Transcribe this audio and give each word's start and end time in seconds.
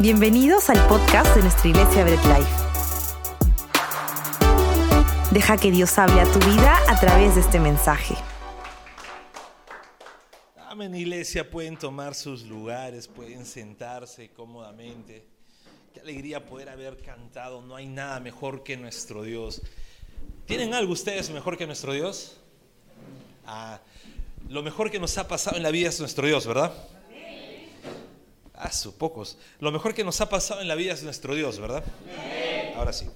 Bienvenidos 0.00 0.70
al 0.70 0.88
podcast 0.88 1.36
de 1.36 1.42
nuestra 1.42 1.68
iglesia 1.68 2.04
Bread 2.04 2.38
Life. 2.38 2.50
Deja 5.30 5.58
que 5.58 5.70
Dios 5.70 5.98
hable 5.98 6.22
a 6.22 6.24
tu 6.24 6.38
vida 6.38 6.78
a 6.88 6.98
través 6.98 7.34
de 7.34 7.42
este 7.42 7.60
mensaje. 7.60 8.14
Amén, 10.56 10.94
iglesia, 10.94 11.50
pueden 11.50 11.76
tomar 11.76 12.14
sus 12.14 12.44
lugares, 12.44 13.08
pueden 13.08 13.44
sentarse 13.44 14.30
cómodamente. 14.30 15.26
Qué 15.92 16.00
alegría 16.00 16.46
poder 16.46 16.70
haber 16.70 16.96
cantado. 17.02 17.60
No 17.60 17.76
hay 17.76 17.86
nada 17.86 18.20
mejor 18.20 18.62
que 18.62 18.78
nuestro 18.78 19.22
Dios. 19.22 19.60
¿Tienen 20.46 20.72
algo 20.72 20.94
ustedes 20.94 21.28
mejor 21.28 21.58
que 21.58 21.66
nuestro 21.66 21.92
Dios? 21.92 22.40
Ah, 23.44 23.78
lo 24.48 24.62
mejor 24.62 24.90
que 24.90 24.98
nos 24.98 25.18
ha 25.18 25.28
pasado 25.28 25.58
en 25.58 25.62
la 25.62 25.70
vida 25.70 25.90
es 25.90 26.00
nuestro 26.00 26.26
Dios, 26.26 26.46
¿verdad? 26.46 26.72
Ah, 28.62 28.70
su 28.70 28.94
pocos. 28.98 29.38
Lo 29.58 29.72
mejor 29.72 29.94
que 29.94 30.04
nos 30.04 30.20
ha 30.20 30.28
pasado 30.28 30.60
en 30.60 30.68
la 30.68 30.74
vida 30.74 30.92
es 30.92 31.02
nuestro 31.02 31.34
Dios, 31.34 31.58
¿verdad? 31.58 31.82
Ahora 32.76 32.92
sí. 32.92 33.06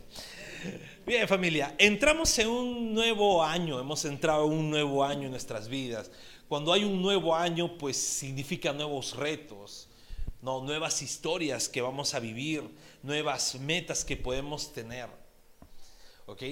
Bien, 1.05 1.29
familia, 1.29 1.75
entramos 1.77 2.39
en 2.39 2.49
un 2.49 2.95
nuevo 2.95 3.45
año, 3.45 3.79
hemos 3.79 4.07
entrado 4.07 4.47
en 4.47 4.53
un 4.53 4.71
nuevo 4.71 5.05
año 5.05 5.25
en 5.25 5.33
nuestras 5.33 5.69
vidas. 5.69 6.11
Cuando 6.49 6.73
hay 6.73 6.85
un 6.85 7.03
nuevo 7.03 7.37
año, 7.37 7.77
pues 7.77 7.99
significa 7.99 8.73
nuevos 8.73 9.17
retos, 9.17 9.91
no, 10.41 10.63
nuevas 10.63 11.03
historias 11.03 11.69
que 11.69 11.83
vamos 11.83 12.15
a 12.15 12.21
vivir, 12.21 12.63
nuevas 13.03 13.57
metas 13.57 14.03
que 14.03 14.17
podemos 14.17 14.73
tener. 14.73 15.11
¿Ok? 16.25 16.43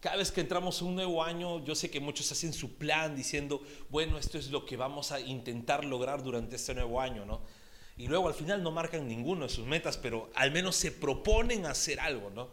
Cada 0.00 0.16
vez 0.16 0.32
que 0.32 0.40
entramos 0.40 0.80
en 0.80 0.88
un 0.88 0.96
nuevo 0.96 1.22
año, 1.22 1.64
yo 1.64 1.76
sé 1.76 1.88
que 1.88 2.00
muchos 2.00 2.32
hacen 2.32 2.52
su 2.52 2.74
plan 2.74 3.14
diciendo, 3.14 3.62
bueno, 3.90 4.18
esto 4.18 4.38
es 4.38 4.50
lo 4.50 4.66
que 4.66 4.76
vamos 4.76 5.12
a 5.12 5.20
intentar 5.20 5.84
lograr 5.84 6.24
durante 6.24 6.56
este 6.56 6.74
nuevo 6.74 7.00
año, 7.00 7.24
¿no? 7.24 7.42
Y 7.96 8.06
luego 8.06 8.28
al 8.28 8.34
final 8.34 8.62
no 8.62 8.70
marcan 8.70 9.06
ninguno 9.06 9.46
de 9.46 9.52
sus 9.52 9.66
metas, 9.66 9.96
pero 9.96 10.30
al 10.34 10.50
menos 10.52 10.76
se 10.76 10.92
proponen 10.92 11.66
hacer 11.66 12.00
algo, 12.00 12.30
¿no? 12.30 12.50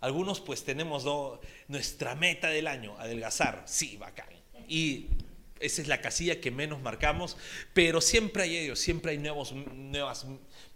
Algunos 0.00 0.40
pues 0.40 0.64
tenemos 0.64 1.04
nuestra 1.66 2.14
meta 2.14 2.48
del 2.48 2.66
año, 2.66 2.96
adelgazar, 2.98 3.64
sí, 3.66 3.96
bacán. 3.96 4.28
Y 4.68 5.06
esa 5.60 5.82
es 5.82 5.88
la 5.88 6.00
casilla 6.00 6.40
que 6.40 6.50
menos 6.50 6.80
marcamos, 6.80 7.36
pero 7.72 8.00
siempre 8.00 8.44
hay 8.44 8.56
ellos, 8.56 8.78
siempre 8.78 9.12
hay 9.12 9.18
nuevos, 9.18 9.52
nuevas 9.52 10.26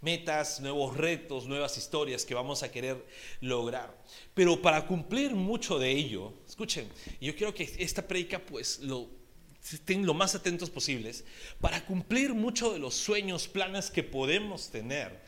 metas, 0.01 0.59
nuevos 0.59 0.97
retos, 0.97 1.45
nuevas 1.45 1.77
historias 1.77 2.25
que 2.25 2.33
vamos 2.33 2.63
a 2.63 2.71
querer 2.71 3.05
lograr. 3.39 3.97
Pero 4.33 4.61
para 4.61 4.85
cumplir 4.85 5.31
mucho 5.35 5.79
de 5.79 5.91
ello, 5.91 6.33
escuchen, 6.47 6.89
yo 7.21 7.35
quiero 7.35 7.53
que 7.53 7.63
esta 7.79 8.05
predica 8.05 8.39
pues 8.39 8.79
lo 8.79 9.22
estén 9.71 10.05
lo 10.05 10.13
más 10.13 10.35
atentos 10.35 10.69
posibles, 10.69 11.23
para 11.61 11.85
cumplir 11.85 12.33
muchos 12.33 12.73
de 12.73 12.79
los 12.79 12.93
sueños, 12.93 13.47
planes 13.47 13.89
que 13.89 14.03
podemos 14.03 14.69
tener, 14.69 15.19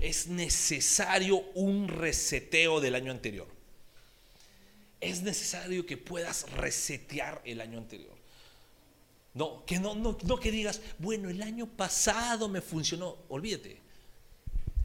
es 0.00 0.26
necesario 0.26 1.38
un 1.54 1.88
reseteo 1.88 2.80
del 2.80 2.94
año 2.94 3.12
anterior. 3.12 3.46
Es 5.00 5.22
necesario 5.22 5.86
que 5.86 5.96
puedas 5.96 6.50
resetear 6.52 7.40
el 7.44 7.60
año 7.60 7.78
anterior. 7.78 8.16
No, 9.34 9.64
que 9.66 9.78
no, 9.78 9.94
no, 9.94 10.18
no 10.24 10.40
que 10.40 10.50
digas, 10.50 10.80
bueno, 10.98 11.28
el 11.28 11.42
año 11.42 11.66
pasado 11.66 12.48
me 12.48 12.60
funcionó. 12.60 13.16
Olvídate. 13.28 13.78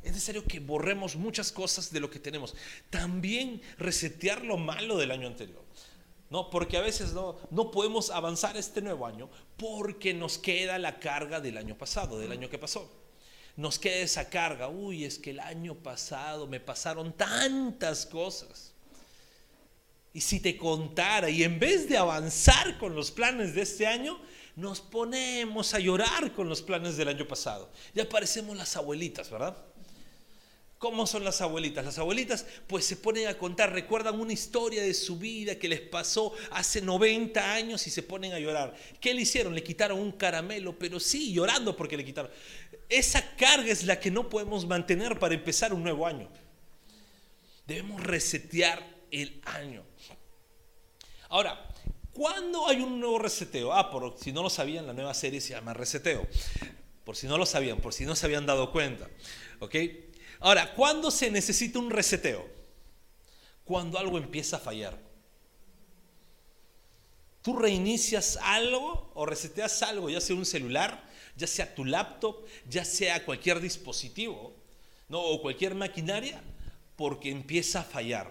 Es 0.03 0.11
necesario 0.11 0.43
que 0.43 0.59
borremos 0.59 1.15
muchas 1.15 1.51
cosas 1.51 1.91
de 1.91 1.99
lo 1.99 2.09
que 2.09 2.19
tenemos. 2.19 2.53
También 2.89 3.61
resetear 3.77 4.43
lo 4.43 4.57
malo 4.57 4.97
del 4.97 5.11
año 5.11 5.27
anterior. 5.27 5.63
No, 6.33 6.49
porque 6.49 6.77
a 6.77 6.81
veces 6.81 7.13
no, 7.13 7.37
no 7.51 7.69
podemos 7.69 8.09
avanzar 8.09 8.57
este 8.57 8.81
nuevo 8.81 9.05
año 9.05 9.29
porque 9.55 10.15
nos 10.15 10.39
queda 10.39 10.79
la 10.79 10.97
carga 10.97 11.39
del 11.39 11.59
año 11.59 11.77
pasado, 11.77 12.17
del 12.17 12.31
año 12.31 12.49
que 12.49 12.57
pasó. 12.57 12.91
Nos 13.55 13.77
queda 13.77 13.97
esa 13.97 14.31
carga, 14.31 14.67
uy, 14.67 15.05
es 15.05 15.19
que 15.19 15.29
el 15.29 15.39
año 15.39 15.75
pasado 15.75 16.47
me 16.47 16.59
pasaron 16.59 17.13
tantas 17.13 18.07
cosas. 18.07 18.73
Y 20.11 20.21
si 20.21 20.39
te 20.39 20.57
contara, 20.57 21.29
y 21.29 21.43
en 21.43 21.59
vez 21.59 21.87
de 21.87 21.97
avanzar 21.97 22.79
con 22.79 22.95
los 22.95 23.11
planes 23.11 23.53
de 23.53 23.61
este 23.61 23.85
año, 23.85 24.19
nos 24.55 24.81
ponemos 24.81 25.75
a 25.75 25.79
llorar 25.79 26.33
con 26.33 26.49
los 26.49 26.63
planes 26.63 26.97
del 26.97 27.09
año 27.09 27.27
pasado. 27.27 27.69
Ya 27.93 28.09
parecemos 28.09 28.57
las 28.57 28.75
abuelitas, 28.75 29.29
¿verdad? 29.29 29.55
¿Cómo 30.83 31.07
son 31.07 31.23
las 31.23 31.39
abuelitas? 31.39 31.85
Las 31.85 31.97
abuelitas 31.97 32.45
pues 32.67 32.85
se 32.85 32.97
ponen 32.97 33.27
a 33.27 33.37
contar, 33.37 33.71
recuerdan 33.71 34.19
una 34.19 34.33
historia 34.33 34.83
de 34.83 34.93
su 34.93 35.17
vida 35.17 35.55
que 35.55 35.69
les 35.69 35.79
pasó 35.79 36.33
hace 36.51 36.81
90 36.81 37.53
años 37.53 37.87
y 37.87 37.89
se 37.89 38.03
ponen 38.03 38.33
a 38.33 38.39
llorar. 38.39 38.75
¿Qué 38.99 39.13
le 39.13 39.21
hicieron? 39.21 39.55
Le 39.55 39.63
quitaron 39.63 39.97
un 39.97 40.11
caramelo, 40.11 40.77
pero 40.77 40.99
sí, 40.99 41.31
llorando 41.31 41.77
porque 41.77 41.95
le 41.95 42.03
quitaron. 42.03 42.29
Esa 42.89 43.33
carga 43.37 43.71
es 43.71 43.85
la 43.85 43.97
que 43.97 44.11
no 44.11 44.27
podemos 44.27 44.67
mantener 44.67 45.17
para 45.19 45.35
empezar 45.35 45.73
un 45.73 45.83
nuevo 45.83 46.05
año. 46.05 46.27
Debemos 47.65 48.03
resetear 48.03 48.85
el 49.09 49.39
año. 49.45 49.85
Ahora, 51.29 51.65
¿cuándo 52.11 52.67
hay 52.67 52.81
un 52.81 52.99
nuevo 52.99 53.19
reseteo? 53.19 53.71
Ah, 53.71 53.89
por 53.89 54.17
si 54.19 54.33
no 54.33 54.43
lo 54.43 54.49
sabían, 54.49 54.85
la 54.85 54.91
nueva 54.91 55.13
serie 55.13 55.39
se 55.39 55.51
llama 55.51 55.73
Reseteo. 55.73 56.27
Por 57.05 57.15
si 57.15 57.25
no 57.25 57.37
lo 57.37 57.45
sabían, 57.45 57.79
por 57.79 57.93
si 57.93 58.05
no 58.05 58.17
se 58.17 58.25
habían 58.25 58.45
dado 58.45 58.69
cuenta. 58.73 59.07
¿Ok? 59.61 59.75
Ahora, 60.43 60.73
¿cuándo 60.73 61.09
se 61.09 61.31
necesita 61.31 61.79
un 61.79 61.89
reseteo? 61.89 62.45
Cuando 63.63 63.97
algo 63.97 64.17
empieza 64.17 64.57
a 64.57 64.59
fallar. 64.59 64.99
Tú 67.41 67.57
reinicias 67.57 68.37
algo 68.41 69.09
o 69.15 69.25
reseteas 69.25 69.81
algo, 69.83 70.09
ya 70.09 70.19
sea 70.19 70.35
un 70.35 70.45
celular, 70.45 71.01
ya 71.37 71.47
sea 71.47 71.73
tu 71.73 71.85
laptop, 71.85 72.45
ya 72.67 72.83
sea 72.83 73.23
cualquier 73.23 73.61
dispositivo, 73.61 74.53
¿no? 75.07 75.21
o 75.21 75.41
cualquier 75.41 75.75
maquinaria, 75.75 76.43
porque 76.97 77.31
empieza 77.31 77.79
a 77.79 77.83
fallar. 77.83 78.29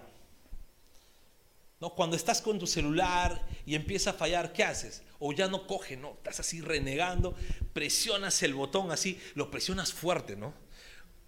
¿No? 1.80 1.94
Cuando 1.94 2.14
estás 2.14 2.42
con 2.42 2.58
tu 2.58 2.66
celular 2.66 3.42
y 3.64 3.74
empieza 3.74 4.10
a 4.10 4.14
fallar, 4.14 4.52
¿qué 4.52 4.64
haces? 4.64 5.02
O 5.18 5.32
ya 5.32 5.48
no 5.48 5.66
coge, 5.66 5.96
¿no? 5.96 6.10
Estás 6.10 6.40
así 6.40 6.60
renegando, 6.60 7.34
presionas 7.72 8.42
el 8.42 8.52
botón 8.52 8.90
así, 8.90 9.18
lo 9.34 9.50
presionas 9.50 9.94
fuerte, 9.94 10.36
¿no? 10.36 10.52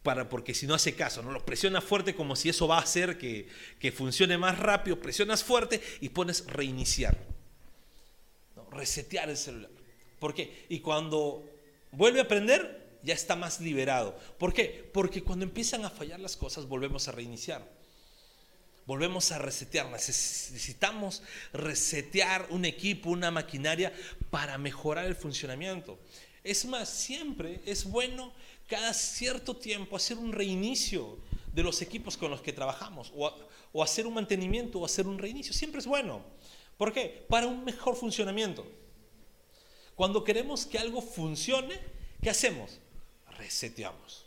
Para, 0.05 0.29
porque 0.29 0.55
si 0.55 0.67
no 0.67 0.75
hace 0.75 0.95
caso, 0.95 1.23
¿no? 1.23 1.33
Lo 1.33 1.45
presionas 1.45 1.83
fuerte 1.83 2.15
como 2.15 2.37
si 2.37 2.51
eso 2.51 2.69
va 2.69 2.77
a 2.77 2.83
hacer 2.83 3.17
que, 3.17 3.49
funcione 3.91 4.37
más 4.37 4.59
rápido, 4.59 5.01
presionas 5.01 5.43
fuerte 5.43 5.81
y 6.01 6.11
pones 6.11 6.47
reiniciar, 6.47 7.17
resetear 8.71 9.31
el 9.31 9.37
celular. 9.37 9.71
¿Por 10.21 10.35
qué? 10.35 10.67
Y 10.69 10.81
cuando 10.81 11.49
vuelve 11.91 12.21
a 12.21 12.29
prender, 12.29 12.99
ya 13.03 13.15
está 13.15 13.35
más 13.35 13.61
liberado. 13.61 14.17
¿Por 14.39 14.53
qué? 14.53 14.89
Porque 14.93 15.23
cuando 15.23 15.47
empiezan 15.47 15.87
a 15.87 15.91
fallar 15.91 16.21
las 16.21 16.37
cosas, 16.37 16.67
volvemos 16.69 17.09
a 17.09 17.13
reiniciar. 17.13 17.67
Volvemos 18.85 19.33
a 19.33 19.39
resetear. 19.39 19.91
Necesitamos 19.91 21.23
resetear 21.55 22.47
un 22.51 22.67
equipo, 22.67 23.09
una 23.09 23.31
maquinaria 23.31 23.91
para 24.31 24.59
mejorar 24.59 25.07
el 25.07 25.17
funcionamiento. 25.17 25.99
Es 26.43 26.67
más, 26.67 26.91
siempre 26.91 27.63
es 27.65 27.85
bueno 27.85 28.35
cada 28.67 28.95
cierto 28.95 29.57
tiempo 29.57 29.97
hacer 29.97 30.19
un 30.19 30.33
reinicio 30.33 31.19
de 31.53 31.63
los 31.63 31.81
equipos 31.83 32.17
con 32.17 32.31
los 32.31 32.41
que 32.41 32.53
trabajamos, 32.53 33.13
o, 33.15 33.83
hacer 33.83 34.07
un 34.07 34.15
mantenimiento 34.15 34.81
o 34.81 34.85
hacer 34.85 35.07
un 35.07 35.19
reinicio. 35.19 35.53
Siempre 35.53 35.81
es 35.81 35.87
bueno. 35.87 36.23
¿Por 36.77 36.93
qué? 36.93 37.25
Para 37.29 37.47
un 37.47 37.65
mejor 37.65 37.97
funcionamiento. 37.97 38.67
Cuando 39.95 40.25
queremos 40.25 40.67
que 40.67 40.79
algo 40.79 41.01
funcione, 41.01 41.81
¿qué 42.21 42.31
hacemos? 42.31 42.81
Reseteamos. 43.39 44.27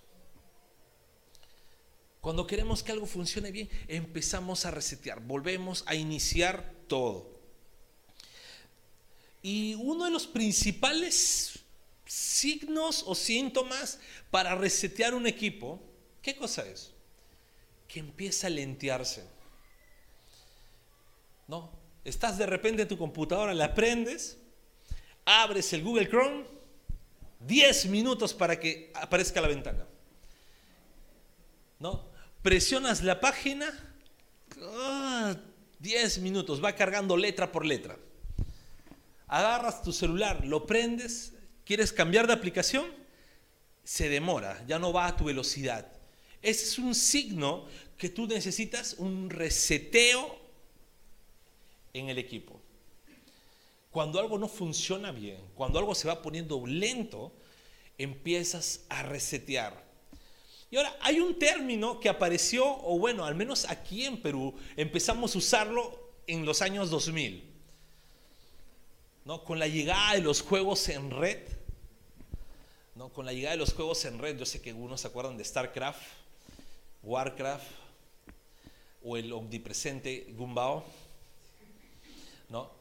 Cuando 2.21 2.47
queremos 2.47 2.83
que 2.83 2.91
algo 2.91 3.05
funcione 3.05 3.51
bien, 3.51 3.69
empezamos 3.87 4.65
a 4.65 4.71
resetear, 4.71 5.21
volvemos 5.21 5.83
a 5.87 5.95
iniciar 5.95 6.73
todo. 6.87 7.37
Y 9.41 9.75
uno 9.75 10.05
de 10.05 10.11
los 10.11 10.27
principales 10.27 11.56
signos 12.07 13.03
o 13.05 13.15
síntomas 13.15 13.99
para 14.31 14.55
resetear 14.55 15.13
un 15.13 15.27
equipo, 15.27 15.81
¿qué 16.21 16.35
cosa 16.35 16.65
es? 16.65 16.91
Que 17.87 17.99
empieza 17.99 18.47
a 18.47 18.49
lentearse. 18.49 19.27
¿No? 21.47 21.71
Estás 22.03 22.37
de 22.37 22.45
repente 22.45 22.83
en 22.83 22.87
tu 22.87 22.97
computadora, 22.97 23.53
la 23.53 23.73
prendes, 23.73 24.37
abres 25.25 25.73
el 25.73 25.83
Google 25.83 26.09
Chrome, 26.09 26.45
10 27.41 27.87
minutos 27.87 28.33
para 28.33 28.59
que 28.59 28.91
aparezca 28.95 29.41
la 29.41 29.47
ventana. 29.47 29.85
¿No? 31.79 32.05
Presionas 32.41 33.03
la 33.03 33.19
página, 33.19 33.67
10 35.79 36.17
ah, 36.17 36.21
minutos, 36.21 36.63
va 36.63 36.73
cargando 36.73 37.17
letra 37.17 37.51
por 37.51 37.65
letra. 37.65 37.97
Agarras 39.27 39.83
tu 39.83 39.91
celular, 39.91 40.45
lo 40.45 40.65
prendes, 40.65 41.33
¿Quieres 41.67 41.91
cambiar 41.91 42.27
de 42.27 42.31
aplicación? 42.33 42.85
Se 43.83 44.07
demora, 44.07 44.63
ya 44.69 44.79
no 44.79 44.93
va 44.93 45.05
a 45.05 45.17
tu 45.17 45.25
velocidad. 45.25 45.85
Ese 46.41 46.63
es 46.63 46.79
un 46.79 46.95
signo 46.95 47.65
que 47.97 48.07
tú 48.07 48.25
necesitas 48.25 48.93
un 48.97 49.29
reseteo 49.29 50.39
en 51.91 52.07
el 52.07 52.19
equipo. 52.19 52.57
Cuando 53.91 54.17
algo 54.17 54.37
no 54.37 54.47
funciona 54.47 55.11
bien, 55.11 55.41
cuando 55.55 55.77
algo 55.77 55.93
se 55.93 56.07
va 56.07 56.21
poniendo 56.21 56.65
lento, 56.65 57.33
empiezas 57.97 58.85
a 58.87 59.03
resetear. 59.03 59.83
Y 60.71 60.77
ahora 60.77 60.95
hay 61.01 61.19
un 61.19 61.37
término 61.37 61.99
que 61.99 62.07
apareció, 62.07 62.63
o 62.65 62.97
bueno, 62.97 63.25
al 63.25 63.35
menos 63.35 63.65
aquí 63.69 64.05
en 64.05 64.21
Perú, 64.21 64.55
empezamos 64.77 65.35
a 65.35 65.37
usarlo 65.37 66.13
en 66.27 66.45
los 66.45 66.61
años 66.61 66.89
2000. 66.89 67.43
¿no? 69.25 69.43
Con 69.43 69.59
la 69.59 69.67
llegada 69.67 70.13
de 70.13 70.21
los 70.21 70.41
juegos 70.41 70.87
en 70.87 71.11
red, 71.11 71.56
¿no? 72.97 73.09
con 73.09 73.25
la 73.25 73.33
llegada 73.33 73.51
de 73.51 73.57
los 73.59 73.73
juegos 73.73 74.03
en 74.05 74.17
red, 74.17 74.37
yo 74.37 74.45
sé 74.45 74.61
que 74.61 74.71
algunos 74.71 75.01
se 75.01 75.07
acuerdan 75.07 75.37
de 75.37 75.45
StarCraft, 75.45 76.01
Warcraft 77.03 77.65
o 79.03 79.15
el 79.17 79.31
omnipresente 79.31 80.33
Gumbao, 80.35 80.83
¿no? 82.49 82.71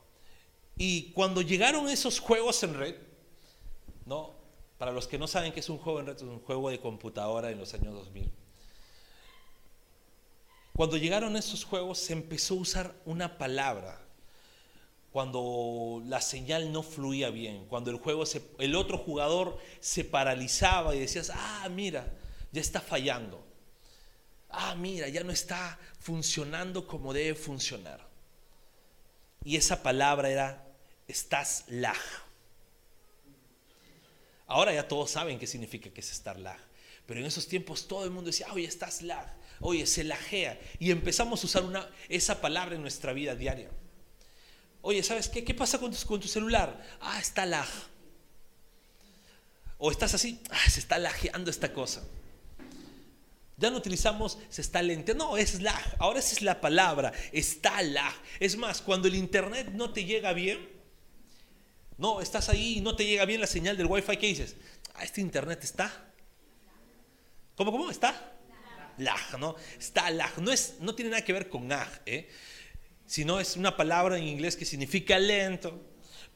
Y 0.78 1.12
cuando 1.12 1.42
llegaron 1.42 1.88
esos 1.88 2.18
juegos 2.18 2.62
en 2.62 2.74
red, 2.74 2.96
¿no? 4.06 4.34
Para 4.78 4.90
los 4.90 5.06
que 5.06 5.18
no 5.18 5.28
saben 5.28 5.52
qué 5.52 5.60
es 5.60 5.68
un 5.68 5.78
juego 5.78 6.00
en 6.00 6.06
red, 6.06 6.16
es 6.16 6.22
un 6.22 6.40
juego 6.40 6.70
de 6.70 6.80
computadora 6.80 7.50
en 7.50 7.58
los 7.58 7.74
años 7.74 7.94
2000. 7.94 8.30
Cuando 10.74 10.96
llegaron 10.96 11.36
esos 11.36 11.64
juegos 11.64 11.98
se 11.98 12.14
empezó 12.14 12.54
a 12.54 12.58
usar 12.58 12.94
una 13.04 13.38
palabra 13.38 14.05
cuando 15.16 16.02
la 16.04 16.20
señal 16.20 16.70
no 16.70 16.82
fluía 16.82 17.30
bien, 17.30 17.64
cuando 17.68 17.90
el 17.90 17.96
juego 17.96 18.24
el 18.58 18.74
otro 18.74 18.98
jugador 18.98 19.58
se 19.80 20.04
paralizaba 20.04 20.94
y 20.94 21.00
decías, 21.00 21.32
"Ah, 21.32 21.66
mira, 21.70 22.12
ya 22.52 22.60
está 22.60 22.82
fallando." 22.82 23.42
Ah, 24.50 24.74
mira, 24.74 25.08
ya 25.08 25.24
no 25.24 25.32
está 25.32 25.78
funcionando 26.00 26.86
como 26.86 27.14
debe 27.14 27.34
funcionar. 27.34 28.06
Y 29.42 29.56
esa 29.56 29.82
palabra 29.82 30.28
era 30.28 30.66
estás 31.08 31.64
lag. 31.68 31.96
Ahora 34.46 34.74
ya 34.74 34.86
todos 34.86 35.10
saben 35.10 35.38
qué 35.38 35.46
significa 35.46 35.88
que 35.88 36.02
es 36.02 36.12
estar 36.12 36.38
lag. 36.38 36.60
Pero 37.06 37.20
en 37.20 37.24
esos 37.24 37.48
tiempos 37.48 37.88
todo 37.88 38.04
el 38.04 38.10
mundo 38.10 38.26
decía, 38.26 38.52
oye, 38.52 38.66
estás 38.66 39.00
lag. 39.00 39.34
Oye, 39.60 39.86
se 39.86 40.04
lagea. 40.04 40.60
Y 40.78 40.90
empezamos 40.90 41.42
a 41.42 41.46
usar 41.46 41.90
esa 42.10 42.42
palabra 42.42 42.74
en 42.74 42.82
nuestra 42.82 43.14
vida 43.14 43.34
diaria. 43.34 43.70
Oye, 44.86 45.02
¿sabes 45.02 45.28
qué? 45.28 45.42
¿Qué 45.42 45.52
pasa 45.52 45.80
con 45.80 45.90
tu, 45.90 46.06
con 46.06 46.20
tu 46.20 46.28
celular? 46.28 46.80
Ah, 47.00 47.18
está 47.18 47.44
lag. 47.44 47.66
O 49.78 49.90
estás 49.90 50.14
así, 50.14 50.40
ah, 50.48 50.70
se 50.70 50.78
está 50.78 50.96
lajeando 50.96 51.50
esta 51.50 51.72
cosa. 51.72 52.04
Ya 53.56 53.68
no 53.68 53.78
utilizamos 53.78 54.38
se 54.48 54.60
está 54.60 54.82
lente, 54.82 55.12
no, 55.12 55.36
es 55.36 55.60
lag. 55.60 55.82
Ahora 55.98 56.20
esa 56.20 56.34
es 56.34 56.42
la 56.42 56.60
palabra, 56.60 57.12
está 57.32 57.82
lag. 57.82 58.14
Es 58.38 58.56
más, 58.56 58.80
cuando 58.80 59.08
el 59.08 59.16
internet 59.16 59.70
no 59.72 59.90
te 59.90 60.04
llega 60.04 60.32
bien, 60.32 60.68
no, 61.98 62.20
estás 62.20 62.48
ahí 62.48 62.78
y 62.78 62.80
no 62.80 62.94
te 62.94 63.04
llega 63.04 63.24
bien 63.24 63.40
la 63.40 63.48
señal 63.48 63.76
del 63.76 63.86
wifi, 63.86 64.16
¿qué 64.18 64.28
dices? 64.28 64.54
Ah, 64.94 65.02
este 65.02 65.20
internet 65.20 65.64
está. 65.64 66.12
¿Cómo, 67.56 67.72
cómo? 67.72 67.90
¿Está? 67.90 68.34
Lag, 68.98 69.36
¿no? 69.40 69.56
Está 69.80 70.10
lag. 70.10 70.38
No, 70.38 70.52
es, 70.52 70.76
no 70.78 70.94
tiene 70.94 71.10
nada 71.10 71.24
que 71.24 71.32
ver 71.32 71.48
con 71.48 71.72
ag, 71.72 72.02
¿eh? 72.06 72.30
Sino 73.06 73.40
es 73.40 73.56
una 73.56 73.76
palabra 73.76 74.18
en 74.18 74.24
inglés 74.24 74.56
que 74.56 74.64
significa 74.64 75.18
lento 75.18 75.80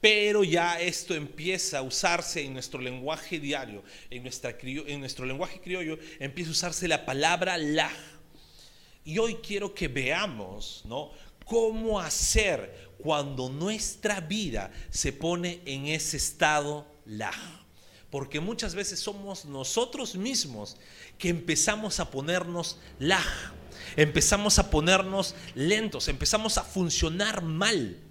pero 0.01 0.45
ya 0.45 0.81
esto 0.81 1.15
empieza 1.15 1.79
a 1.79 1.83
usarse 1.83 2.43
en 2.43 2.55
nuestro 2.55 2.81
lenguaje 2.81 3.39
diario, 3.39 3.85
en, 4.09 4.23
nuestra, 4.23 4.57
nuestro 4.99 5.27
lenguaje 5.27 5.61
criollo, 5.61 5.99
empieza 6.19 6.49
a 6.49 6.53
usarse 6.53 6.89
la 6.89 7.05
palabra 7.05 7.59
la. 7.59 7.91
Y 9.05 9.19
hoy 9.19 9.37
quiero 9.37 9.75
que 9.75 9.89
veamos, 9.89 10.83
¿no? 10.87 11.11
Cómo 11.45 12.01
hacer 12.01 12.93
cuando 12.99 13.51
nuestra 13.51 14.21
vida 14.21 14.73
se 14.89 15.13
pone 15.13 15.61
en 15.67 15.87
ese 15.87 16.17
estado 16.17 16.87
la. 17.05 17.33
Porque 18.09 18.41
muchas 18.41 18.75
veces 18.75 19.01
somos 19.01 19.45
nosotros 19.45 20.17
mismos 20.17 20.79
que 21.19 21.29
empezamos 21.29 22.01
a 22.01 22.11
ponernos 22.11 22.79
la. 22.99 23.23
Empezamos 23.97 24.59
a 24.59 24.71
ponernos 24.71 25.35
lentos, 25.55 26.09
empezamos 26.09 26.59
a 26.59 26.65
funcionar 26.65 27.43
mal 27.43 28.11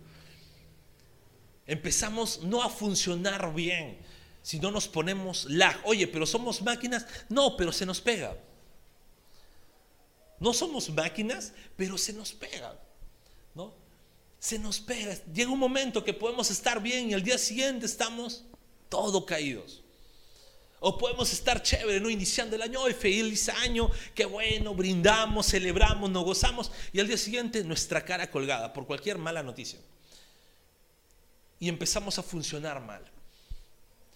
empezamos 1.70 2.42
no 2.42 2.64
a 2.64 2.70
funcionar 2.70 3.54
bien, 3.54 4.00
si 4.42 4.60
no 4.60 4.72
nos 4.72 4.88
ponemos 4.88 5.46
lag. 5.46 5.80
Oye, 5.86 6.08
pero 6.08 6.26
somos 6.26 6.62
máquinas. 6.64 7.06
No, 7.30 7.56
pero 7.56 7.72
se 7.72 7.86
nos 7.86 8.02
pega. 8.02 8.36
No 10.40 10.52
somos 10.54 10.90
máquinas, 10.90 11.54
pero 11.78 11.98
se 11.98 12.12
nos 12.12 12.34
pega. 12.34 12.80
¿No? 13.54 13.72
Se 14.40 14.58
nos 14.58 14.80
pega. 14.80 15.14
Llega 15.32 15.52
un 15.52 15.60
momento 15.60 16.04
que 16.04 16.14
podemos 16.14 16.50
estar 16.50 16.82
bien 16.82 17.12
y 17.12 17.14
al 17.14 17.24
día 17.24 17.38
siguiente 17.38 17.86
estamos 17.86 18.44
todo 18.90 19.24
caídos. 19.24 19.84
O 20.80 20.98
podemos 20.98 21.32
estar 21.34 21.62
chévere, 21.62 22.00
¿no? 22.00 22.10
Iniciando 22.10 22.56
el 22.56 22.62
año, 22.62 22.82
hoy 22.82 22.94
feliz 22.94 23.50
año, 23.50 23.90
qué 24.16 24.26
bueno, 24.26 24.74
brindamos, 24.74 25.48
celebramos, 25.48 26.10
nos 26.10 26.24
gozamos. 26.24 26.72
Y 26.94 27.00
al 27.00 27.08
día 27.08 27.18
siguiente 27.18 27.64
nuestra 27.64 28.06
cara 28.06 28.32
colgada 28.32 28.72
por 28.72 28.86
cualquier 28.86 29.18
mala 29.18 29.44
noticia 29.44 29.80
y 31.60 31.68
empezamos 31.68 32.18
a 32.18 32.24
funcionar 32.24 32.82
mal. 32.82 33.04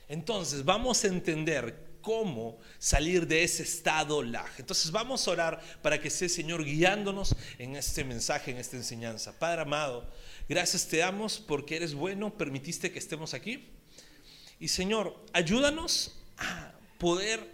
Entonces 0.08 0.64
vamos 0.64 1.04
a 1.04 1.08
entender 1.08 1.94
cómo 2.02 2.58
salir 2.80 3.28
de 3.28 3.44
ese 3.44 3.64
estado 3.64 4.22
lag. 4.24 4.50
Entonces 4.58 4.92
vamos 4.92 5.28
a 5.28 5.32
orar 5.32 5.62
para 5.82 6.00
que 6.00 6.10
sea 6.10 6.30
Señor 6.30 6.64
guiándonos 6.64 7.36
en 7.58 7.76
este 7.76 8.04
mensaje, 8.04 8.52
en 8.52 8.58
esta 8.58 8.78
enseñanza. 8.78 9.38
Padre 9.38 9.62
amado, 9.62 10.10
gracias 10.48 10.88
te 10.88 10.98
damos 10.98 11.40
porque 11.40 11.78
eres 11.78 11.94
bueno, 11.94 12.38
permitiste 12.38 12.92
que 12.92 13.00
estemos 13.00 13.34
aquí. 13.34 13.70
Y 14.60 14.70
Señor, 14.70 15.16
ayúdanos 15.34 16.14
a 16.38 16.72
poder 16.98 17.54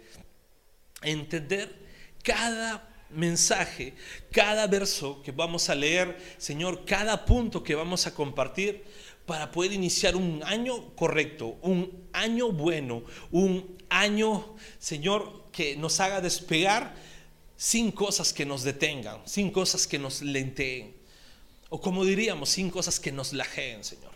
entender 1.02 1.74
cada 2.22 2.88
mensaje, 3.10 3.94
cada 4.30 4.66
verso 4.66 5.22
que 5.22 5.32
vamos 5.32 5.68
a 5.68 5.74
leer, 5.74 6.16
Señor, 6.38 6.84
cada 6.84 7.24
punto 7.24 7.62
que 7.62 7.74
vamos 7.74 8.06
a 8.06 8.14
compartir 8.14 8.84
para 9.26 9.50
poder 9.50 9.72
iniciar 9.72 10.16
un 10.16 10.42
año 10.44 10.94
correcto, 10.94 11.58
un 11.62 12.08
año 12.12 12.52
bueno, 12.52 13.02
un 13.30 13.76
año, 13.88 14.56
Señor, 14.78 15.50
que 15.52 15.76
nos 15.76 16.00
haga 16.00 16.20
despegar 16.20 16.94
sin 17.56 17.92
cosas 17.92 18.32
que 18.32 18.46
nos 18.46 18.62
detengan, 18.62 19.20
sin 19.26 19.50
cosas 19.50 19.86
que 19.86 19.98
nos 19.98 20.22
lenteen, 20.22 20.96
o 21.68 21.80
como 21.80 22.04
diríamos, 22.04 22.48
sin 22.48 22.70
cosas 22.70 22.98
que 22.98 23.12
nos 23.12 23.32
lajeen, 23.32 23.84
Señor. 23.84 24.10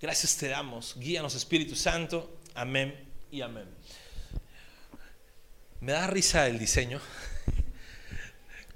Gracias 0.00 0.36
te 0.36 0.48
damos, 0.48 0.96
guíanos 0.98 1.34
Espíritu 1.34 1.74
Santo, 1.74 2.38
amén 2.54 3.05
y 3.30 3.40
amén. 3.40 3.68
Me 5.80 5.92
da 5.92 6.06
risa 6.06 6.46
el 6.46 6.58
diseño 6.58 7.00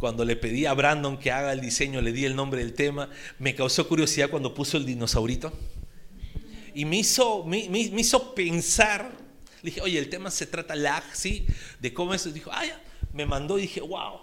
cuando 0.01 0.25
le 0.25 0.35
pedí 0.35 0.67
a 0.67 0.73
Brandon 0.73 1.19
que 1.19 1.31
haga 1.31 1.53
el 1.53 1.61
diseño, 1.61 2.01
le 2.01 2.13
di 2.13 2.25
el 2.25 2.35
nombre 2.35 2.61
del 2.61 2.73
tema, 2.73 3.11
me 3.39 3.55
causó 3.55 3.87
curiosidad 3.87 4.31
cuando 4.31 4.55
puso 4.55 4.79
el 4.79 4.87
dinosaurito. 4.87 5.53
Y 6.75 6.85
me 6.87 6.97
hizo, 6.97 7.45
me, 7.45 7.59
hizo 7.59 8.35
pensar, 8.35 9.13
le 9.63 9.71
dije, 9.71 9.81
oye, 9.83 9.99
el 9.99 10.09
tema 10.09 10.31
se 10.31 10.47
trata 10.47 10.75
lag, 10.75 11.05
¿sí? 11.13 11.47
De 11.79 11.93
cómo 11.93 12.15
eso. 12.15 12.31
Dijo, 12.31 12.51
ah, 12.53 12.65
ya. 12.65 12.81
Me 13.13 13.27
mandó 13.27 13.59
y 13.59 13.63
dije, 13.63 13.81
wow. 13.81 14.21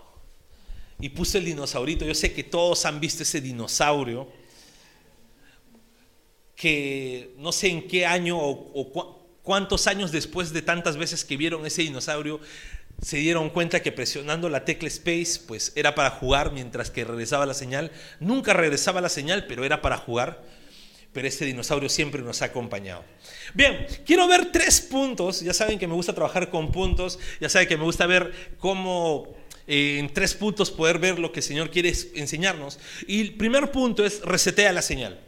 Y 1.00 1.10
puse 1.10 1.38
el 1.38 1.46
dinosaurito. 1.46 2.06
Yo 2.06 2.16
sé 2.16 2.34
que 2.34 2.44
todos 2.44 2.86
han 2.86 3.00
visto 3.00 3.24
ese 3.24 3.40
dinosaurio, 3.42 4.28
que 6.56 7.36
no 7.38 7.52
sé 7.52 7.68
en 7.68 7.88
qué 7.88 8.06
año 8.06 8.40
o 8.40 9.17
cuántos 9.48 9.88
años 9.88 10.12
después 10.12 10.52
de 10.52 10.62
tantas 10.62 10.98
veces 10.98 11.24
que 11.24 11.38
vieron 11.38 11.66
ese 11.66 11.82
dinosaurio, 11.82 12.42
se 13.02 13.16
dieron 13.16 13.50
cuenta 13.50 13.82
que 13.82 13.94
presionando 13.94 14.50
la 14.50 14.66
tecla 14.66 14.90
Space 14.90 15.40
pues 15.48 15.72
era 15.78 15.96
para 15.96 16.10
jugar 16.10 16.52
mientras 16.52 16.92
que 16.92 17.06
regresaba 17.06 17.46
la 17.46 17.54
señal. 17.54 17.94
Nunca 18.20 18.52
regresaba 18.52 19.00
la 19.00 19.08
señal, 19.08 19.46
pero 19.48 19.64
era 19.64 19.82
para 19.82 19.96
jugar. 19.96 20.44
Pero 21.14 21.30
este 21.30 21.46
dinosaurio 21.46 21.88
siempre 21.88 22.22
nos 22.22 22.42
ha 22.42 22.46
acompañado. 22.46 23.06
Bien, 23.54 23.88
quiero 24.06 24.28
ver 24.28 24.52
tres 24.52 24.82
puntos. 24.82 25.40
Ya 25.40 25.54
saben 25.54 25.80
que 25.80 25.88
me 25.88 25.94
gusta 25.94 26.14
trabajar 26.14 26.50
con 26.50 26.74
puntos. 26.74 27.18
Ya 27.40 27.48
saben 27.48 27.70
que 27.70 27.78
me 27.78 27.86
gusta 27.86 28.06
ver 28.06 28.34
cómo 28.60 29.34
eh, 29.66 30.00
en 30.00 30.14
tres 30.14 30.34
puntos 30.34 30.72
poder 30.72 31.00
ver 31.00 31.20
lo 31.20 31.32
que 31.32 31.40
el 31.40 31.46
Señor 31.46 31.72
quiere 31.72 31.94
enseñarnos. 32.16 32.80
Y 33.08 33.22
el 33.22 33.36
primer 33.36 33.72
punto 33.72 34.06
es 34.06 34.20
resetea 34.24 34.74
la 34.74 34.82
señal. 34.82 35.22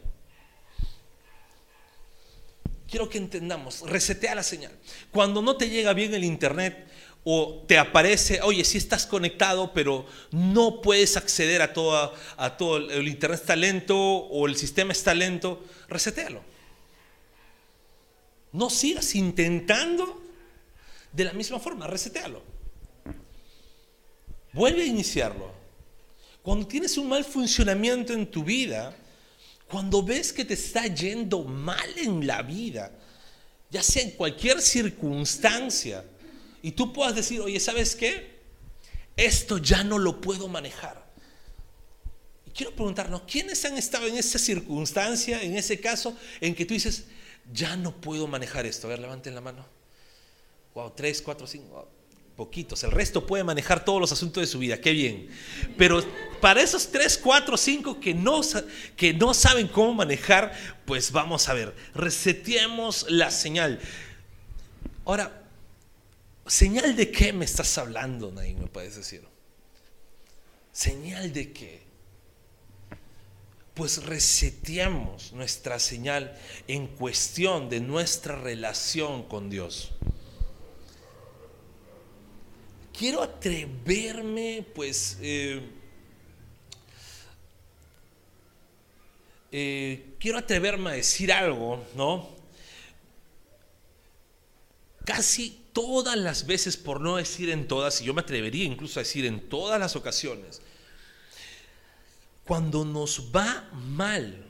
Quiero 2.90 3.08
que 3.08 3.18
entendamos, 3.18 3.82
resetea 3.82 4.34
la 4.34 4.42
señal. 4.42 4.72
Cuando 5.12 5.40
no 5.42 5.56
te 5.56 5.70
llega 5.70 5.92
bien 5.92 6.12
el 6.12 6.24
internet, 6.24 6.88
o 7.22 7.64
te 7.66 7.78
aparece, 7.78 8.40
oye, 8.42 8.64
sí 8.64 8.78
estás 8.78 9.06
conectado, 9.06 9.72
pero 9.72 10.06
no 10.30 10.80
puedes 10.80 11.16
acceder 11.16 11.60
a 11.60 11.72
todo, 11.72 12.14
a 12.36 12.56
todo 12.56 12.78
el 12.78 13.08
internet 13.08 13.40
está 13.40 13.56
lento 13.56 13.96
o 13.96 14.46
el 14.46 14.56
sistema 14.56 14.92
está 14.92 15.14
lento, 15.14 15.62
resetéalo. 15.88 16.42
No 18.52 18.70
sigas 18.70 19.14
intentando 19.14 20.20
de 21.12 21.24
la 21.24 21.32
misma 21.32 21.60
forma, 21.60 21.86
resetéalo. 21.86 22.42
Vuelve 24.52 24.82
a 24.82 24.86
iniciarlo. 24.86 25.52
Cuando 26.42 26.66
tienes 26.66 26.96
un 26.96 27.08
mal 27.08 27.24
funcionamiento 27.24 28.14
en 28.14 28.26
tu 28.26 28.42
vida, 28.42 28.96
cuando 29.70 30.02
ves 30.02 30.32
que 30.32 30.44
te 30.44 30.54
está 30.54 30.86
yendo 30.86 31.44
mal 31.44 31.88
en 31.96 32.26
la 32.26 32.42
vida, 32.42 32.92
ya 33.70 33.82
sea 33.82 34.02
en 34.02 34.10
cualquier 34.12 34.60
circunstancia, 34.60 36.04
y 36.62 36.72
tú 36.72 36.92
puedas 36.92 37.14
decir, 37.14 37.40
oye, 37.40 37.58
¿sabes 37.60 37.94
qué? 37.96 38.40
esto 39.20 39.58
ya 39.58 39.84
no 39.84 39.98
lo 39.98 40.20
puedo 40.20 40.48
manejar. 40.48 41.04
Y 42.46 42.50
quiero 42.50 42.74
preguntarnos, 42.74 43.22
¿quiénes 43.22 43.64
han 43.64 43.76
estado 43.76 44.06
en 44.06 44.16
esa 44.16 44.38
circunstancia, 44.38 45.42
en 45.42 45.56
ese 45.56 45.78
caso, 45.78 46.16
en 46.40 46.54
que 46.54 46.64
tú 46.64 46.74
dices, 46.74 47.04
ya 47.52 47.76
no 47.76 48.00
puedo 48.00 48.26
manejar 48.26 48.66
esto? 48.66 48.86
A 48.86 48.90
ver, 48.90 48.98
levanten 48.98 49.34
la 49.34 49.40
mano. 49.40 49.66
Wow, 50.74 50.92
tres, 50.96 51.20
cuatro, 51.20 51.46
cinco, 51.46 51.88
poquitos. 52.40 52.82
El 52.84 52.90
resto 52.90 53.26
puede 53.26 53.44
manejar 53.44 53.84
todos 53.84 54.00
los 54.00 54.12
asuntos 54.12 54.40
de 54.40 54.46
su 54.46 54.58
vida, 54.58 54.80
qué 54.80 54.92
bien. 54.92 55.28
Pero 55.76 56.02
para 56.40 56.62
esos 56.62 56.90
tres, 56.90 57.18
cuatro, 57.18 57.58
cinco 57.58 58.00
que 58.00 58.14
no, 58.14 58.40
que 58.96 59.12
no 59.12 59.34
saben 59.34 59.68
cómo 59.68 59.92
manejar, 59.92 60.54
pues 60.86 61.12
vamos 61.12 61.50
a 61.50 61.52
ver, 61.52 61.76
reseteemos 61.94 63.04
la 63.10 63.30
señal. 63.30 63.78
Ahora, 65.04 65.40
¿Señal 66.50 66.96
de 66.96 67.12
qué 67.12 67.32
me 67.32 67.44
estás 67.44 67.78
hablando, 67.78 68.32
Naim? 68.32 68.58
Me 68.58 68.66
puedes 68.66 68.96
decir. 68.96 69.22
¿Señal 70.72 71.32
de 71.32 71.52
qué? 71.52 71.82
Pues 73.74 74.02
reseteamos 74.04 75.32
nuestra 75.32 75.78
señal 75.78 76.36
en 76.66 76.88
cuestión 76.88 77.70
de 77.70 77.78
nuestra 77.78 78.34
relación 78.34 79.28
con 79.28 79.48
Dios. 79.48 79.92
Quiero 83.00 83.22
atreverme, 83.22 84.62
pues, 84.74 85.16
eh, 85.22 85.58
eh, 89.50 90.16
quiero 90.20 90.36
atreverme 90.36 90.90
a 90.90 90.92
decir 90.92 91.32
algo, 91.32 91.82
¿no? 91.94 92.28
Casi 95.06 95.62
todas 95.72 96.14
las 96.14 96.44
veces, 96.44 96.76
por 96.76 97.00
no 97.00 97.16
decir 97.16 97.48
en 97.48 97.66
todas, 97.66 98.02
y 98.02 98.04
yo 98.04 98.12
me 98.12 98.20
atrevería 98.20 98.64
incluso 98.64 99.00
a 99.00 99.02
decir 99.02 99.24
en 99.24 99.48
todas 99.48 99.80
las 99.80 99.96
ocasiones, 99.96 100.60
cuando 102.44 102.84
nos 102.84 103.34
va 103.34 103.70
mal 103.72 104.44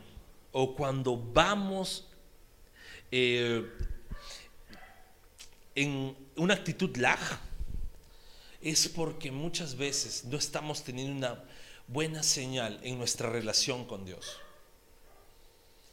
o 0.50 0.74
cuando 0.74 1.16
vamos 1.16 2.08
eh, 3.12 3.64
en 5.76 6.16
una 6.34 6.54
actitud 6.54 6.96
lag, 6.96 7.20
es 8.60 8.88
porque 8.88 9.30
muchas 9.30 9.76
veces 9.76 10.24
no 10.24 10.36
estamos 10.36 10.82
teniendo 10.82 11.16
una 11.16 11.44
buena 11.86 12.22
señal 12.22 12.78
en 12.82 12.98
nuestra 12.98 13.30
relación 13.30 13.84
con 13.84 14.04
Dios. 14.04 14.38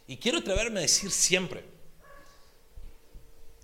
Y 0.07 0.17
quiero 0.17 0.39
atreverme 0.39 0.79
a 0.79 0.83
decir 0.83 1.12
siempre, 1.12 1.63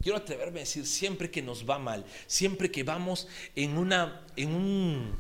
quiero 0.02 0.18
atreverme 0.18 0.60
a 0.60 0.64
decir, 0.64 0.86
siempre 0.86 1.32
que 1.32 1.42
nos 1.42 1.68
va 1.68 1.80
mal, 1.80 2.06
siempre 2.28 2.72
que 2.72 2.84
vamos 2.84 3.28
en, 3.56 3.78
una, 3.78 4.26
en, 4.36 4.54
un, 4.54 5.18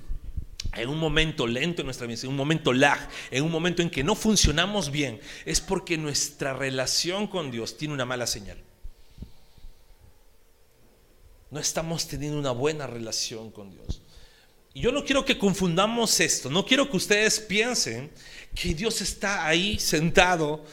en 0.73 0.89
un 0.89 0.99
momento 0.99 1.47
lento 1.47 1.81
en 1.81 1.85
nuestra 1.85 2.07
vida, 2.07 2.19
en 2.23 2.29
un 2.29 2.35
momento 2.35 2.73
lag, 2.73 3.09
en 3.31 3.43
un 3.43 3.51
momento 3.51 3.81
en 3.81 3.89
que 3.89 4.03
no 4.03 4.15
funcionamos 4.15 4.91
bien, 4.91 5.21
es 5.45 5.61
porque 5.61 5.97
nuestra 5.97 6.53
relación 6.53 7.27
con 7.27 7.51
Dios 7.51 7.77
tiene 7.77 7.93
una 7.93 8.05
mala 8.05 8.27
señal. 8.27 8.61
No 11.53 11.59
estamos 11.59 12.07
teniendo 12.07 12.39
una 12.39 12.49
buena 12.49 12.87
relación 12.87 13.51
con 13.51 13.69
Dios. 13.69 14.01
Y 14.73 14.81
yo 14.81 14.91
no 14.91 15.05
quiero 15.05 15.23
que 15.23 15.37
confundamos 15.37 16.19
esto, 16.19 16.49
no 16.49 16.65
quiero 16.65 16.89
que 16.89 16.97
ustedes 16.97 17.39
piensen 17.39 18.11
que 18.55 18.73
Dios 18.73 19.01
está 19.01 19.45
ahí 19.45 19.77
sentado 19.77 20.65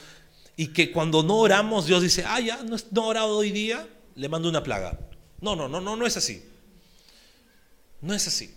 y 0.57 0.69
que 0.69 0.91
cuando 0.91 1.23
no 1.23 1.37
oramos 1.37 1.85
Dios 1.85 2.03
dice, 2.03 2.25
ah, 2.27 2.41
ya, 2.41 2.63
no, 2.63 2.79
no 2.93 3.05
he 3.05 3.07
orado 3.07 3.37
hoy 3.37 3.53
día, 3.53 3.87
le 4.15 4.29
mando 4.31 4.49
una 4.49 4.63
plaga. 4.63 4.99
No, 5.43 5.55
no, 5.55 5.69
no, 5.69 5.83
no, 5.83 5.97
no 5.97 6.07
es 6.07 6.17
así. 6.17 6.43
No 8.01 8.15
es 8.15 8.27
así. 8.27 8.55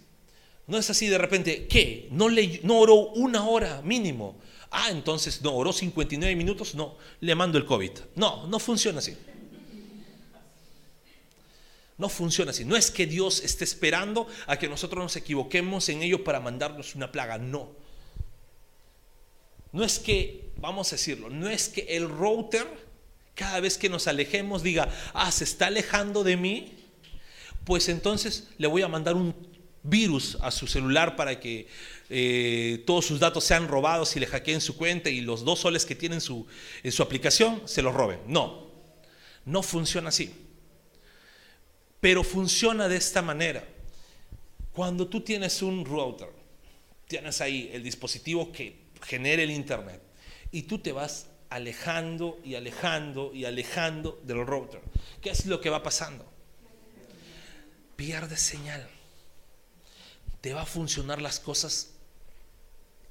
No 0.66 0.78
es 0.78 0.90
así 0.90 1.08
de 1.08 1.18
repente, 1.18 1.68
¿qué? 1.68 2.08
No, 2.10 2.30
le, 2.30 2.62
no 2.64 2.80
oró 2.80 3.10
una 3.10 3.44
hora 3.44 3.82
mínimo. 3.82 4.38
Ah, 4.72 4.88
entonces 4.92 5.42
no, 5.42 5.54
oró 5.54 5.74
59 5.74 6.38
minutos, 6.38 6.74
no, 6.74 6.96
le 7.20 7.36
mando 7.36 7.58
el 7.58 7.66
COVID. 7.66 7.92
No, 8.16 8.48
no 8.48 8.60
funciona 8.60 9.00
así. 9.00 9.14
No 11.98 12.10
funciona 12.10 12.52
así. 12.52 12.66
No 12.66 12.76
es 12.76 12.92
que 12.92 13.06
Dios 13.06 13.44
esté 13.44 13.64
esperando 13.64 14.28
a 14.48 14.58
que 14.58 14.68
nosotros 14.68 15.04
nos 15.04 15.16
equivoquemos 15.16 15.88
en 15.90 16.02
ello 16.02 16.24
para 16.24 16.40
mandarnos 16.40 16.96
una 16.96 17.12
plaga. 17.12 17.38
No. 17.38 17.72
No 19.72 19.84
es 19.84 20.00
que, 20.00 20.52
vamos 20.58 20.92
a 20.94 20.96
decirlo, 20.96 21.30
no 21.30 21.50
es 21.50 21.70
que 21.70 21.82
el 21.90 22.08
router 22.08 22.68
cada 23.36 23.60
vez 23.60 23.78
que 23.78 23.90
nos 23.90 24.08
alejemos 24.08 24.64
diga, 24.64 24.88
ah, 25.14 25.32
se 25.32 25.44
está 25.44 25.68
alejando 25.68 26.24
de 26.24 26.38
mí, 26.38 26.74
pues 27.64 27.90
entonces 27.90 28.48
le 28.58 28.68
voy 28.68 28.84
a 28.84 28.88
mandar 28.88 29.16
un 29.16 29.36
virus 29.82 30.38
a 30.42 30.52
su 30.52 30.68
celular 30.68 31.16
para 31.16 31.40
que 31.40 31.68
eh, 32.10 32.84
todos 32.86 33.06
sus 33.06 33.20
datos 33.20 33.44
sean 33.44 33.68
robados 33.68 34.16
y 34.16 34.20
le 34.20 34.28
hackeen 34.28 34.62
su 34.62 34.78
cuenta 34.78 35.10
y 35.10 35.22
los 35.22 35.44
dos 35.44 35.60
soles 35.60 35.86
que 35.86 35.96
tiene 35.96 36.22
su, 36.22 36.46
en 36.84 36.92
su 36.92 37.02
aplicación 37.04 37.64
se 37.66 37.82
los 37.82 37.94
roben. 37.94 38.20
No, 38.28 38.68
no 39.46 39.64
funciona 39.64 40.10
así. 40.10 40.34
Pero 42.04 42.22
funciona 42.22 42.90
de 42.90 42.98
esta 42.98 43.22
manera. 43.22 43.64
Cuando 44.74 45.08
tú 45.08 45.22
tienes 45.22 45.62
un 45.62 45.86
router, 45.86 46.28
tienes 47.08 47.40
ahí 47.40 47.70
el 47.72 47.82
dispositivo 47.82 48.52
que 48.52 48.76
genera 49.04 49.42
el 49.42 49.52
internet 49.52 50.02
y 50.52 50.64
tú 50.64 50.80
te 50.80 50.92
vas 50.92 51.28
alejando 51.50 52.42
y 52.44 52.56
alejando 52.56 53.34
y 53.34 53.46
alejando 53.46 54.20
del 54.26 54.46
router. 54.46 54.82
¿Qué 55.22 55.30
es 55.30 55.46
lo 55.46 55.62
que 55.62 55.70
va 55.70 55.82
pasando? 55.82 56.30
Pierde 57.96 58.36
señal. 58.36 58.86
Te 60.42 60.54
va 60.54 60.64
a 60.64 60.66
funcionar 60.66 61.22
las 61.22 61.40
cosas 61.40 61.94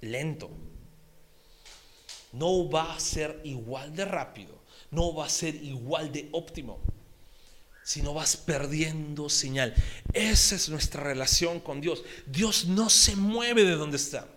lento. 0.02 0.50
No 2.32 2.68
va 2.68 2.94
a 2.94 3.00
ser 3.00 3.40
igual 3.42 3.96
de 3.96 4.04
rápido, 4.04 4.60
no 4.90 5.14
va 5.14 5.24
a 5.24 5.30
ser 5.30 5.54
igual 5.54 6.12
de 6.12 6.28
óptimo, 6.32 6.78
sino 7.82 8.14
vas 8.14 8.36
perdiendo 8.36 9.28
señal. 9.28 9.74
Esa 10.12 10.54
es 10.54 10.68
nuestra 10.68 11.02
relación 11.02 11.60
con 11.60 11.80
Dios. 11.80 12.04
Dios 12.26 12.66
no 12.66 12.88
se 12.88 13.16
mueve 13.16 13.64
de 13.64 13.74
donde 13.74 13.96
está. 13.96 14.28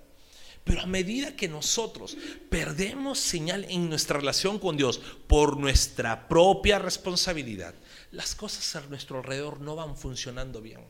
Pero 0.64 0.82
a 0.82 0.88
medida 0.88 1.36
que 1.36 1.48
nosotros 1.48 2.18
perdemos 2.50 3.20
señal 3.20 3.66
en 3.70 3.88
nuestra 3.88 4.20
relación 4.20 4.58
con 4.58 4.76
Dios 4.76 5.00
por 5.28 5.58
nuestra 5.58 6.28
propia 6.28 6.80
responsabilidad, 6.80 7.76
las 8.12 8.34
cosas 8.34 8.76
a 8.76 8.82
nuestro 8.88 9.20
alrededor 9.20 9.62
no 9.62 9.76
van 9.76 9.96
funcionando 9.96 10.62
bien. 10.62 10.82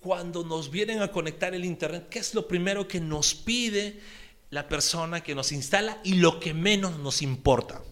Cuando 0.00 0.44
nos 0.44 0.70
vienen 0.70 1.00
a 1.00 1.12
conectar 1.12 1.54
el 1.54 1.64
Internet, 1.64 2.08
¿qué 2.10 2.18
es 2.18 2.34
lo 2.34 2.48
primero 2.48 2.88
que 2.88 3.00
nos 3.00 3.34
pide 3.34 4.00
la 4.50 4.68
persona 4.68 5.22
que 5.22 5.34
nos 5.36 5.52
instala 5.52 6.00
y 6.02 6.14
lo 6.14 6.40
que 6.40 6.54
menos 6.54 6.98
nos 6.98 7.22
importa? 7.22 7.82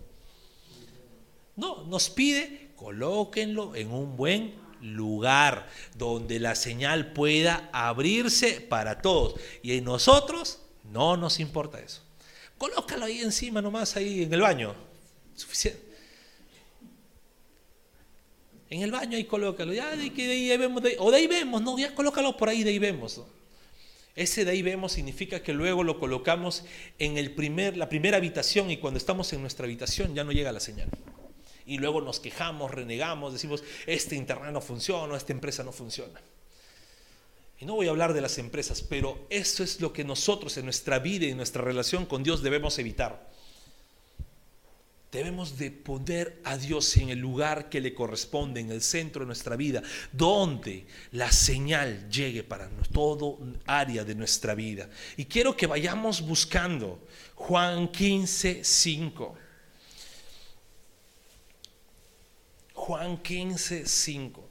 No, 1.56 1.84
nos 1.84 2.10
pide 2.10 2.70
colóquenlo 2.76 3.74
en 3.76 3.90
un 3.90 4.16
buen 4.16 4.54
lugar 4.80 5.68
donde 5.96 6.38
la 6.38 6.54
señal 6.54 7.12
pueda 7.12 7.70
abrirse 7.72 8.60
para 8.60 9.00
todos. 9.00 9.40
Y 9.62 9.76
en 9.76 9.84
nosotros 9.84 10.60
no 10.92 11.16
nos 11.16 11.40
importa 11.40 11.80
eso. 11.80 12.02
Colócalo 12.58 13.06
ahí 13.06 13.20
encima 13.20 13.62
nomás, 13.62 13.96
ahí 13.96 14.24
en 14.24 14.32
el 14.32 14.40
baño. 14.40 14.74
Suficiente. 15.34 15.82
En 18.70 18.82
el 18.82 18.90
baño 18.90 19.16
ahí 19.16 19.24
colócalo. 19.24 19.72
Ya 19.72 19.94
de, 19.96 20.10
de 20.10 20.30
ahí 20.30 20.56
vemos, 20.56 20.82
o 20.98 21.10
de 21.10 21.16
ahí 21.16 21.26
vemos, 21.26 21.62
no, 21.62 21.78
ya 21.78 21.94
colócalo 21.94 22.36
por 22.36 22.48
ahí, 22.48 22.64
de 22.64 22.70
ahí 22.70 22.78
vemos. 22.78 23.20
Ese 24.16 24.44
de 24.44 24.52
ahí 24.52 24.62
vemos 24.62 24.92
significa 24.92 25.42
que 25.42 25.52
luego 25.52 25.82
lo 25.82 25.98
colocamos 25.98 26.64
en 26.98 27.18
el 27.18 27.32
primer, 27.32 27.76
la 27.76 27.88
primera 27.88 28.16
habitación 28.16 28.70
y 28.70 28.76
cuando 28.76 28.98
estamos 28.98 29.32
en 29.32 29.40
nuestra 29.40 29.64
habitación 29.64 30.14
ya 30.14 30.22
no 30.22 30.30
llega 30.30 30.52
la 30.52 30.60
señal 30.60 30.88
y 31.66 31.78
luego 31.78 32.00
nos 32.00 32.20
quejamos, 32.20 32.70
renegamos, 32.70 33.32
decimos, 33.32 33.62
este 33.86 34.16
internet 34.16 34.52
no 34.52 34.60
funciona, 34.60 35.16
esta 35.16 35.32
empresa 35.32 35.62
no 35.62 35.72
funciona. 35.72 36.20
Y 37.60 37.64
no 37.64 37.74
voy 37.74 37.86
a 37.86 37.90
hablar 37.90 38.12
de 38.12 38.20
las 38.20 38.38
empresas, 38.38 38.82
pero 38.82 39.26
eso 39.30 39.62
es 39.62 39.80
lo 39.80 39.92
que 39.92 40.04
nosotros 40.04 40.56
en 40.56 40.64
nuestra 40.64 40.98
vida 40.98 41.26
y 41.26 41.30
en 41.30 41.36
nuestra 41.36 41.62
relación 41.62 42.04
con 42.04 42.22
Dios 42.22 42.42
debemos 42.42 42.78
evitar. 42.78 43.32
Debemos 45.12 45.56
de 45.58 45.70
poner 45.70 46.40
a 46.42 46.58
Dios 46.58 46.96
en 46.96 47.10
el 47.10 47.20
lugar 47.20 47.68
que 47.68 47.80
le 47.80 47.94
corresponde, 47.94 48.60
en 48.60 48.72
el 48.72 48.82
centro 48.82 49.20
de 49.20 49.26
nuestra 49.26 49.54
vida, 49.54 49.80
donde 50.10 50.88
la 51.12 51.30
señal 51.30 52.10
llegue 52.10 52.42
para 52.42 52.68
todo 52.92 53.38
área 53.64 54.04
de 54.04 54.16
nuestra 54.16 54.56
vida. 54.56 54.90
Y 55.16 55.26
quiero 55.26 55.56
que 55.56 55.68
vayamos 55.68 56.20
buscando 56.20 57.06
Juan 57.36 57.86
15, 57.92 58.64
5. 58.64 59.43
Juan 62.84 63.16
15, 63.16 63.86
5. 63.86 64.46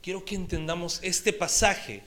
Quiero 0.00 0.24
que 0.24 0.34
entendamos 0.34 1.00
este 1.02 1.34
pasaje 1.34 2.02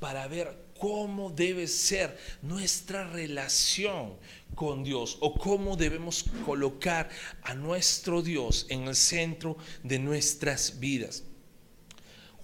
para 0.00 0.26
ver 0.26 0.56
cómo 0.80 1.28
debe 1.28 1.66
ser 1.66 2.16
nuestra 2.40 3.06
relación 3.06 4.14
con 4.54 4.82
Dios 4.84 5.18
o 5.20 5.34
cómo 5.34 5.76
debemos 5.76 6.24
colocar 6.46 7.10
a 7.42 7.52
nuestro 7.52 8.22
Dios 8.22 8.64
en 8.70 8.84
el 8.88 8.96
centro 8.96 9.58
de 9.82 9.98
nuestras 9.98 10.80
vidas. 10.80 11.24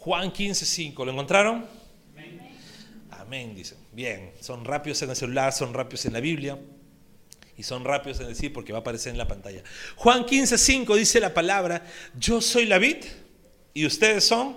Juan 0.00 0.30
15, 0.30 0.66
5. 0.66 1.06
¿Lo 1.06 1.12
encontraron? 1.12 1.66
Amén, 3.12 3.54
dicen. 3.54 3.78
Bien, 3.92 4.30
son 4.42 4.66
rápidos 4.66 5.00
en 5.00 5.08
el 5.08 5.16
celular, 5.16 5.54
son 5.54 5.72
rápidos 5.72 6.04
en 6.04 6.12
la 6.12 6.20
Biblia 6.20 6.58
y 7.62 7.64
son 7.64 7.84
rápidos 7.84 8.18
en 8.18 8.26
decir 8.26 8.52
porque 8.52 8.72
va 8.72 8.78
a 8.78 8.80
aparecer 8.80 9.12
en 9.12 9.18
la 9.18 9.28
pantalla. 9.28 9.62
Juan 9.94 10.26
15, 10.26 10.58
5 10.58 10.96
dice 10.96 11.20
la 11.20 11.32
palabra, 11.32 11.86
yo 12.18 12.40
soy 12.40 12.66
la 12.66 12.78
vid 12.78 12.96
y 13.72 13.86
ustedes 13.86 14.24
son 14.24 14.56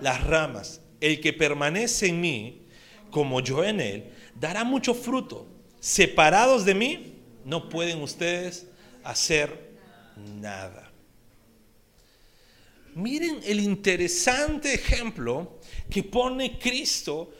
las 0.00 0.24
ramas. 0.24 0.80
El 0.98 1.20
que 1.20 1.34
permanece 1.34 2.06
en 2.06 2.18
mí, 2.22 2.66
como 3.10 3.40
yo 3.40 3.62
en 3.62 3.82
él, 3.82 4.10
dará 4.40 4.64
mucho 4.64 4.94
fruto. 4.94 5.46
Separados 5.80 6.64
de 6.64 6.74
mí, 6.74 7.16
no 7.44 7.68
pueden 7.68 8.00
ustedes 8.00 8.68
hacer 9.04 9.76
nada. 10.40 10.90
Miren 12.94 13.40
el 13.44 13.60
interesante 13.60 14.72
ejemplo 14.72 15.60
que 15.90 16.02
pone 16.02 16.58
Cristo 16.58 17.30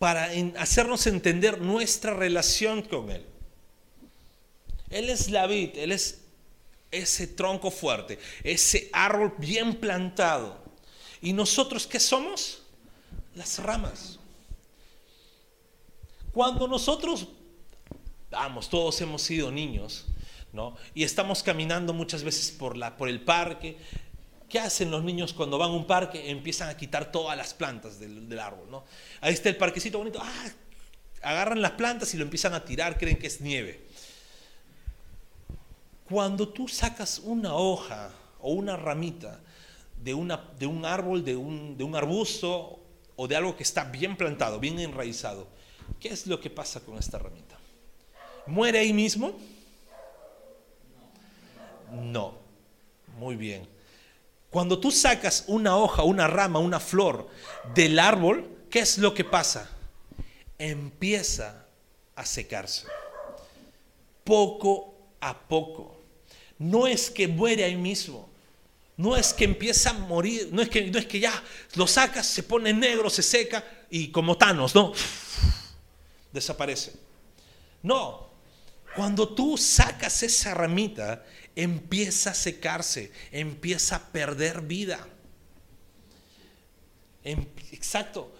para 0.00 0.30
hacernos 0.58 1.06
entender 1.06 1.60
nuestra 1.60 2.12
relación 2.12 2.82
con 2.82 3.10
Él. 3.10 3.24
Él 4.94 5.10
es 5.10 5.28
la 5.28 5.48
vid, 5.48 5.76
Él 5.76 5.90
es 5.90 6.20
ese 6.92 7.26
tronco 7.26 7.72
fuerte, 7.72 8.16
ese 8.44 8.88
árbol 8.92 9.34
bien 9.38 9.74
plantado. 9.74 10.56
¿Y 11.20 11.32
nosotros 11.32 11.84
qué 11.88 11.98
somos? 11.98 12.62
Las 13.34 13.58
ramas. 13.58 14.20
Cuando 16.32 16.68
nosotros, 16.68 17.26
vamos, 18.30 18.68
todos 18.68 19.00
hemos 19.00 19.22
sido 19.22 19.50
niños, 19.50 20.04
¿no? 20.52 20.76
Y 20.94 21.02
estamos 21.02 21.42
caminando 21.42 21.92
muchas 21.92 22.22
veces 22.22 22.52
por, 22.52 22.76
la, 22.76 22.96
por 22.96 23.08
el 23.08 23.20
parque. 23.20 23.76
¿Qué 24.48 24.60
hacen 24.60 24.92
los 24.92 25.02
niños 25.02 25.32
cuando 25.32 25.58
van 25.58 25.70
a 25.70 25.74
un 25.74 25.88
parque? 25.88 26.30
Empiezan 26.30 26.68
a 26.68 26.76
quitar 26.76 27.10
todas 27.10 27.36
las 27.36 27.52
plantas 27.52 27.98
del, 27.98 28.38
árbol, 28.38 28.70
¿no? 28.70 28.84
Ahí 29.20 29.34
está 29.34 29.48
el 29.48 29.56
parquecito 29.56 29.98
bonito. 29.98 30.20
Ah, 30.22 30.50
agarran 31.22 31.60
las 31.60 31.72
plantas 31.72 32.14
y 32.14 32.16
lo 32.16 32.22
empiezan 32.22 32.54
a 32.54 32.64
tirar, 32.64 32.96
creen 32.96 33.18
que 33.18 33.26
es 33.26 33.40
nieve. 33.40 33.88
Cuando 36.14 36.48
tú 36.48 36.68
sacas 36.68 37.18
una 37.18 37.56
hoja 37.56 38.08
o 38.40 38.52
una 38.52 38.76
ramita 38.76 39.40
de, 40.00 40.14
un 40.14 40.30
árbol, 40.84 41.24
de 41.24 41.34
un, 41.34 41.76
de 41.76 41.82
un 41.82 41.96
arbusto 41.96 42.78
o 43.16 43.26
de 43.26 43.34
algo 43.34 43.56
que 43.56 43.64
está 43.64 43.82
bien 43.82 44.16
plantado, 44.16 44.60
bien 44.60 44.78
enraizado, 44.78 45.48
¿Qué 45.98 46.08
es 46.08 46.26
lo 46.28 46.40
que 46.40 46.50
pasa 46.50 46.80
con 46.80 46.98
esta 46.98 47.18
ramita? 47.18 47.58
¿Muere 48.46 48.78
ahí 48.78 48.92
mismo? 48.92 49.32
No. 51.90 52.34
Muy 53.18 53.34
bien. 53.34 53.68
Cuando 54.50 54.78
tú 54.78 54.92
sacas 54.92 55.44
una 55.48 55.76
hoja, 55.76 56.04
una 56.04 56.28
rama, 56.28 56.60
una 56.60 56.78
flor 56.78 57.28
del 57.74 57.98
árbol, 57.98 58.48
¿qué 58.70 58.78
es 58.78 58.98
lo 58.98 59.14
que 59.14 59.24
pasa? 59.24 59.68
Empieza 60.58 61.66
a 62.14 62.24
secarse. 62.24 62.86
Poco 64.22 64.94
a 65.20 65.36
poco. 65.36 66.03
No 66.58 66.86
es 66.86 67.10
que 67.10 67.28
muere 67.28 67.64
ahí 67.64 67.76
mismo. 67.76 68.28
No 68.96 69.16
es 69.16 69.32
que 69.32 69.44
empieza 69.44 69.90
a 69.90 69.94
morir. 69.94 70.48
No 70.52 70.62
es 70.62 70.68
que, 70.68 70.90
no 70.90 70.98
es 70.98 71.06
que 71.06 71.20
ya 71.20 71.42
lo 71.74 71.86
sacas, 71.86 72.26
se 72.26 72.42
pone 72.42 72.72
negro, 72.72 73.10
se 73.10 73.22
seca 73.22 73.64
y 73.90 74.08
como 74.08 74.36
Thanos, 74.36 74.74
¿no? 74.74 74.92
desaparece. 76.34 76.92
No, 77.82 78.28
cuando 78.96 79.34
tú 79.34 79.56
sacas 79.56 80.22
esa 80.22 80.52
ramita, 80.52 81.24
empieza 81.54 82.30
a 82.30 82.34
secarse, 82.34 83.12
empieza 83.30 83.96
a 83.96 84.12
perder 84.12 84.60
vida. 84.62 85.06
Em, 87.22 87.46
exacto, 87.72 88.34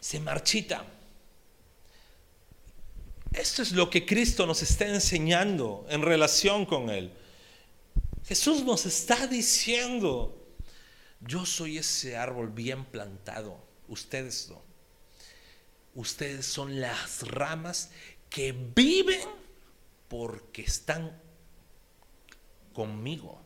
se 0.00 0.20
marchita. 0.20 0.84
Esto 3.32 3.62
es 3.62 3.72
lo 3.72 3.88
que 3.88 4.04
Cristo 4.04 4.46
nos 4.46 4.62
está 4.62 4.86
enseñando 4.86 5.86
en 5.88 6.02
relación 6.02 6.66
con 6.66 6.90
Él. 6.90 7.12
Jesús 8.24 8.62
nos 8.62 8.86
está 8.86 9.26
diciendo, 9.26 10.54
yo 11.20 11.46
soy 11.46 11.78
ese 11.78 12.16
árbol 12.16 12.50
bien 12.50 12.84
plantado, 12.84 13.58
ustedes 13.88 14.48
no. 14.50 14.62
Ustedes 15.94 16.46
son 16.46 16.80
las 16.80 17.26
ramas 17.28 17.90
que 18.30 18.52
viven 18.52 19.28
porque 20.08 20.62
están 20.62 21.20
conmigo. 22.72 23.40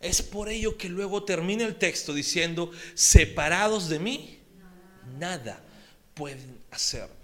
Es 0.00 0.20
por 0.20 0.48
ello 0.48 0.76
que 0.76 0.88
luego 0.88 1.24
termina 1.24 1.64
el 1.64 1.76
texto 1.76 2.12
diciendo, 2.12 2.70
separados 2.94 3.88
de 3.88 3.98
mí, 3.98 4.40
nada 5.18 5.62
pueden 6.14 6.58
hacer. 6.70 7.21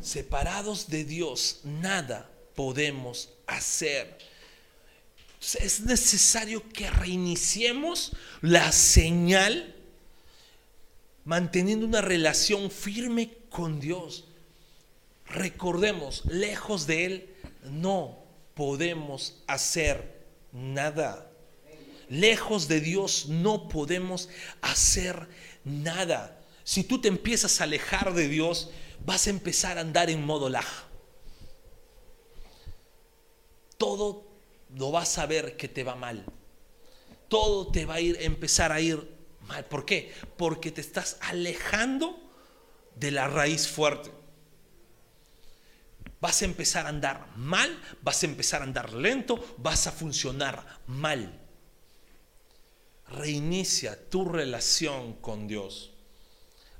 Separados 0.00 0.88
de 0.88 1.04
Dios, 1.04 1.60
nada 1.64 2.30
podemos 2.54 3.30
hacer. 3.46 4.18
Es 5.58 5.80
necesario 5.80 6.68
que 6.68 6.90
reiniciemos 6.90 8.12
la 8.42 8.72
señal 8.72 9.74
manteniendo 11.24 11.86
una 11.86 12.00
relación 12.00 12.70
firme 12.70 13.30
con 13.48 13.80
Dios. 13.80 14.24
Recordemos, 15.26 16.24
lejos 16.26 16.86
de 16.86 17.04
Él 17.06 17.34
no 17.64 18.18
podemos 18.54 19.42
hacer 19.46 20.20
nada. 20.52 21.30
Lejos 22.08 22.68
de 22.68 22.80
Dios 22.80 23.26
no 23.28 23.68
podemos 23.68 24.28
hacer 24.60 25.28
nada. 25.64 26.40
Si 26.64 26.84
tú 26.84 27.00
te 27.00 27.08
empiezas 27.08 27.60
a 27.60 27.64
alejar 27.64 28.12
de 28.14 28.28
Dios, 28.28 28.70
vas 29.04 29.26
a 29.26 29.30
empezar 29.30 29.78
a 29.78 29.82
andar 29.82 30.10
en 30.10 30.24
modo 30.24 30.48
lag. 30.48 30.66
Todo 33.76 34.26
lo 34.74 34.90
vas 34.90 35.18
a 35.18 35.26
ver 35.26 35.56
que 35.56 35.68
te 35.68 35.84
va 35.84 35.94
mal. 35.94 36.24
Todo 37.28 37.70
te 37.70 37.86
va 37.86 37.94
a 37.94 38.00
ir, 38.00 38.16
empezar 38.20 38.72
a 38.72 38.80
ir 38.80 39.20
¿Por 39.68 39.84
qué? 39.84 40.12
Porque 40.36 40.70
te 40.70 40.80
estás 40.80 41.18
alejando 41.20 42.18
de 42.94 43.10
la 43.10 43.28
raíz 43.28 43.68
fuerte. 43.68 44.10
Vas 46.20 46.42
a 46.42 46.44
empezar 46.44 46.86
a 46.86 46.90
andar 46.90 47.26
mal, 47.36 47.80
vas 48.02 48.22
a 48.22 48.26
empezar 48.26 48.60
a 48.60 48.64
andar 48.64 48.92
lento, 48.92 49.54
vas 49.58 49.86
a 49.86 49.92
funcionar 49.92 50.80
mal. 50.86 51.40
Reinicia 53.08 54.08
tu 54.08 54.24
relación 54.24 55.14
con 55.14 55.48
Dios. 55.48 55.89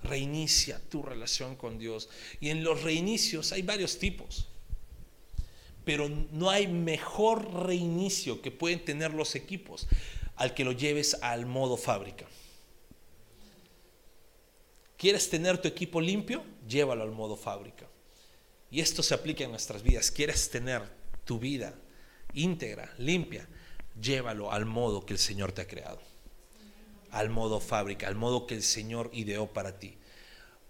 Reinicia 0.03 0.81
tu 0.89 1.03
relación 1.03 1.57
con 1.57 1.79
Dios. 1.79 2.09
Y 2.41 2.51
en 2.51 2.65
los 2.65 2.83
reinicios 2.83 3.53
hay 3.53 3.63
varios 3.63 3.99
tipos. 3.99 4.49
Pero 5.85 6.09
no 6.09 6.51
hay 6.51 6.67
mejor 6.69 7.67
reinicio 7.67 8.43
que 8.43 8.51
pueden 8.51 8.85
tener 8.85 9.13
los 9.13 9.35
equipos 9.35 9.89
al 10.37 10.55
que 10.55 10.65
lo 10.65 10.73
lleves 10.73 11.17
al 11.23 11.47
modo 11.47 11.77
fábrica. 11.77 12.27
¿Quieres 14.97 15.31
tener 15.31 15.59
tu 15.59 15.67
equipo 15.67 16.01
limpio? 16.01 16.45
Llévalo 16.69 17.03
al 17.03 17.11
modo 17.11 17.37
fábrica. 17.37 17.87
Y 18.71 18.81
esto 18.81 19.03
se 19.03 19.15
aplica 19.15 19.45
en 19.45 19.51
nuestras 19.51 19.83
vidas. 19.83 20.11
¿Quieres 20.11 20.51
tener 20.51 20.83
tu 21.25 21.39
vida 21.39 21.75
íntegra, 22.35 22.95
limpia? 22.99 23.49
Llévalo 24.01 24.53
al 24.53 24.67
modo 24.67 25.05
que 25.05 25.15
el 25.15 25.19
Señor 25.19 25.53
te 25.53 25.63
ha 25.63 25.67
creado. 25.67 26.10
Al 27.11 27.31
modo 27.31 27.61
fábrica, 27.61 28.07
al 28.07 28.15
modo 28.15 28.47
que 28.47 28.55
el 28.55 28.63
Señor 28.63 29.11
ideó 29.13 29.47
para 29.49 29.79
ti. 29.79 29.97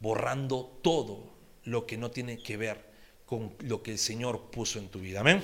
Borrando 0.01 0.79
todo 0.83 1.31
lo 1.65 1.87
que 1.87 1.99
no 1.99 2.11
tiene 2.11 2.43
que 2.43 2.57
ver 2.57 2.91
con 3.27 3.55
lo 3.61 3.83
que 3.83 3.93
el 3.93 3.99
Señor 3.99 4.51
puso 4.51 4.79
en 4.79 4.89
tu 4.89 4.99
vida. 4.99 5.21
Amén. 5.21 5.43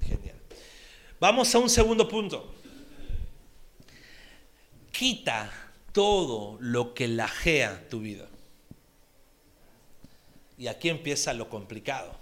Genial. 0.00 0.36
Vamos 1.18 1.54
a 1.54 1.58
un 1.58 1.70
segundo 1.70 2.08
punto. 2.08 2.54
Quita 4.92 5.50
todo 5.92 6.56
lo 6.60 6.94
que 6.94 7.08
lajea 7.08 7.88
tu 7.88 8.00
vida. 8.00 8.28
Y 10.58 10.68
aquí 10.68 10.88
empieza 10.88 11.32
lo 11.32 11.48
complicado. 11.48 12.14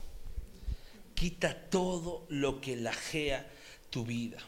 Quita 1.14 1.54
todo 1.70 2.24
lo 2.28 2.60
que 2.60 2.76
lajea 2.76 3.48
tu 3.90 4.04
vida. 4.04 4.38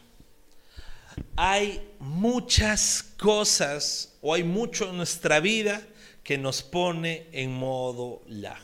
Hay 1.35 1.95
muchas 1.99 3.03
cosas 3.17 4.17
o 4.21 4.33
hay 4.33 4.43
mucho 4.43 4.89
en 4.89 4.97
nuestra 4.97 5.39
vida 5.39 5.81
que 6.23 6.37
nos 6.37 6.61
pone 6.61 7.27
en 7.31 7.53
modo 7.53 8.21
lag. 8.27 8.61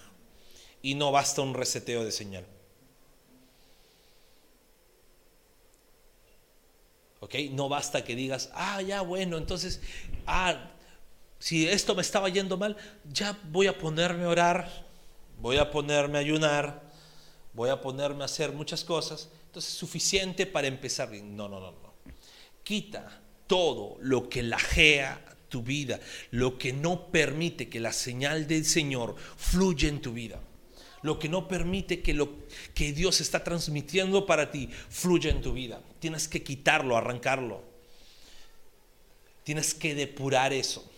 Y 0.82 0.96
no 0.96 1.12
basta 1.12 1.42
un 1.42 1.54
reseteo 1.54 2.04
de 2.04 2.12
señal. 2.12 2.46
¿Ok? 7.22 7.36
No 7.52 7.70
basta 7.70 8.04
que 8.04 8.16
digas, 8.16 8.50
ah, 8.54 8.82
ya 8.82 9.02
bueno, 9.02 9.38
entonces 9.38 9.80
ah, 10.28 10.72
si 11.40 11.68
esto 11.68 11.96
me 11.96 12.02
estaba 12.02 12.30
yendo 12.30 12.58
mal, 12.58 12.76
ya 13.12 13.38
voy 13.52 13.68
a 13.68 13.78
ponerme 13.78 14.26
a 14.26 14.30
orar, 14.30 14.86
voy 15.40 15.58
a 15.58 15.70
ponerme 15.70 16.18
a 16.18 16.22
ayunar, 16.22 16.82
voy 17.54 17.70
a 17.70 17.82
ponerme 17.82 18.24
a 18.24 18.26
hacer 18.26 18.52
muchas 18.52 18.84
cosas 18.84 19.30
Entonces, 19.48 19.74
suficiente 19.74 20.46
para 20.46 20.68
empezar 20.68 21.12
no, 21.12 21.48
no, 21.48 21.60
no. 21.60 21.83
Quita 22.64 23.22
todo 23.48 23.98
lo 24.02 24.30
que 24.30 24.44
lajea 24.44 25.24
tu 25.50 25.62
vida, 25.62 26.00
lo 26.32 26.58
que 26.58 26.74
no 26.74 27.12
permite 27.12 27.70
que 27.70 27.80
la 27.80 27.94
señal 27.94 28.48
del 28.48 28.66
Señor 28.66 29.16
fluya 29.38 29.88
en 29.90 30.02
tu 30.02 30.14
vida, 30.14 30.42
lo 31.04 31.20
que 31.20 31.30
no 31.30 31.48
permite 31.48 32.02
que 32.02 32.14
lo 32.14 32.30
que 32.74 32.94
Dios 32.94 33.22
está 33.22 33.44
transmitiendo 33.44 34.26
para 34.26 34.50
ti 34.50 34.70
fluya 34.90 35.30
en 35.30 35.42
tu 35.42 35.54
vida. 35.54 35.82
Tienes 36.00 36.28
que 36.28 36.42
quitarlo, 36.42 36.98
arrancarlo. 36.98 37.64
Tienes 39.44 39.74
que 39.74 39.94
depurar 39.94 40.54
eso. 40.54 40.90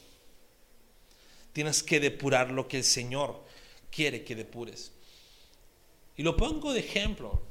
Tienes 1.51 1.83
que 1.83 1.99
depurar 1.99 2.51
lo 2.51 2.67
que 2.67 2.77
el 2.77 2.83
Señor 2.83 3.43
quiere 3.89 4.23
que 4.23 4.35
depures. 4.35 4.91
Y 6.17 6.23
lo 6.23 6.37
pongo 6.37 6.73
de 6.73 6.79
ejemplo, 6.79 7.41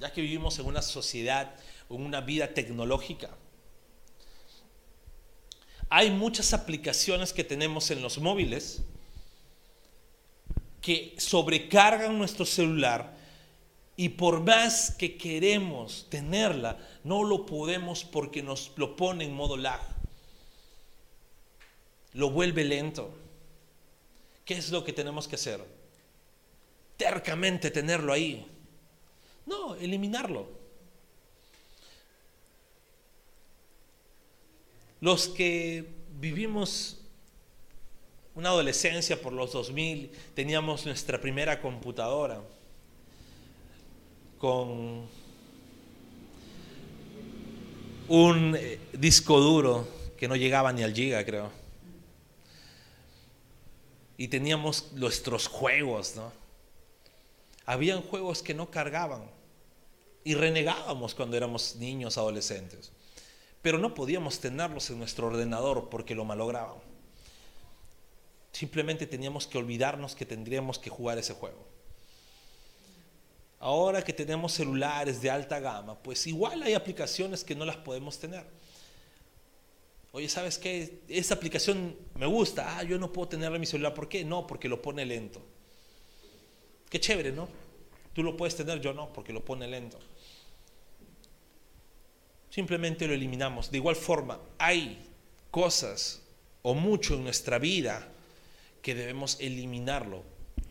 ya 0.00 0.12
que 0.12 0.20
vivimos 0.20 0.58
en 0.58 0.66
una 0.66 0.82
sociedad, 0.82 1.54
una 1.90 2.20
vida 2.20 2.54
tecnológica 2.54 3.30
hay 5.90 6.12
muchas 6.12 6.54
aplicaciones 6.54 7.32
que 7.32 7.42
tenemos 7.42 7.90
en 7.90 8.00
los 8.00 8.18
móviles 8.18 8.80
que 10.80 11.16
sobrecargan 11.18 12.16
nuestro 12.16 12.46
celular 12.46 13.18
y 13.96 14.10
por 14.10 14.40
más 14.40 14.92
que 14.92 15.18
queremos 15.18 16.06
tenerla, 16.08 16.78
no 17.02 17.24
lo 17.24 17.44
podemos 17.44 18.04
porque 18.04 18.40
nos 18.40 18.72
lo 18.76 18.94
pone 18.96 19.24
en 19.24 19.34
modo 19.34 19.56
lag. 19.56 19.80
Lo 22.14 22.30
vuelve 22.30 22.64
lento. 22.64 23.12
¿Qué 24.44 24.54
es 24.54 24.70
lo 24.70 24.84
que 24.84 24.92
tenemos 24.92 25.28
que 25.28 25.34
hacer? 25.34 25.62
Tercamente 26.96 27.70
tenerlo 27.70 28.12
ahí. 28.12 28.46
No, 29.44 29.74
eliminarlo. 29.74 30.59
Los 35.00 35.28
que 35.28 35.88
vivimos 36.20 36.98
una 38.34 38.50
adolescencia 38.50 39.20
por 39.20 39.32
los 39.32 39.52
2000, 39.52 40.10
teníamos 40.34 40.86
nuestra 40.86 41.20
primera 41.20 41.60
computadora 41.60 42.42
con 44.38 45.06
un 48.08 48.56
eh, 48.56 48.80
disco 48.92 49.40
duro 49.40 49.88
que 50.16 50.28
no 50.28 50.36
llegaba 50.36 50.72
ni 50.72 50.82
al 50.82 50.94
giga, 50.94 51.24
creo. 51.24 51.50
Y 54.16 54.28
teníamos 54.28 54.92
nuestros 54.92 55.46
juegos, 55.46 56.14
¿no? 56.16 56.32
Habían 57.66 58.02
juegos 58.02 58.42
que 58.42 58.52
no 58.52 58.70
cargaban 58.70 59.30
y 60.24 60.34
renegábamos 60.34 61.14
cuando 61.14 61.36
éramos 61.36 61.76
niños, 61.76 62.18
adolescentes 62.18 62.92
pero 63.62 63.78
no 63.78 63.94
podíamos 63.94 64.40
tenerlos 64.40 64.90
en 64.90 64.98
nuestro 64.98 65.26
ordenador 65.26 65.88
porque 65.90 66.14
lo 66.14 66.24
malograban. 66.24 66.78
Simplemente 68.52 69.06
teníamos 69.06 69.46
que 69.46 69.58
olvidarnos 69.58 70.14
que 70.14 70.26
tendríamos 70.26 70.78
que 70.78 70.90
jugar 70.90 71.18
ese 71.18 71.34
juego. 71.34 71.66
Ahora 73.58 74.02
que 74.02 74.14
tenemos 74.14 74.52
celulares 74.52 75.20
de 75.20 75.30
alta 75.30 75.60
gama, 75.60 76.02
pues 76.02 76.26
igual 76.26 76.62
hay 76.62 76.72
aplicaciones 76.72 77.44
que 77.44 77.54
no 77.54 77.66
las 77.66 77.76
podemos 77.76 78.18
tener. 78.18 78.44
Oye, 80.12 80.28
¿sabes 80.28 80.58
qué? 80.58 81.02
Esa 81.08 81.34
aplicación 81.34 81.94
me 82.14 82.26
gusta. 82.26 82.78
Ah, 82.78 82.82
yo 82.82 82.98
no 82.98 83.12
puedo 83.12 83.28
tenerla 83.28 83.56
en 83.56 83.60
mi 83.60 83.66
celular. 83.66 83.94
¿Por 83.94 84.08
qué? 84.08 84.24
No, 84.24 84.46
porque 84.46 84.68
lo 84.68 84.80
pone 84.80 85.04
lento. 85.04 85.40
Qué 86.88 86.98
chévere, 86.98 87.30
¿no? 87.30 87.48
Tú 88.14 88.22
lo 88.22 88.36
puedes 88.36 88.56
tener, 88.56 88.80
yo 88.80 88.92
no, 88.92 89.12
porque 89.12 89.32
lo 89.32 89.44
pone 89.44 89.68
lento 89.68 89.98
simplemente 92.50 93.06
lo 93.06 93.14
eliminamos. 93.14 93.70
De 93.70 93.78
igual 93.78 93.96
forma, 93.96 94.40
hay 94.58 94.98
cosas 95.50 96.20
o 96.62 96.74
mucho 96.74 97.14
en 97.14 97.24
nuestra 97.24 97.58
vida 97.58 98.06
que 98.82 98.94
debemos 98.94 99.38
eliminarlo 99.40 100.22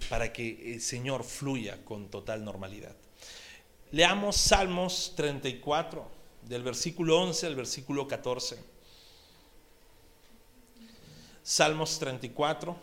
para 0.09 0.31
que 0.31 0.73
el 0.73 0.81
Señor 0.81 1.23
fluya 1.23 1.83
con 1.83 2.09
total 2.09 2.43
normalidad. 2.43 2.95
Leamos 3.91 4.35
Salmos 4.35 5.13
34, 5.15 6.07
del 6.47 6.63
versículo 6.63 7.19
11 7.21 7.47
al 7.47 7.55
versículo 7.55 8.07
14. 8.07 8.59
Salmos 11.43 11.97
34, 11.97 12.75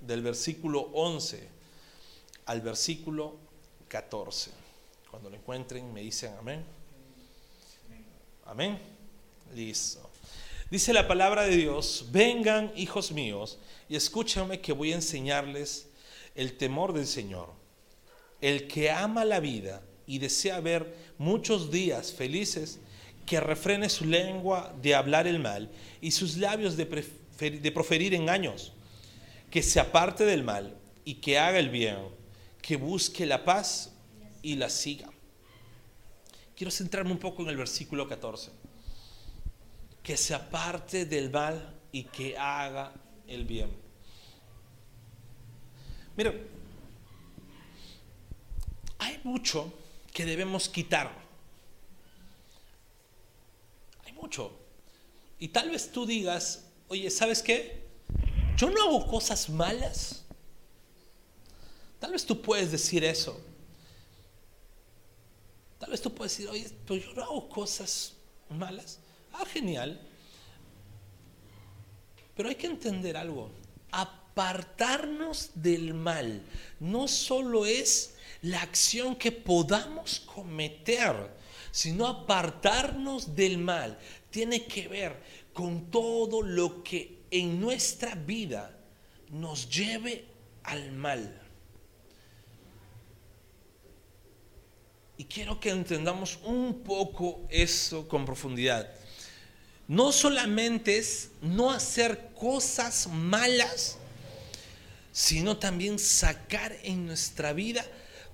del 0.00 0.22
versículo 0.22 0.90
11 0.92 1.48
al 2.46 2.60
versículo 2.60 3.36
14. 3.88 4.52
Cuando 5.10 5.30
lo 5.30 5.36
encuentren 5.36 5.92
me 5.92 6.00
dicen 6.00 6.34
amén. 6.38 6.75
Amén. 8.46 8.78
Listo. 9.54 10.08
Dice 10.70 10.92
la 10.92 11.08
palabra 11.08 11.44
de 11.44 11.56
Dios, 11.56 12.06
vengan 12.10 12.72
hijos 12.76 13.10
míos 13.10 13.58
y 13.88 13.96
escúchame 13.96 14.60
que 14.60 14.72
voy 14.72 14.92
a 14.92 14.96
enseñarles 14.96 15.88
el 16.34 16.56
temor 16.56 16.92
del 16.92 17.06
Señor. 17.06 17.52
El 18.40 18.68
que 18.68 18.90
ama 18.90 19.24
la 19.24 19.40
vida 19.40 19.82
y 20.06 20.18
desea 20.18 20.60
ver 20.60 20.94
muchos 21.18 21.70
días 21.70 22.12
felices, 22.12 22.78
que 23.24 23.40
refrene 23.40 23.88
su 23.88 24.04
lengua 24.04 24.72
de 24.80 24.94
hablar 24.94 25.26
el 25.26 25.40
mal 25.40 25.68
y 26.00 26.12
sus 26.12 26.36
labios 26.36 26.76
de, 26.76 26.84
de 26.84 27.72
proferir 27.72 28.14
engaños, 28.14 28.72
que 29.50 29.62
se 29.62 29.80
aparte 29.80 30.24
del 30.24 30.44
mal 30.44 30.76
y 31.04 31.14
que 31.14 31.38
haga 31.38 31.58
el 31.58 31.70
bien, 31.70 31.98
que 32.62 32.76
busque 32.76 33.26
la 33.26 33.44
paz 33.44 33.92
y 34.42 34.54
la 34.54 34.70
siga. 34.70 35.10
Quiero 36.56 36.70
centrarme 36.70 37.12
un 37.12 37.18
poco 37.18 37.42
en 37.42 37.50
el 37.50 37.56
versículo 37.56 38.08
14. 38.08 38.50
Que 40.02 40.16
se 40.16 40.34
aparte 40.34 41.04
del 41.04 41.30
mal 41.30 41.78
y 41.92 42.04
que 42.04 42.36
haga 42.38 42.94
el 43.26 43.44
bien. 43.44 43.70
Mira, 46.16 46.32
hay 48.98 49.20
mucho 49.22 49.70
que 50.14 50.24
debemos 50.24 50.70
quitar. 50.70 51.12
Hay 54.06 54.12
mucho. 54.12 54.50
Y 55.38 55.48
tal 55.48 55.70
vez 55.70 55.92
tú 55.92 56.06
digas, 56.06 56.64
oye, 56.88 57.10
¿sabes 57.10 57.42
qué? 57.42 57.84
Yo 58.56 58.70
no 58.70 58.82
hago 58.82 59.06
cosas 59.06 59.50
malas. 59.50 60.24
Tal 62.00 62.12
vez 62.12 62.24
tú 62.24 62.40
puedes 62.40 62.72
decir 62.72 63.04
eso. 63.04 63.38
Tal 65.78 65.90
vez 65.90 66.00
tú 66.00 66.14
puedes 66.14 66.36
decir, 66.36 66.50
oye, 66.50 66.70
pero 66.86 67.00
yo 67.00 67.12
no 67.14 67.22
hago 67.22 67.48
cosas 67.48 68.14
malas. 68.48 68.98
Ah, 69.32 69.44
genial. 69.44 70.00
Pero 72.34 72.48
hay 72.48 72.54
que 72.54 72.66
entender 72.66 73.16
algo. 73.16 73.50
Apartarnos 73.90 75.50
del 75.54 75.94
mal 75.94 76.42
no 76.80 77.08
solo 77.08 77.66
es 77.66 78.14
la 78.42 78.62
acción 78.62 79.16
que 79.16 79.32
podamos 79.32 80.20
cometer, 80.20 81.30
sino 81.70 82.06
apartarnos 82.06 83.34
del 83.34 83.58
mal 83.58 83.98
tiene 84.30 84.66
que 84.66 84.88
ver 84.88 85.16
con 85.52 85.90
todo 85.90 86.42
lo 86.42 86.82
que 86.82 87.22
en 87.30 87.60
nuestra 87.60 88.14
vida 88.14 88.78
nos 89.30 89.68
lleve 89.68 90.26
al 90.64 90.92
mal. 90.92 91.45
Y 95.18 95.24
quiero 95.24 95.58
que 95.58 95.70
entendamos 95.70 96.38
un 96.44 96.82
poco 96.82 97.46
eso 97.48 98.06
con 98.06 98.26
profundidad. 98.26 98.90
No 99.88 100.12
solamente 100.12 100.98
es 100.98 101.30
no 101.40 101.70
hacer 101.70 102.32
cosas 102.38 103.06
malas, 103.06 103.96
sino 105.12 105.56
también 105.56 105.98
sacar 105.98 106.76
en 106.82 107.06
nuestra 107.06 107.54
vida 107.54 107.86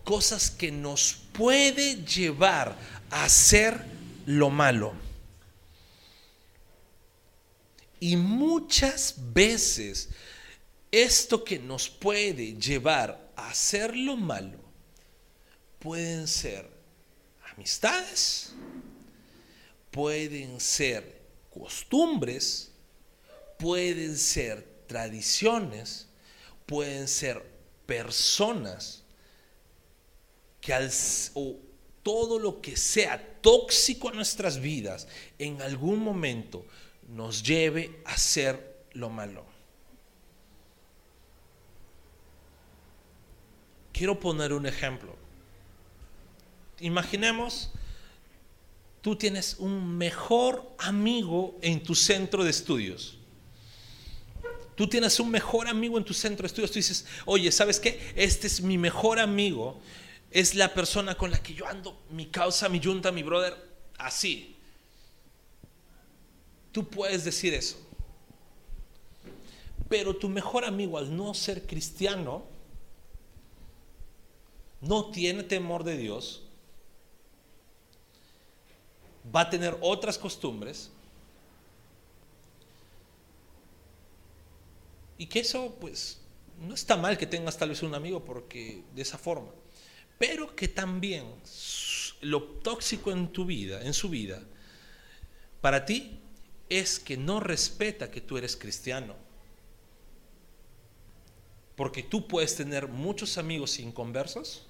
cosas 0.02 0.50
que 0.50 0.72
nos 0.72 1.14
puede 1.32 2.04
llevar 2.04 2.76
a 3.10 3.24
hacer 3.24 3.84
lo 4.26 4.50
malo. 4.50 4.92
Y 8.00 8.16
muchas 8.16 9.14
veces 9.32 10.08
esto 10.90 11.44
que 11.44 11.60
nos 11.60 11.88
puede 11.88 12.54
llevar 12.54 13.30
a 13.36 13.50
hacer 13.50 13.96
lo 13.96 14.16
malo 14.16 14.61
pueden 15.82 16.28
ser 16.28 16.70
amistades, 17.52 18.54
pueden 19.90 20.60
ser 20.60 21.20
costumbres, 21.50 22.70
pueden 23.58 24.16
ser 24.16 24.62
tradiciones, 24.86 26.06
pueden 26.66 27.08
ser 27.08 27.44
personas 27.84 29.02
que 30.60 30.72
al, 30.72 30.88
o 31.34 31.56
todo 32.04 32.38
lo 32.38 32.60
que 32.60 32.76
sea 32.76 33.40
tóxico 33.40 34.08
a 34.08 34.12
nuestras 34.12 34.60
vidas 34.60 35.08
en 35.36 35.60
algún 35.62 35.98
momento 35.98 36.64
nos 37.08 37.42
lleve 37.42 38.00
a 38.04 38.12
hacer 38.12 38.84
lo 38.92 39.10
malo. 39.10 39.44
Quiero 43.92 44.18
poner 44.18 44.52
un 44.52 44.66
ejemplo. 44.66 45.21
Imaginemos, 46.82 47.70
tú 49.00 49.16
tienes 49.16 49.56
un 49.58 49.96
mejor 49.96 50.74
amigo 50.78 51.58
en 51.62 51.82
tu 51.82 51.94
centro 51.94 52.44
de 52.44 52.50
estudios. 52.50 53.18
Tú 54.74 54.88
tienes 54.88 55.20
un 55.20 55.30
mejor 55.30 55.68
amigo 55.68 55.98
en 55.98 56.04
tu 56.04 56.14
centro 56.14 56.42
de 56.42 56.48
estudios. 56.48 56.70
Tú 56.70 56.78
dices, 56.78 57.06
oye, 57.26 57.52
¿sabes 57.52 57.78
qué? 57.78 58.12
Este 58.16 58.46
es 58.46 58.60
mi 58.60 58.78
mejor 58.78 59.18
amigo. 59.18 59.80
Es 60.30 60.54
la 60.54 60.72
persona 60.72 61.14
con 61.14 61.30
la 61.30 61.42
que 61.42 61.54
yo 61.54 61.66
ando, 61.66 62.00
mi 62.10 62.26
causa, 62.26 62.68
mi 62.68 62.80
yunta, 62.80 63.12
mi 63.12 63.22
brother, 63.22 63.54
así. 63.98 64.56
Tú 66.72 66.88
puedes 66.88 67.24
decir 67.24 67.52
eso. 67.52 67.76
Pero 69.88 70.16
tu 70.16 70.28
mejor 70.30 70.64
amigo, 70.64 70.96
al 70.96 71.14
no 71.14 71.34
ser 71.34 71.66
cristiano, 71.66 72.44
no 74.80 75.10
tiene 75.10 75.42
temor 75.44 75.84
de 75.84 75.96
Dios, 75.96 76.41
va 79.34 79.42
a 79.42 79.50
tener 79.50 79.76
otras 79.80 80.18
costumbres, 80.18 80.90
y 85.18 85.26
que 85.26 85.40
eso, 85.40 85.76
pues, 85.80 86.20
no 86.60 86.74
está 86.74 86.96
mal 86.96 87.16
que 87.16 87.26
tengas 87.26 87.56
tal 87.56 87.68
vez 87.68 87.82
un 87.82 87.94
amigo 87.94 88.24
porque 88.24 88.82
de 88.94 89.02
esa 89.02 89.18
forma, 89.18 89.50
pero 90.18 90.54
que 90.54 90.68
también 90.68 91.26
lo 92.20 92.42
tóxico 92.42 93.10
en 93.10 93.28
tu 93.32 93.44
vida, 93.44 93.82
en 93.82 93.94
su 93.94 94.08
vida, 94.08 94.42
para 95.60 95.84
ti 95.84 96.20
es 96.68 96.98
que 96.98 97.16
no 97.16 97.40
respeta 97.40 98.10
que 98.10 98.20
tú 98.20 98.38
eres 98.38 98.56
cristiano. 98.56 99.14
Porque 101.76 102.02
tú 102.02 102.28
puedes 102.28 102.54
tener 102.56 102.88
muchos 102.88 103.38
amigos 103.38 103.78
inconversos 103.78 104.66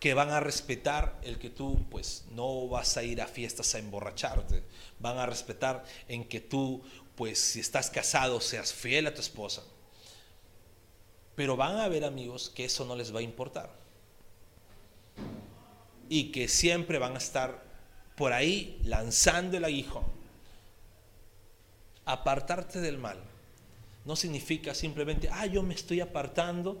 que 0.00 0.14
van 0.14 0.30
a 0.30 0.40
respetar 0.40 1.20
el 1.22 1.38
que 1.38 1.50
tú 1.50 1.78
pues 1.90 2.24
no 2.30 2.66
vas 2.68 2.96
a 2.96 3.02
ir 3.02 3.20
a 3.20 3.26
fiestas 3.26 3.74
a 3.74 3.78
emborracharte, 3.78 4.64
van 4.98 5.18
a 5.18 5.26
respetar 5.26 5.84
en 6.08 6.24
que 6.24 6.40
tú 6.40 6.82
pues 7.14 7.38
si 7.38 7.60
estás 7.60 7.90
casado 7.90 8.40
seas 8.40 8.72
fiel 8.72 9.06
a 9.06 9.14
tu 9.14 9.20
esposa. 9.20 9.62
Pero 11.36 11.54
van 11.54 11.76
a 11.76 11.84
haber 11.84 12.04
amigos 12.04 12.50
que 12.50 12.64
eso 12.64 12.86
no 12.86 12.96
les 12.96 13.14
va 13.14 13.20
a 13.20 13.22
importar. 13.22 13.70
Y 16.08 16.32
que 16.32 16.48
siempre 16.48 16.98
van 16.98 17.14
a 17.14 17.18
estar 17.18 17.62
por 18.16 18.32
ahí 18.32 18.80
lanzando 18.84 19.58
el 19.58 19.64
aguijón. 19.64 20.04
Apartarte 22.06 22.80
del 22.80 22.96
mal 22.96 23.18
no 24.06 24.16
significa 24.16 24.74
simplemente, 24.74 25.28
ah, 25.30 25.44
yo 25.44 25.62
me 25.62 25.74
estoy 25.74 26.00
apartando 26.00 26.80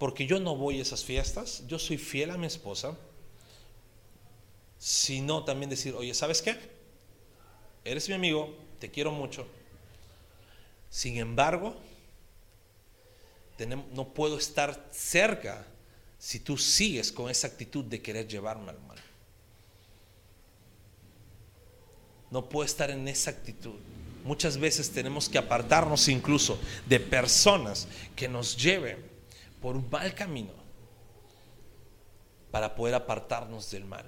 porque 0.00 0.26
yo 0.26 0.40
no 0.40 0.56
voy 0.56 0.78
a 0.78 0.82
esas 0.82 1.04
fiestas, 1.04 1.62
yo 1.66 1.78
soy 1.78 1.98
fiel 1.98 2.30
a 2.30 2.38
mi 2.38 2.46
esposa, 2.46 2.96
sino 4.78 5.44
también 5.44 5.68
decir, 5.68 5.94
oye, 5.94 6.14
¿sabes 6.14 6.40
qué? 6.40 6.56
Eres 7.84 8.08
mi 8.08 8.14
amigo, 8.14 8.56
te 8.78 8.90
quiero 8.90 9.12
mucho. 9.12 9.46
Sin 10.88 11.18
embargo, 11.18 11.76
no 13.92 14.08
puedo 14.14 14.38
estar 14.38 14.88
cerca 14.90 15.66
si 16.18 16.40
tú 16.40 16.56
sigues 16.56 17.12
con 17.12 17.28
esa 17.28 17.48
actitud 17.48 17.84
de 17.84 18.00
querer 18.00 18.26
llevarme 18.26 18.70
al 18.70 18.80
mal. 18.80 18.98
No 22.30 22.48
puedo 22.48 22.64
estar 22.64 22.90
en 22.90 23.06
esa 23.06 23.32
actitud. 23.32 23.76
Muchas 24.24 24.56
veces 24.56 24.90
tenemos 24.90 25.28
que 25.28 25.36
apartarnos 25.36 26.08
incluso 26.08 26.58
de 26.86 27.00
personas 27.00 27.86
que 28.16 28.28
nos 28.28 28.56
lleven 28.56 29.09
por 29.60 29.76
un 29.76 29.88
mal 29.90 30.14
camino 30.14 30.52
para 32.50 32.74
poder 32.74 32.94
apartarnos 32.94 33.70
del 33.70 33.84
mal, 33.84 34.06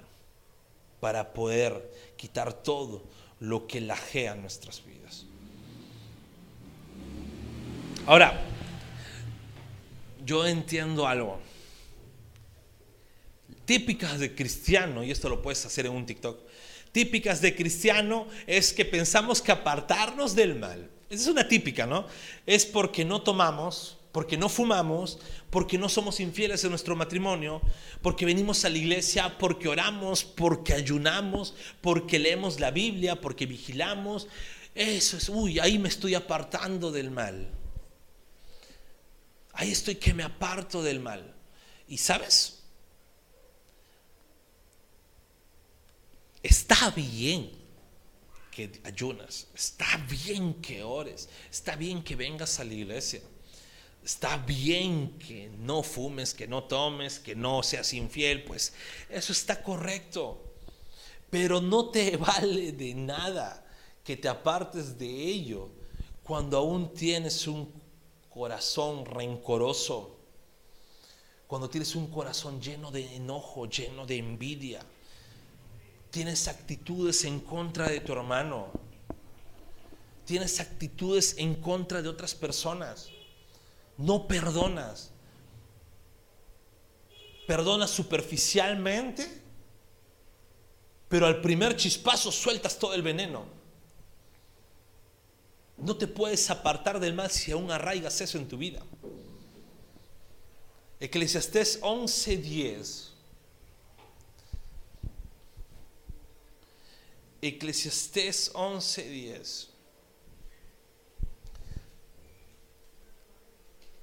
para 0.99 1.33
poder 1.33 1.91
quitar 2.17 2.53
todo 2.53 3.03
lo 3.39 3.67
que 3.67 3.81
lajea 3.81 4.35
nuestras 4.35 4.83
vidas. 4.85 5.25
Ahora, 8.05 8.41
yo 10.25 10.45
entiendo 10.45 11.07
algo. 11.07 11.39
Típicas 13.65 14.19
de 14.19 14.35
cristiano, 14.35 15.03
y 15.03 15.11
esto 15.11 15.29
lo 15.29 15.41
puedes 15.41 15.65
hacer 15.65 15.85
en 15.85 15.93
un 15.93 16.05
TikTok, 16.05 16.37
típicas 16.91 17.39
de 17.39 17.55
cristiano 17.55 18.27
es 18.45 18.73
que 18.73 18.83
pensamos 18.83 19.41
que 19.41 19.53
apartarnos 19.53 20.35
del 20.35 20.55
mal, 20.55 20.89
esa 21.09 21.23
es 21.23 21.27
una 21.27 21.47
típica, 21.47 21.85
¿no? 21.85 22.05
Es 22.45 22.65
porque 22.65 23.05
no 23.05 23.21
tomamos, 23.21 23.97
porque 24.13 24.37
no 24.37 24.47
fumamos, 24.47 25.17
porque 25.49 25.79
no 25.79 25.89
somos 25.89 26.19
infieles 26.19 26.63
en 26.63 26.69
nuestro 26.69 26.95
matrimonio, 26.95 27.61
porque 28.03 28.25
venimos 28.25 28.63
a 28.63 28.69
la 28.69 28.77
iglesia, 28.77 29.39
porque 29.39 29.67
oramos, 29.67 30.23
porque 30.23 30.73
ayunamos, 30.73 31.55
porque 31.81 32.19
leemos 32.19 32.59
la 32.59 32.69
Biblia, 32.69 33.19
porque 33.19 33.47
vigilamos. 33.47 34.27
Eso 34.75 35.17
es, 35.17 35.29
uy, 35.29 35.59
ahí 35.59 35.79
me 35.79 35.89
estoy 35.89 36.13
apartando 36.13 36.91
del 36.91 37.09
mal. 37.09 37.49
Ahí 39.53 39.71
estoy 39.71 39.95
que 39.95 40.13
me 40.13 40.21
aparto 40.21 40.83
del 40.83 40.99
mal. 40.99 41.33
¿Y 41.87 41.97
sabes? 41.97 42.59
Está 46.43 46.91
bien 46.91 47.49
que 48.51 48.79
ayunas, 48.83 49.47
está 49.55 49.97
bien 50.07 50.53
que 50.61 50.83
ores, 50.83 51.29
está 51.49 51.75
bien 51.75 52.03
que 52.03 52.15
vengas 52.15 52.59
a 52.59 52.63
la 52.63 52.73
iglesia. 52.75 53.21
Está 54.03 54.35
bien 54.35 55.17
que 55.17 55.49
no 55.59 55.81
fumes, 55.81 56.33
que 56.33 56.45
no 56.45 56.65
tomes, 56.65 57.19
que 57.19 57.35
no 57.35 57.63
seas 57.63 57.93
infiel, 57.93 58.43
pues 58.43 58.73
eso 59.09 59.31
está 59.31 59.63
correcto. 59.63 60.43
Pero 61.29 61.61
no 61.61 61.89
te 61.89 62.17
vale 62.17 62.73
de 62.73 62.93
nada 62.93 63.65
que 64.03 64.17
te 64.17 64.27
apartes 64.27 64.97
de 64.99 65.07
ello 65.07 65.69
cuando 66.21 66.57
aún 66.57 66.93
tienes 66.93 67.47
un 67.47 67.71
corazón 68.29 69.05
rencoroso, 69.05 70.17
cuando 71.47 71.69
tienes 71.69 71.95
un 71.95 72.07
corazón 72.07 72.61
lleno 72.61 72.91
de 72.91 73.15
enojo, 73.15 73.67
lleno 73.67 74.05
de 74.05 74.17
envidia, 74.17 74.81
tienes 76.11 76.49
actitudes 76.49 77.23
en 77.23 77.39
contra 77.39 77.87
de 77.87 78.01
tu 78.01 78.11
hermano, 78.11 78.67
tienes 80.25 80.59
actitudes 80.59 81.35
en 81.37 81.55
contra 81.55 82.01
de 82.01 82.09
otras 82.09 82.35
personas 82.35 83.12
no 83.97 84.27
perdonas. 84.27 85.11
Perdonas 87.47 87.91
superficialmente, 87.91 89.41
pero 91.09 91.25
al 91.25 91.41
primer 91.41 91.75
chispazo 91.75 92.31
sueltas 92.31 92.79
todo 92.79 92.93
el 92.93 93.01
veneno. 93.01 93.45
No 95.77 95.97
te 95.97 96.07
puedes 96.07 96.49
apartar 96.49 96.99
del 96.99 97.13
mal 97.13 97.29
si 97.29 97.51
aún 97.51 97.71
arraigas 97.71 98.21
eso 98.21 98.37
en 98.37 98.47
tu 98.47 98.57
vida. 98.57 98.81
Eclesiastés 100.99 101.81
11:10. 101.81 103.09
Eclesiastés 107.41 108.53
11:10. 108.53 109.72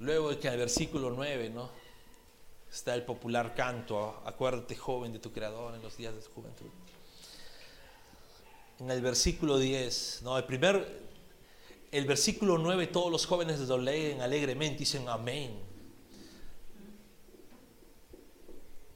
Luego 0.01 0.31
que 0.39 0.49
el 0.49 0.57
versículo 0.57 1.11
9, 1.11 1.51
¿no? 1.51 1.69
Está 2.73 2.95
el 2.95 3.03
popular 3.03 3.55
canto, 3.55 4.23
acuérdate 4.25 4.75
joven 4.75 5.13
de 5.13 5.19
tu 5.19 5.31
creador 5.31 5.75
en 5.75 5.83
los 5.83 5.97
días 5.97 6.15
de 6.15 6.23
tu 6.23 6.31
juventud. 6.31 6.71
En 8.79 8.91
el 8.91 9.03
versículo 9.03 9.59
10, 9.59 10.21
no, 10.23 10.39
el 10.39 10.45
primer, 10.45 11.03
el 11.93 12.07
versículo 12.07 12.57
9, 12.57 12.87
todos 12.87 13.13
los 13.13 13.27
jóvenes 13.27 13.61
lo 13.61 13.77
leen 13.77 14.23
alegremente, 14.23 14.79
dicen 14.79 15.07
amén. 15.07 15.61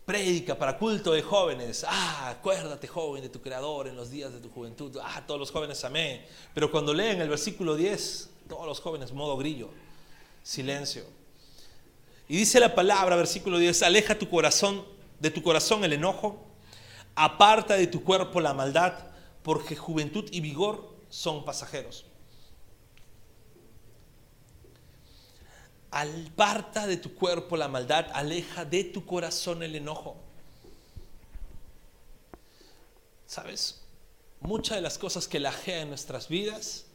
Prédica 0.07 0.57
para 0.57 0.79
culto 0.79 1.13
de 1.13 1.21
jóvenes. 1.21 1.85
Ah, 1.87 2.31
acuérdate 2.31 2.87
joven 2.87 3.23
de 3.23 3.29
tu 3.29 3.43
creador 3.43 3.89
en 3.89 3.97
los 3.97 4.11
días 4.11 4.33
de 4.33 4.41
tu 4.41 4.49
juventud. 4.49 4.99
Ah, 5.03 5.23
todos 5.27 5.41
los 5.41 5.51
jóvenes 5.51 5.85
amén. 5.85 6.25
Pero 6.55 6.71
cuando 6.71 6.95
leen 6.95 7.21
el 7.21 7.29
versículo 7.29 7.75
10, 7.75 8.31
todos 8.49 8.67
los 8.67 8.81
jóvenes 8.81 9.13
modo 9.13 9.37
grillo 9.37 9.84
silencio. 10.45 11.05
Y 12.29 12.37
dice 12.37 12.61
la 12.61 12.77
palabra, 12.77 13.17
versículo 13.17 13.59
10, 13.59 13.83
aleja 13.83 14.17
tu 14.17 14.31
corazón, 14.31 14.85
de 15.19 15.31
tu 15.31 15.43
corazón 15.43 15.83
el 15.83 15.95
enojo, 15.95 16.47
aparta 17.17 17.75
de 17.75 17.89
tu 17.89 18.05
cuerpo 18.05 18.41
la 18.41 18.55
maldad, 18.55 18.95
porque 19.43 19.75
juventud 19.75 20.29
y 20.31 20.41
vigor 20.41 20.95
son 21.09 21.45
pasajeros. 21.45 22.07
Aparta 25.91 26.87
de 26.87 26.97
tu 26.97 27.15
cuerpo 27.15 27.57
la 27.57 27.69
maldad, 27.69 28.07
aleja 28.13 28.65
de 28.65 28.85
tu 28.85 29.07
corazón 29.07 29.63
el 29.63 29.75
enojo. 29.75 30.17
¿Sabes? 33.27 33.81
Muchas 34.41 34.77
de 34.77 34.83
las 34.83 34.99
cosas 34.99 35.29
que 35.29 35.41
lajea 35.41 35.83
en 35.83 35.89
nuestras 35.89 36.29
vidas 36.29 36.87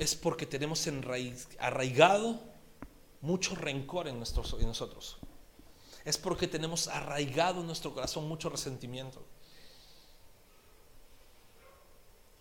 es 0.00 0.14
porque 0.14 0.46
tenemos 0.46 0.88
arraigado 1.58 2.40
mucho 3.20 3.54
rencor 3.54 4.08
en, 4.08 4.18
nosotros. 4.18 5.18
es 6.06 6.16
porque 6.16 6.48
tenemos 6.48 6.88
arraigado 6.88 7.60
en 7.60 7.66
nuestro 7.66 7.92
corazón 7.92 8.26
mucho 8.26 8.48
resentimiento. 8.48 9.22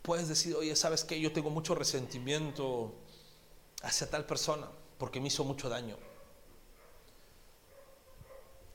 Puedes 0.02 0.30
decir, 0.30 0.56
oye, 0.56 0.74
¿sabes 0.74 1.04
qué? 1.04 1.20
Yo 1.20 1.34
tengo 1.34 1.50
mucho 1.50 1.76
resentimiento 1.76 2.94
hacia 3.84 4.10
tal 4.10 4.26
persona 4.26 4.70
porque 4.98 5.20
me 5.20 5.28
hizo 5.28 5.44
mucho 5.44 5.68
daño. 5.68 5.98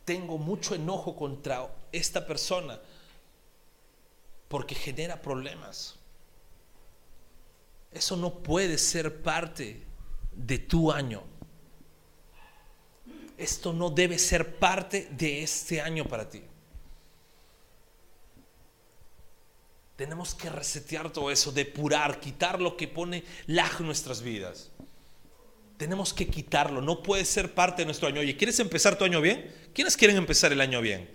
Tengo 0.04 0.36
mucho 0.36 0.74
enojo 0.74 1.16
contra 1.16 1.74
esta 1.90 2.26
persona 2.26 2.78
porque 4.48 4.74
genera 4.74 5.22
problemas. 5.22 5.94
Eso 7.94 8.16
no 8.16 8.42
puede 8.42 8.76
ser 8.76 9.22
parte 9.22 9.80
de 10.32 10.58
tu 10.58 10.90
año. 10.90 11.22
Esto 13.38 13.72
no 13.72 13.90
debe 13.90 14.18
ser 14.18 14.58
parte 14.58 15.08
de 15.12 15.42
este 15.42 15.80
año 15.80 16.04
para 16.04 16.28
ti. 16.28 16.42
Tenemos 19.96 20.34
que 20.34 20.50
resetear 20.50 21.12
todo 21.12 21.30
eso, 21.30 21.52
depurar, 21.52 22.18
quitar 22.18 22.60
lo 22.60 22.76
que 22.76 22.88
pone 22.88 23.22
lag 23.46 23.70
en 23.78 23.86
nuestras 23.86 24.22
vidas. 24.22 24.70
Tenemos 25.76 26.12
que 26.12 26.26
quitarlo, 26.26 26.80
no 26.80 27.02
puede 27.02 27.24
ser 27.24 27.54
parte 27.54 27.82
de 27.82 27.86
nuestro 27.86 28.08
año. 28.08 28.20
Oye, 28.20 28.36
¿quieres 28.36 28.58
empezar 28.58 28.98
tu 28.98 29.04
año 29.04 29.20
bien? 29.20 29.52
¿Quiénes 29.72 29.96
quieren 29.96 30.16
empezar 30.16 30.52
el 30.52 30.60
año 30.60 30.80
bien? 30.80 31.08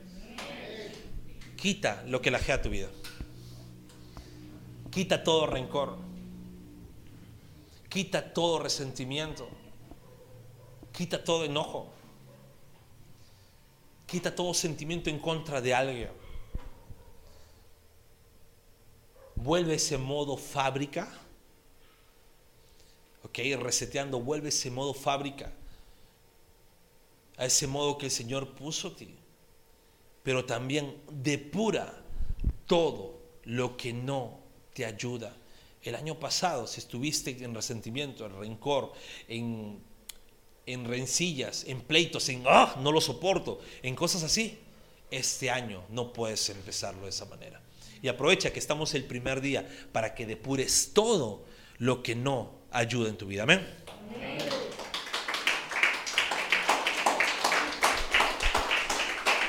Quita 1.57 2.03
lo 2.07 2.21
que 2.21 2.31
lajea 2.31 2.61
tu 2.61 2.69
vida. 2.69 2.87
Quita 4.91 5.23
todo 5.23 5.45
rencor. 5.45 6.08
Quita 7.89 8.33
todo 8.33 8.59
resentimiento. 8.59 9.49
Quita 10.91 11.23
todo 11.23 11.43
enojo. 11.43 11.87
Quita 14.05 14.33
todo 14.33 14.53
sentimiento 14.53 15.09
en 15.09 15.19
contra 15.19 15.59
de 15.59 15.73
alguien. 15.73 16.11
Vuelve 19.35 19.75
ese 19.75 19.97
modo 19.97 20.37
fábrica. 20.37 21.11
Ok, 23.23 23.39
reseteando, 23.59 24.19
vuelve 24.19 24.49
ese 24.49 24.69
modo 24.69 24.93
fábrica. 24.93 25.51
A 27.37 27.45
ese 27.45 27.65
modo 27.65 27.97
que 27.97 28.07
el 28.07 28.11
Señor 28.11 28.53
puso 28.53 28.89
a 28.89 28.95
ti. 28.95 29.15
Pero 30.21 30.45
también 30.45 31.01
depura 31.09 32.03
todo 32.67 33.19
lo 33.45 33.77
que 33.77 33.93
no 33.93 34.39
te 34.73 34.85
ayuda. 34.85 35.35
El 35.89 35.95
año 35.95 36.19
pasado, 36.19 36.67
si 36.67 36.81
estuviste 36.81 37.35
en 37.43 37.55
resentimiento, 37.55 38.23
en 38.23 38.39
rencor, 38.39 38.93
en, 39.27 39.79
en 40.67 40.85
rencillas, 40.85 41.63
en 41.65 41.81
pleitos, 41.81 42.29
en 42.29 42.43
ah, 42.45 42.75
no 42.79 42.91
lo 42.91 43.01
soporto, 43.01 43.59
en 43.81 43.95
cosas 43.95 44.21
así, 44.21 44.59
este 45.09 45.49
año 45.49 45.81
no 45.89 46.13
puedes 46.13 46.47
empezarlo 46.51 47.05
de 47.05 47.09
esa 47.09 47.25
manera. 47.25 47.59
Y 48.03 48.07
aprovecha 48.07 48.53
que 48.53 48.59
estamos 48.59 48.93
el 48.93 49.05
primer 49.05 49.41
día 49.41 49.67
para 49.91 50.13
que 50.13 50.27
depures 50.27 50.91
todo 50.93 51.43
lo 51.79 52.03
que 52.03 52.13
no 52.13 52.51
ayuda 52.69 53.09
en 53.09 53.17
tu 53.17 53.25
vida. 53.25 53.41
Amén. 53.41 53.67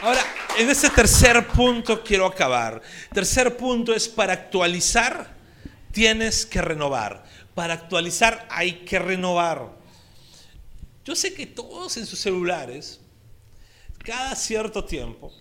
Ahora, 0.01 0.23
en 0.57 0.71
este 0.71 0.89
tercer 0.89 1.47
punto 1.49 2.03
quiero 2.03 2.25
acabar. 2.25 2.81
Tercer 3.13 3.59
punto 3.59 3.95
es 3.95 4.09
para 4.09 4.33
actualizar, 4.33 5.39
tienes 5.93 6.47
que 6.47 6.63
renovar. 6.63 7.25
Para 7.55 7.75
actualizar 7.75 8.47
hay 8.51 8.85
que 8.85 8.99
renovar. 8.99 9.71
Yo 11.05 11.15
sé 11.15 11.35
que 11.35 11.47
todos 11.47 11.97
en 11.97 12.07
sus 12.07 12.19
celulares, 12.19 13.01
cada 14.05 14.35
cierto 14.35 14.85
tiempo, 14.85 15.33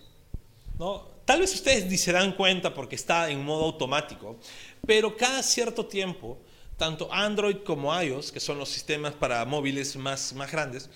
¿no? 0.78 1.08
Tal 1.24 1.40
vez 1.40 1.54
ustedes 1.54 1.86
ni 1.86 1.96
se 1.96 2.12
dan 2.12 2.32
cuenta 2.32 2.74
porque 2.74 2.96
está 2.96 3.30
en 3.30 3.44
modo 3.44 3.66
automático, 3.66 4.36
pero 4.84 5.16
cada 5.16 5.42
cierto 5.42 5.86
tiempo, 5.86 6.38
tanto 6.76 7.12
Android 7.12 7.58
como 7.58 7.98
iOS, 8.02 8.32
que 8.32 8.40
son 8.40 8.58
los 8.58 8.68
sistemas 8.68 9.14
para 9.14 9.44
móviles 9.44 9.94
más, 9.96 10.32
más 10.32 10.50
grandes, 10.50 10.90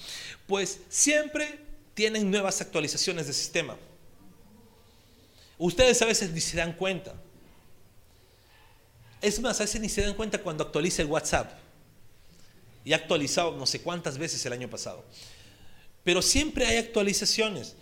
pues 0.47 0.81
siempre 0.88 1.61
tienen 1.95 2.31
nuevas 2.31 2.61
actualizaciones 2.61 3.29
de 3.29 3.33
sistema. 3.33 3.77
Ustedes 5.57 6.03
a 6.03 6.07
veces 6.07 6.31
ni 6.33 6.40
se 6.40 6.57
dan 6.57 6.73
cuenta. 6.73 7.14
Es 9.25 9.41
más, 9.41 9.59
a 9.59 9.65
veces 9.65 9.81
ni 9.81 9.89
se 9.89 10.03
dan 10.03 10.13
cuenta 10.15 10.39
cuando 10.39 10.65
actualiza 10.65 11.01
el 11.01 11.09
WhatsApp. 11.09 11.51
Y 12.85 12.93
ha 12.93 12.97
actualizado 12.97 13.57
no 13.57 13.65
sé 13.65 13.81
cuántas 13.81 14.19
veces 14.19 14.45
el 14.45 14.53
año 14.53 14.69
pasado. 14.69 15.03
Pero 16.03 16.21
siempre 16.21 16.67
hay 16.67 16.77
actualizaciones. 16.77 17.75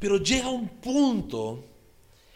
Pero 0.00 0.16
llega 0.16 0.48
un 0.48 0.68
punto 0.68 1.64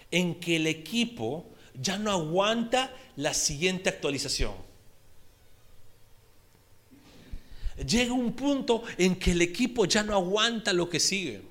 en 0.08 0.38
que 0.38 0.56
el 0.56 0.68
equipo 0.68 1.46
ya 1.74 1.98
no 1.98 2.12
aguanta 2.12 2.94
la 3.16 3.34
siguiente 3.34 3.88
actualización. 3.88 4.54
Llega 7.84 8.12
un 8.12 8.34
punto 8.34 8.84
en 8.98 9.16
que 9.16 9.32
el 9.32 9.42
equipo 9.42 9.84
ya 9.84 10.04
no 10.04 10.14
aguanta 10.14 10.72
lo 10.72 10.88
que 10.88 11.00
sigue. 11.00 11.42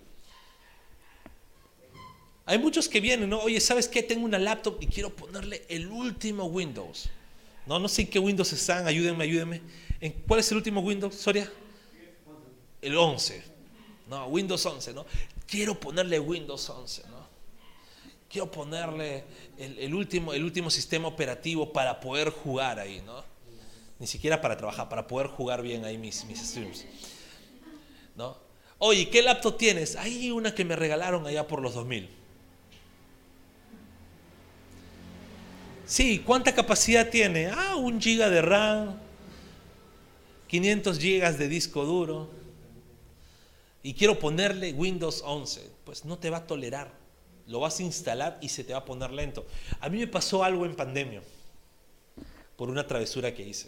Hay 2.45 2.57
muchos 2.57 2.89
que 2.89 2.99
vienen, 2.99 3.29
¿no? 3.29 3.39
Oye, 3.39 3.59
¿sabes 3.59 3.87
qué? 3.87 4.03
Tengo 4.03 4.25
una 4.25 4.39
laptop 4.39 4.77
y 4.81 4.87
quiero 4.87 5.15
ponerle 5.15 5.63
el 5.69 5.87
último 5.87 6.45
Windows. 6.45 7.09
No, 7.65 7.79
no 7.79 7.87
sé 7.87 8.03
en 8.03 8.09
qué 8.09 8.19
Windows 8.19 8.51
están, 8.51 8.87
ayúdenme, 8.87 9.23
ayúdenme. 9.23 9.61
¿En 9.99 10.11
¿Cuál 10.27 10.39
es 10.39 10.51
el 10.51 10.57
último 10.57 10.81
Windows, 10.81 11.15
Soria? 11.15 11.51
El 12.81 12.97
11. 12.97 13.43
No, 14.09 14.27
Windows 14.27 14.65
11, 14.65 14.93
¿no? 14.93 15.05
quiero 15.51 15.77
ponerle 15.77 16.17
Windows 16.17 16.69
11, 16.69 17.03
¿no? 17.09 17.29
Quiero 18.29 18.49
ponerle 18.49 19.25
el, 19.57 19.93
último, 19.93 20.33
el 20.33 20.45
último 20.45 20.69
sistema 20.69 21.09
operativo 21.09 21.73
para 21.73 21.99
poder 21.99 22.29
jugar 22.29 22.79
ahí, 22.79 23.01
¿no? 23.05 23.21
Ni 23.99 24.07
siquiera 24.07 24.39
para 24.39 24.55
trabajar, 24.55 24.87
para 24.87 25.05
poder 25.05 25.27
jugar 25.27 25.61
bien 25.61 25.83
ahí 25.83 25.97
mis, 25.97 26.23
mis 26.23 26.39
streams. 26.39 26.85
¿No? 28.15 28.37
Oye, 28.77 29.09
¿qué 29.09 29.21
laptop 29.21 29.57
tienes? 29.57 29.97
Hay 29.97 30.31
una 30.31 30.55
que 30.55 30.63
me 30.63 30.77
regalaron 30.77 31.27
allá 31.27 31.45
por 31.45 31.61
los 31.61 31.73
2000. 31.73 32.09
Sí, 35.85 36.19
¿cuánta 36.25 36.53
capacidad 36.53 37.09
tiene? 37.09 37.47
Ah, 37.47 37.75
un 37.75 37.99
giga 37.99 38.29
de 38.29 38.41
RAM, 38.41 38.97
500 40.47 40.99
gigas 40.99 41.37
de 41.37 41.47
disco 41.47 41.85
duro 41.85 42.29
y 43.83 43.93
quiero 43.93 44.19
ponerle 44.19 44.73
Windows 44.73 45.23
11, 45.25 45.69
pues 45.83 46.05
no 46.05 46.17
te 46.17 46.29
va 46.29 46.37
a 46.37 46.47
tolerar. 46.47 46.91
Lo 47.47 47.59
vas 47.59 47.79
a 47.79 47.83
instalar 47.83 48.37
y 48.41 48.49
se 48.49 48.63
te 48.63 48.73
va 48.73 48.79
a 48.79 48.85
poner 48.85 49.11
lento. 49.11 49.45
A 49.79 49.89
mí 49.89 49.97
me 49.97 50.07
pasó 50.07 50.43
algo 50.43 50.65
en 50.65 50.75
pandemia 50.75 51.21
por 52.55 52.69
una 52.69 52.85
travesura 52.85 53.33
que 53.33 53.47
hice. 53.47 53.67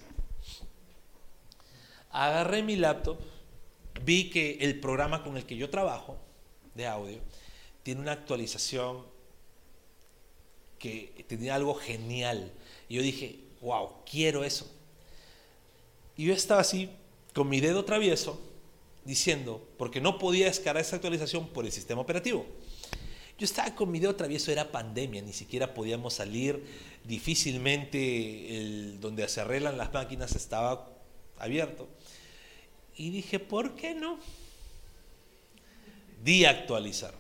Agarré 2.12 2.62
mi 2.62 2.76
laptop, 2.76 3.17
vi 4.06 4.30
que 4.30 4.60
el 4.62 4.80
programa 4.80 5.23
con 5.23 5.36
el 5.36 5.45
que 5.45 5.58
yo 5.58 5.69
trabajo 5.69 6.17
de 6.76 6.86
audio 6.86 7.19
tiene 7.82 8.02
una 8.02 8.12
actualización 8.12 9.12
que 10.84 11.24
tenía 11.30 11.56
algo 11.56 11.76
genial. 11.76 12.52
Y 12.89 12.96
yo 12.96 13.02
dije, 13.02 13.39
wow, 13.62 13.89
quiero 14.10 14.43
eso. 14.43 14.69
Y 16.17 16.26
yo 16.26 16.34
estaba 16.34 16.60
así, 16.60 16.89
con 17.34 17.48
mi 17.48 17.62
dedo 17.62 17.86
travieso, 17.86 18.38
diciendo, 19.06 19.65
porque 19.78 20.02
no 20.02 20.17
podía 20.17 20.48
descargar 20.48 20.82
esa 20.82 20.98
actualización 20.98 21.48
por 21.48 21.65
el 21.65 21.72
sistema 21.72 22.02
operativo. 22.02 22.46
Yo 23.39 23.46
estaba 23.46 23.74
con 23.76 23.91
mi 23.91 24.00
dedo 24.00 24.13
travieso, 24.17 24.52
era 24.52 24.74
pandemia, 24.74 25.22
ni 25.22 25.32
siquiera 25.32 25.74
podíamos 25.74 26.15
salir, 26.15 26.65
difícilmente 27.06 28.58
el, 28.58 29.00
donde 29.00 29.28
se 29.30 29.39
arreglan 29.39 29.78
las 29.78 29.93
máquinas 29.93 30.36
estaba 30.36 30.89
abierto. 31.40 31.88
Y 32.98 33.10
dije, 33.10 33.40
¿por 33.40 33.75
qué 33.75 33.96
no? 33.96 34.19
Di 36.21 36.44
actualizar. 36.44 37.13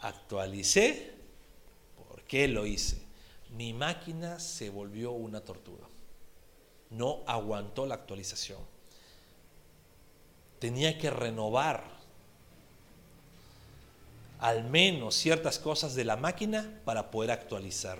Actualicé, 0.00 1.12
¿por 1.12 1.19
qué 2.30 2.48
lo 2.48 2.64
hice? 2.64 3.02
Mi 3.50 3.74
máquina 3.74 4.38
se 4.38 4.70
volvió 4.70 5.12
una 5.12 5.40
tortuga. 5.40 5.86
No 6.90 7.24
aguantó 7.26 7.84
la 7.84 7.96
actualización 7.96 8.60
tenía 10.60 10.98
que 10.98 11.10
renovar 11.10 11.82
al 14.38 14.64
menos 14.64 15.16
ciertas 15.16 15.58
cosas 15.58 15.94
de 15.94 16.04
la 16.04 16.16
máquina 16.16 16.80
para 16.84 17.10
poder 17.10 17.30
actualizar. 17.32 17.98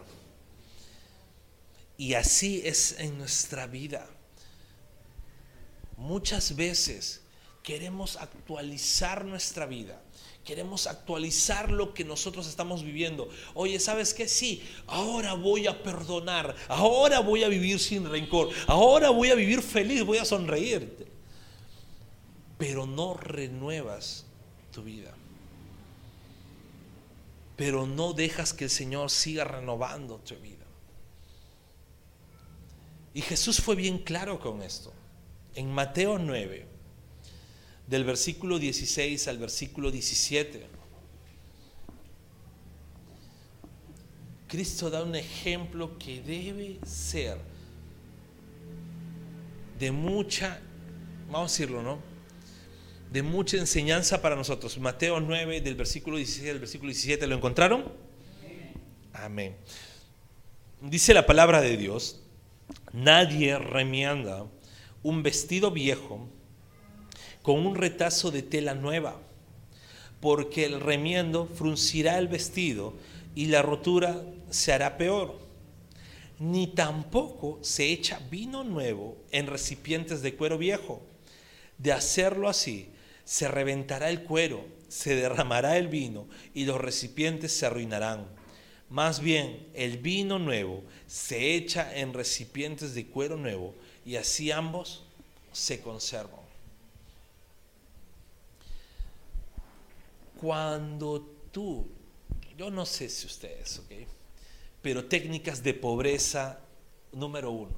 Y 1.96 2.14
así 2.14 2.62
es 2.64 2.98
en 2.98 3.18
nuestra 3.18 3.66
vida. 3.66 4.06
Muchas 5.96 6.56
veces 6.56 7.20
queremos 7.62 8.16
actualizar 8.16 9.24
nuestra 9.24 9.66
vida. 9.66 10.00
Queremos 10.50 10.88
actualizar 10.88 11.70
lo 11.70 11.94
que 11.94 12.04
nosotros 12.04 12.48
estamos 12.48 12.82
viviendo. 12.82 13.28
Oye, 13.54 13.78
¿sabes 13.78 14.12
qué? 14.12 14.26
Sí, 14.26 14.64
ahora 14.88 15.34
voy 15.34 15.68
a 15.68 15.80
perdonar. 15.80 16.56
Ahora 16.66 17.20
voy 17.20 17.44
a 17.44 17.48
vivir 17.48 17.78
sin 17.78 18.10
rencor. 18.10 18.48
Ahora 18.66 19.10
voy 19.10 19.30
a 19.30 19.36
vivir 19.36 19.62
feliz, 19.62 20.02
voy 20.02 20.18
a 20.18 20.24
sonreír 20.24 21.08
pero 22.60 22.84
no 22.86 23.14
renuevas 23.14 24.26
tu 24.70 24.82
vida. 24.82 25.14
Pero 27.56 27.86
no 27.86 28.12
dejas 28.12 28.52
que 28.52 28.64
el 28.64 28.70
Señor 28.70 29.10
siga 29.10 29.44
renovando 29.44 30.18
tu 30.18 30.36
vida. 30.36 30.66
Y 33.14 33.22
Jesús 33.22 33.62
fue 33.62 33.76
bien 33.76 33.96
claro 33.96 34.40
con 34.40 34.60
esto. 34.60 34.92
En 35.54 35.72
Mateo 35.72 36.18
9, 36.18 36.66
del 37.90 38.04
versículo 38.04 38.58
16 38.58 39.28
al 39.28 39.38
versículo 39.38 39.90
17, 39.90 40.66
Cristo 44.46 44.88
da 44.90 45.02
un 45.02 45.16
ejemplo 45.16 45.98
que 45.98 46.22
debe 46.22 46.78
ser 46.86 47.38
de 49.78 49.90
mucha, 49.90 50.60
vamos 51.30 51.50
a 51.50 51.52
decirlo, 51.52 51.82
¿no? 51.82 51.98
De 53.12 53.22
mucha 53.22 53.56
enseñanza 53.56 54.22
para 54.22 54.36
nosotros. 54.36 54.78
Mateo 54.78 55.20
9, 55.20 55.60
del 55.60 55.74
versículo 55.74 56.16
16 56.16 56.50
al 56.50 56.58
versículo 56.60 56.90
17, 56.90 57.26
¿lo 57.26 57.34
encontraron? 57.34 57.92
Amén. 59.12 59.56
Dice 60.80 61.12
la 61.12 61.26
palabra 61.26 61.60
de 61.60 61.76
Dios, 61.76 62.20
Nadie 62.92 63.58
remienda 63.58 64.46
un 65.02 65.22
vestido 65.22 65.70
viejo 65.70 66.28
con 67.42 67.66
un 67.66 67.74
retazo 67.74 68.30
de 68.30 68.42
tela 68.42 68.74
nueva, 68.74 69.20
porque 70.20 70.64
el 70.64 70.80
remiendo 70.80 71.46
fruncirá 71.46 72.18
el 72.18 72.28
vestido 72.28 72.94
y 73.34 73.46
la 73.46 73.62
rotura 73.62 74.22
se 74.50 74.72
hará 74.72 74.96
peor. 74.96 75.38
Ni 76.38 76.68
tampoco 76.68 77.58
se 77.62 77.90
echa 77.92 78.20
vino 78.30 78.64
nuevo 78.64 79.16
en 79.30 79.46
recipientes 79.46 80.22
de 80.22 80.34
cuero 80.34 80.58
viejo. 80.58 81.02
De 81.78 81.92
hacerlo 81.92 82.48
así, 82.48 82.90
se 83.24 83.48
reventará 83.48 84.10
el 84.10 84.24
cuero, 84.24 84.64
se 84.88 85.14
derramará 85.14 85.76
el 85.76 85.88
vino 85.88 86.26
y 86.54 86.64
los 86.64 86.80
recipientes 86.80 87.52
se 87.52 87.66
arruinarán. 87.66 88.26
Más 88.88 89.20
bien, 89.20 89.68
el 89.74 89.98
vino 89.98 90.38
nuevo 90.38 90.82
se 91.06 91.54
echa 91.54 91.96
en 91.96 92.12
recipientes 92.12 92.94
de 92.94 93.06
cuero 93.06 93.36
nuevo 93.36 93.74
y 94.04 94.16
así 94.16 94.50
ambos 94.50 95.04
se 95.52 95.80
conservan. 95.80 96.39
Cuando 100.40 101.20
tú, 101.52 101.86
yo 102.56 102.70
no 102.70 102.86
sé 102.86 103.10
si 103.10 103.26
ustedes, 103.26 103.78
¿ok? 103.80 104.08
Pero 104.80 105.04
técnicas 105.04 105.62
de 105.62 105.74
pobreza 105.74 106.60
número 107.12 107.50
uno, 107.50 107.74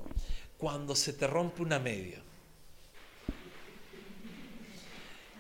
cuando 0.57 0.95
se 0.95 1.13
te 1.13 1.27
rompe 1.27 1.63
una 1.63 1.81
media, 1.81 2.23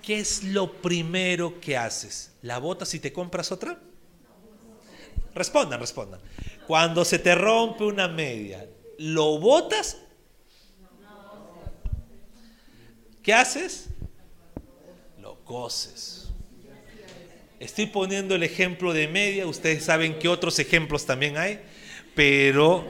¿qué 0.03 0.19
es 0.19 0.43
lo 0.43 0.73
primero 0.83 1.61
que 1.61 1.77
haces? 1.77 2.33
¿La 2.43 2.59
botas 2.59 2.93
y 2.95 2.99
te 2.99 3.13
compras 3.13 3.53
otra? 3.53 3.79
Respondan, 5.33 5.79
respondan. 5.79 6.21
Cuando 6.67 7.05
se 7.05 7.21
te 7.21 7.37
rompe 7.37 7.85
una 7.85 8.09
media, 8.09 8.69
¿lo 8.99 9.39
botas? 9.39 9.97
¿Qué 13.23 13.33
haces? 13.33 13.87
Lo 15.21 15.37
coses. 15.45 16.22
Estoy 17.63 17.87
poniendo 17.87 18.35
el 18.35 18.43
ejemplo 18.43 18.93
de 18.93 19.07
media, 19.07 19.47
ustedes 19.47 19.85
saben 19.85 20.19
que 20.19 20.27
otros 20.27 20.59
ejemplos 20.59 21.07
también 21.07 21.37
hay, 21.37 21.61
pero 22.17 22.85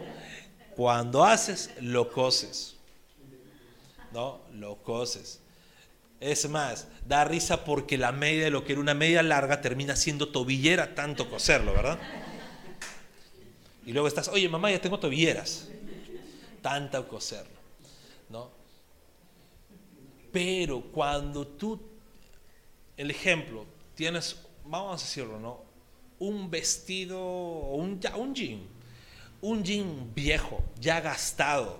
cuando 0.74 1.24
haces, 1.24 1.68
lo 1.78 2.10
coses. 2.10 2.76
¿No? 4.12 4.40
Lo 4.54 4.76
coses. 4.76 5.40
Es 6.20 6.48
más, 6.48 6.88
da 7.06 7.22
risa 7.24 7.66
porque 7.66 7.98
la 7.98 8.12
media 8.12 8.44
de 8.44 8.50
lo 8.50 8.64
que 8.64 8.72
era 8.72 8.80
una 8.80 8.94
media 8.94 9.22
larga 9.22 9.60
termina 9.60 9.94
siendo 9.94 10.30
tobillera 10.30 10.94
tanto 10.94 11.28
coserlo, 11.28 11.74
¿verdad? 11.74 11.98
Y 13.84 13.92
luego 13.92 14.08
estás, 14.08 14.28
oye 14.28 14.48
mamá, 14.48 14.70
ya 14.70 14.80
tengo 14.80 14.98
tobilleras. 14.98 15.68
Tanta 16.62 17.02
coserlo. 17.02 17.60
¿No? 18.30 18.50
Pero 20.32 20.80
cuando 20.80 21.46
tú, 21.46 21.78
el 22.96 23.10
ejemplo, 23.10 23.66
tienes, 23.94 24.36
vamos 24.64 25.00
a 25.00 25.04
decirlo, 25.04 25.38
¿no? 25.38 25.60
Un 26.18 26.50
vestido, 26.50 27.20
un, 27.20 28.00
un 28.16 28.34
jean, 28.34 28.62
un 29.40 29.64
jean 29.64 30.12
viejo, 30.14 30.62
ya 30.80 31.00
gastado. 31.00 31.78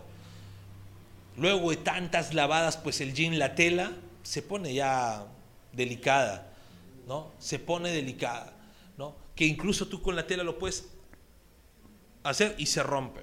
Luego 1.37 1.71
de 1.71 1.77
tantas 1.77 2.35
lavadas, 2.35 2.77
pues 2.77 3.01
el 3.01 3.15
jean, 3.15 3.39
la 3.39 3.55
tela, 3.55 3.93
se 4.23 4.43
pone 4.43 4.75
ya 4.75 5.27
delicada, 5.73 6.53
¿no? 7.07 7.31
Se 7.39 7.59
pone 7.59 7.91
delicada, 7.91 8.53
¿no? 8.99 9.15
Que 9.35 9.47
incluso 9.47 9.87
tú 9.89 10.03
con 10.03 10.17
la 10.17 10.27
tela 10.27 10.45
lo 10.45 10.59
puedes 10.59 10.89
hacer 12.23 12.55
y 12.59 12.67
se 12.67 12.83
rompe. 12.83 13.21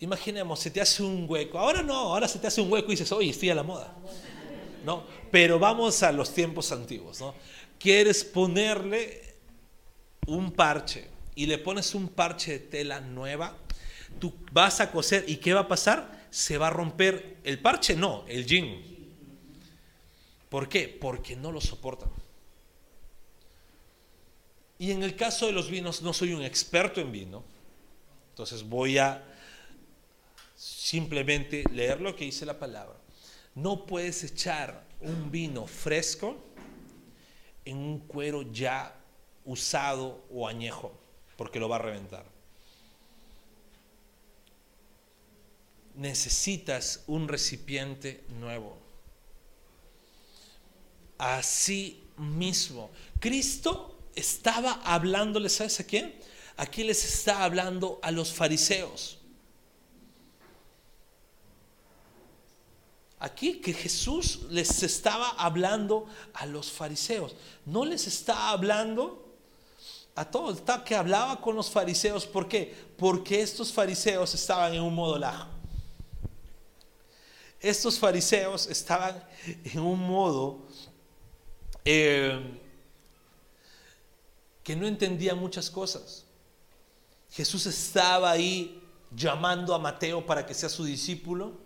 Imaginemos, 0.00 0.60
se 0.60 0.70
te 0.70 0.80
hace 0.80 1.02
un 1.02 1.26
hueco. 1.28 1.58
Ahora 1.58 1.82
no, 1.82 1.94
ahora 1.94 2.28
se 2.28 2.38
te 2.38 2.46
hace 2.46 2.60
un 2.60 2.70
hueco 2.70 2.88
y 2.88 2.90
dices, 2.90 3.10
oye, 3.12 3.30
estoy 3.30 3.50
a 3.50 3.54
la 3.54 3.62
moda. 3.62 3.94
¿No? 4.84 5.04
Pero 5.30 5.58
vamos 5.58 6.02
a 6.02 6.12
los 6.12 6.32
tiempos 6.32 6.70
antiguos. 6.70 7.20
¿no? 7.20 7.34
Quieres 7.78 8.24
ponerle 8.24 9.22
un 10.26 10.52
parche 10.52 11.08
y 11.34 11.46
le 11.46 11.58
pones 11.58 11.94
un 11.94 12.08
parche 12.08 12.52
de 12.52 12.58
tela 12.58 13.00
nueva, 13.00 13.56
tú 14.18 14.34
vas 14.52 14.80
a 14.80 14.90
coser 14.90 15.24
y 15.28 15.36
¿qué 15.36 15.52
va 15.52 15.60
a 15.60 15.68
pasar? 15.68 16.26
Se 16.30 16.58
va 16.58 16.68
a 16.68 16.70
romper 16.70 17.36
el 17.44 17.58
parche, 17.60 17.94
no, 17.94 18.24
el 18.26 18.46
jean. 18.46 18.82
¿Por 20.48 20.68
qué? 20.68 20.88
Porque 20.88 21.36
no 21.36 21.52
lo 21.52 21.60
soportan. 21.60 22.10
Y 24.78 24.90
en 24.90 25.02
el 25.02 25.16
caso 25.16 25.46
de 25.46 25.52
los 25.52 25.70
vinos, 25.70 26.02
no 26.02 26.12
soy 26.12 26.32
un 26.32 26.42
experto 26.42 27.00
en 27.00 27.10
vino, 27.10 27.44
entonces 28.30 28.62
voy 28.62 28.98
a 28.98 29.24
simplemente 30.54 31.64
leer 31.72 32.00
lo 32.00 32.14
que 32.14 32.24
dice 32.26 32.44
la 32.44 32.58
palabra. 32.58 32.96
No 33.54 33.86
puedes 33.86 34.22
echar 34.24 34.86
un 35.00 35.30
vino 35.30 35.66
fresco 35.66 36.45
en 37.66 37.76
un 37.76 37.98
cuero 37.98 38.42
ya 38.50 38.94
usado 39.44 40.24
o 40.30 40.48
añejo, 40.48 40.92
porque 41.36 41.60
lo 41.60 41.68
va 41.68 41.76
a 41.76 41.80
reventar. 41.80 42.24
Necesitas 45.94 47.04
un 47.06 47.28
recipiente 47.28 48.24
nuevo. 48.38 48.78
Así 51.18 52.04
mismo, 52.16 52.90
Cristo 53.20 53.98
estaba 54.14 54.80
hablándoles, 54.84 55.54
¿sabes 55.54 55.80
a 55.80 55.84
quién? 55.84 56.14
Aquí 56.56 56.84
les 56.84 57.04
está 57.04 57.44
hablando 57.44 57.98
a 58.02 58.10
los 58.10 58.32
fariseos. 58.32 59.18
Aquí 63.18 63.60
que 63.60 63.72
Jesús 63.72 64.40
les 64.50 64.82
estaba 64.82 65.30
hablando 65.30 66.06
a 66.34 66.44
los 66.44 66.70
fariseos. 66.70 67.34
No 67.64 67.84
les 67.84 68.06
está 68.06 68.50
hablando 68.50 69.34
a 70.14 70.24
todos. 70.30 70.58
Está 70.58 70.84
que 70.84 70.94
hablaba 70.94 71.40
con 71.40 71.56
los 71.56 71.70
fariseos. 71.70 72.26
¿Por 72.26 72.46
qué? 72.46 72.74
Porque 72.98 73.40
estos 73.40 73.72
fariseos 73.72 74.34
estaban 74.34 74.74
en 74.74 74.82
un 74.82 74.94
modo 74.94 75.18
lajo. 75.18 75.48
Estos 77.58 77.98
fariseos 77.98 78.66
estaban 78.66 79.24
en 79.64 79.80
un 79.80 79.98
modo 79.98 80.66
eh, 81.84 82.60
que 84.62 84.76
no 84.76 84.86
entendía 84.86 85.34
muchas 85.34 85.70
cosas. 85.70 86.26
Jesús 87.30 87.64
estaba 87.66 88.30
ahí 88.30 88.82
llamando 89.10 89.74
a 89.74 89.78
Mateo 89.78 90.24
para 90.24 90.44
que 90.44 90.52
sea 90.52 90.68
su 90.68 90.84
discípulo. 90.84 91.65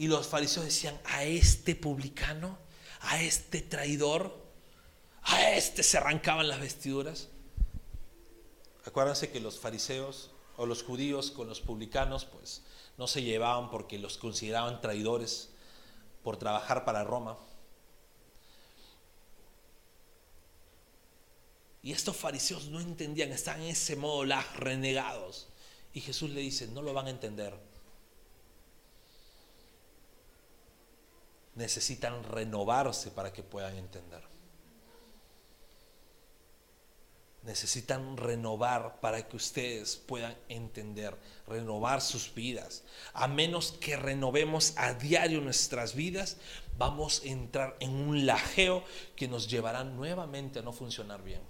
Y 0.00 0.08
los 0.08 0.28
fariseos 0.28 0.64
decían, 0.64 0.98
a 1.04 1.24
este 1.24 1.74
publicano, 1.74 2.56
a 3.00 3.20
este 3.20 3.60
traidor, 3.60 4.34
a 5.24 5.50
este 5.50 5.82
se 5.82 5.98
arrancaban 5.98 6.48
las 6.48 6.58
vestiduras. 6.58 7.28
Acuérdense 8.86 9.30
que 9.30 9.40
los 9.40 9.60
fariseos 9.60 10.30
o 10.56 10.64
los 10.64 10.82
judíos 10.84 11.30
con 11.30 11.48
los 11.48 11.60
publicanos 11.60 12.24
pues 12.24 12.62
no 12.96 13.06
se 13.08 13.22
llevaban 13.22 13.70
porque 13.70 13.98
los 13.98 14.16
consideraban 14.16 14.80
traidores 14.80 15.50
por 16.24 16.38
trabajar 16.38 16.86
para 16.86 17.04
Roma. 17.04 17.36
Y 21.82 21.92
estos 21.92 22.16
fariseos 22.16 22.68
no 22.68 22.80
entendían, 22.80 23.32
estaban 23.32 23.60
en 23.60 23.72
ese 23.72 23.96
modo 23.96 24.24
las 24.24 24.56
renegados. 24.56 25.48
Y 25.92 26.00
Jesús 26.00 26.30
le 26.30 26.40
dice, 26.40 26.68
no 26.68 26.80
lo 26.80 26.94
van 26.94 27.08
a 27.08 27.10
entender. 27.10 27.68
Necesitan 31.54 32.22
renovarse 32.24 33.10
para 33.10 33.32
que 33.32 33.42
puedan 33.42 33.76
entender. 33.76 34.30
necesitan 37.42 38.16
renovar 38.16 39.00
para 39.00 39.26
que 39.26 39.36
ustedes 39.36 39.96
puedan 39.96 40.36
entender, 40.48 41.16
renovar 41.46 42.00
sus 42.00 42.34
vidas. 42.34 42.84
A 43.14 43.28
menos 43.28 43.72
que 43.72 43.96
renovemos 43.96 44.74
a 44.76 44.94
diario 44.94 45.40
nuestras 45.40 45.94
vidas, 45.94 46.36
vamos 46.76 47.22
a 47.24 47.28
entrar 47.28 47.76
en 47.80 47.90
un 47.90 48.26
lajeo 48.26 48.84
que 49.16 49.28
nos 49.28 49.48
llevará 49.48 49.84
nuevamente 49.84 50.58
a 50.58 50.62
no 50.62 50.72
funcionar 50.72 51.22
bien. 51.22 51.40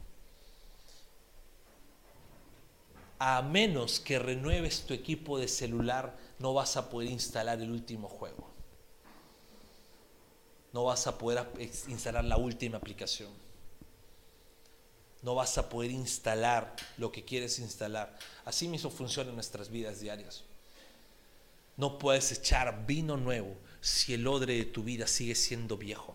A 3.19 3.43
menos 3.43 4.01
que 4.01 4.19
renueves 4.19 4.83
tu 4.87 4.95
equipo 4.95 5.39
de 5.39 5.49
celular, 5.49 6.17
no 6.39 6.55
vas 6.55 6.77
a 6.77 6.89
poder 6.89 7.11
instalar 7.11 7.61
el 7.61 7.71
último 7.71 8.09
juego. 8.09 8.50
No 10.73 10.85
vas 10.85 11.07
a 11.07 11.19
poder 11.19 11.47
instalar 11.89 12.25
la 12.25 12.37
última 12.37 12.77
aplicación 12.79 13.31
no 15.23 15.35
vas 15.35 15.59
a 15.59 15.69
poder 15.69 15.91
instalar 15.91 16.75
lo 16.97 17.13
que 17.13 17.25
quieres 17.25 17.59
instalar. 17.59 18.17
Así 18.45 18.69
mismo 18.69 18.91
funciona 18.91 19.31
en 19.31 19.37
nuestras 19.37 19.69
vidas 19.71 20.01
diarias. 20.01 20.45
No 21.77 21.99
puedes 21.99 22.33
echar 22.33 22.87
vino 22.87 23.17
nuevo 23.17 23.55
si 23.81 24.15
el 24.15 24.27
odre 24.27 24.57
de 24.57 24.65
tu 24.65 24.83
vida 24.83 25.07
sigue 25.07 25.35
siendo 25.35 25.77
viejo. 25.77 26.15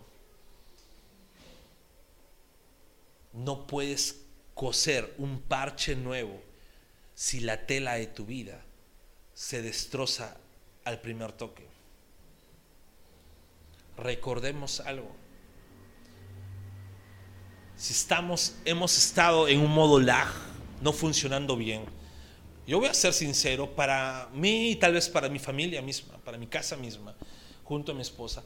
No 3.34 3.68
puedes 3.68 4.22
coser 4.54 5.14
un 5.18 5.42
parche 5.42 5.96
nuevo 5.96 6.42
si 7.14 7.42
la 7.42 7.66
tela 7.66 7.96
de 7.96 8.08
tu 8.08 8.26
vida 8.26 8.64
se 9.34 9.62
destroza 9.62 10.38
al 10.84 11.02
primer 11.02 11.32
toque. 11.34 11.75
Recordemos 13.98 14.80
algo 14.82 15.26
si 17.76 17.92
estamos, 17.92 18.56
hemos 18.64 18.98
estado 18.98 19.48
en 19.48 19.60
un 19.60 19.72
modo 19.72 20.00
lag, 20.00 20.28
no 20.82 20.94
funcionando 20.94 21.58
bien, 21.58 21.84
yo 22.66 22.80
voy 22.80 22.88
a 22.88 22.94
ser 22.94 23.14
sincero, 23.14 23.76
para 23.76 24.30
mí 24.34 24.72
y 24.72 24.76
tal 24.78 24.94
vez 24.94 25.10
para 25.10 25.30
mi 25.30 25.40
familia 25.40 25.82
misma, 25.82 26.18
para 26.24 26.38
mi 26.38 26.48
casa 26.48 26.78
misma, 26.78 27.16
junto 27.64 27.92
a 27.92 27.96
mi 27.96 28.02
esposa, 28.02 28.44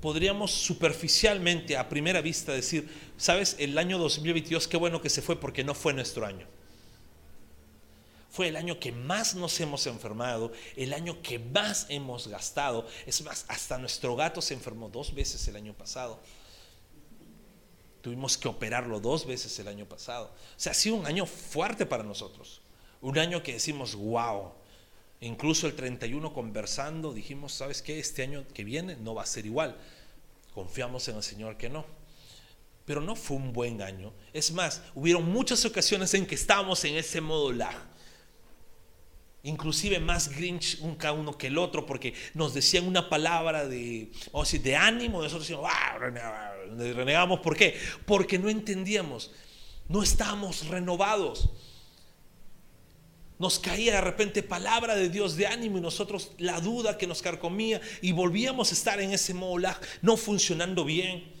podríamos 0.00 0.50
superficialmente, 0.50 1.76
a 1.76 1.88
primera 1.88 2.20
vista, 2.22 2.52
decir, 2.52 2.88
sabes, 3.16 3.56
el 3.58 3.76
año 3.76 3.98
2022, 3.98 4.66
qué 4.66 4.76
bueno 4.76 5.02
que 5.02 5.10
se 5.10 5.20
fue 5.20 5.38
porque 5.38 5.62
no 5.62 5.74
fue 5.74 5.92
nuestro 5.92 6.24
año. 6.24 6.46
Fue 8.30 8.46
el 8.46 8.56
año 8.56 8.78
que 8.78 8.92
más 8.92 9.34
nos 9.34 9.58
hemos 9.60 9.86
enfermado, 9.88 10.52
el 10.76 10.92
año 10.92 11.20
que 11.20 11.40
más 11.40 11.86
hemos 11.88 12.28
gastado. 12.28 12.86
Es 13.04 13.22
más, 13.22 13.44
hasta 13.48 13.76
nuestro 13.76 14.14
gato 14.14 14.40
se 14.40 14.54
enfermó 14.54 14.88
dos 14.88 15.12
veces 15.12 15.46
el 15.48 15.56
año 15.56 15.74
pasado. 15.74 16.20
Tuvimos 18.02 18.38
que 18.38 18.46
operarlo 18.46 19.00
dos 19.00 19.26
veces 19.26 19.58
el 19.58 19.66
año 19.66 19.84
pasado. 19.84 20.26
O 20.26 20.60
sea, 20.60 20.70
ha 20.72 20.74
sido 20.76 20.94
un 20.94 21.06
año 21.06 21.26
fuerte 21.26 21.86
para 21.86 22.04
nosotros. 22.04 22.60
Un 23.00 23.18
año 23.18 23.42
que 23.42 23.54
decimos, 23.54 23.96
wow. 23.96 24.52
Incluso 25.20 25.66
el 25.66 25.74
31 25.74 26.32
conversando, 26.32 27.12
dijimos, 27.12 27.52
¿sabes 27.52 27.82
qué? 27.82 27.98
Este 27.98 28.22
año 28.22 28.46
que 28.54 28.62
viene 28.62 28.94
no 28.94 29.12
va 29.12 29.24
a 29.24 29.26
ser 29.26 29.44
igual. 29.44 29.76
Confiamos 30.54 31.08
en 31.08 31.16
el 31.16 31.24
Señor 31.24 31.56
que 31.56 31.68
no. 31.68 31.84
Pero 32.84 33.00
no 33.00 33.16
fue 33.16 33.38
un 33.38 33.52
buen 33.52 33.82
año. 33.82 34.12
Es 34.32 34.52
más, 34.52 34.82
hubieron 34.94 35.28
muchas 35.28 35.64
ocasiones 35.64 36.14
en 36.14 36.26
que 36.26 36.36
estábamos 36.36 36.84
en 36.84 36.96
ese 36.96 37.20
modo 37.20 37.50
lag 37.52 37.89
inclusive 39.42 39.98
más 40.00 40.28
grinch 40.28 40.78
un 40.80 40.96
cada 40.96 41.14
uno 41.14 41.36
que 41.36 41.46
el 41.46 41.58
otro, 41.58 41.86
porque 41.86 42.14
nos 42.34 42.52
decían 42.54 42.86
una 42.86 43.08
palabra 43.08 43.66
de, 43.66 44.10
de 44.62 44.76
ánimo, 44.76 45.22
nosotros 45.22 45.48
decíamos, 45.48 45.70
ah, 45.72 45.98
renegamos, 45.98 47.40
¿por 47.40 47.56
qué? 47.56 47.78
Porque 48.06 48.38
no 48.38 48.48
entendíamos, 48.48 49.30
no 49.88 50.02
estábamos 50.02 50.66
renovados. 50.68 51.50
Nos 53.38 53.58
caía 53.58 53.94
de 53.94 54.00
repente 54.02 54.42
palabra 54.42 54.94
de 54.94 55.08
Dios 55.08 55.34
de 55.34 55.46
ánimo 55.46 55.78
y 55.78 55.80
nosotros 55.80 56.32
la 56.36 56.60
duda 56.60 56.98
que 56.98 57.06
nos 57.06 57.22
carcomía 57.22 57.80
y 58.02 58.12
volvíamos 58.12 58.70
a 58.70 58.74
estar 58.74 59.00
en 59.00 59.12
ese 59.12 59.32
modo 59.32 59.66
no 60.02 60.18
funcionando 60.18 60.84
bien. 60.84 61.39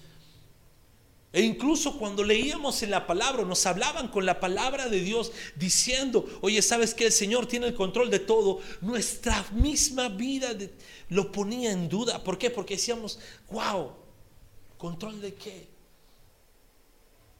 E 1.32 1.42
incluso 1.42 1.96
cuando 1.96 2.24
leíamos 2.24 2.82
en 2.82 2.90
la 2.90 3.06
palabra, 3.06 3.44
nos 3.44 3.64
hablaban 3.64 4.08
con 4.08 4.26
la 4.26 4.40
palabra 4.40 4.88
de 4.88 5.00
Dios 5.00 5.30
diciendo, 5.54 6.28
oye, 6.40 6.60
¿sabes 6.60 6.92
que 6.92 7.06
el 7.06 7.12
Señor 7.12 7.46
tiene 7.46 7.68
el 7.68 7.74
control 7.74 8.10
de 8.10 8.18
todo? 8.18 8.60
Nuestra 8.80 9.46
misma 9.52 10.08
vida 10.08 10.50
lo 11.08 11.30
ponía 11.30 11.70
en 11.70 11.88
duda. 11.88 12.24
¿Por 12.24 12.36
qué? 12.36 12.50
Porque 12.50 12.74
decíamos, 12.74 13.20
wow, 13.48 13.92
¿control 14.76 15.20
de 15.20 15.34
qué? 15.34 15.68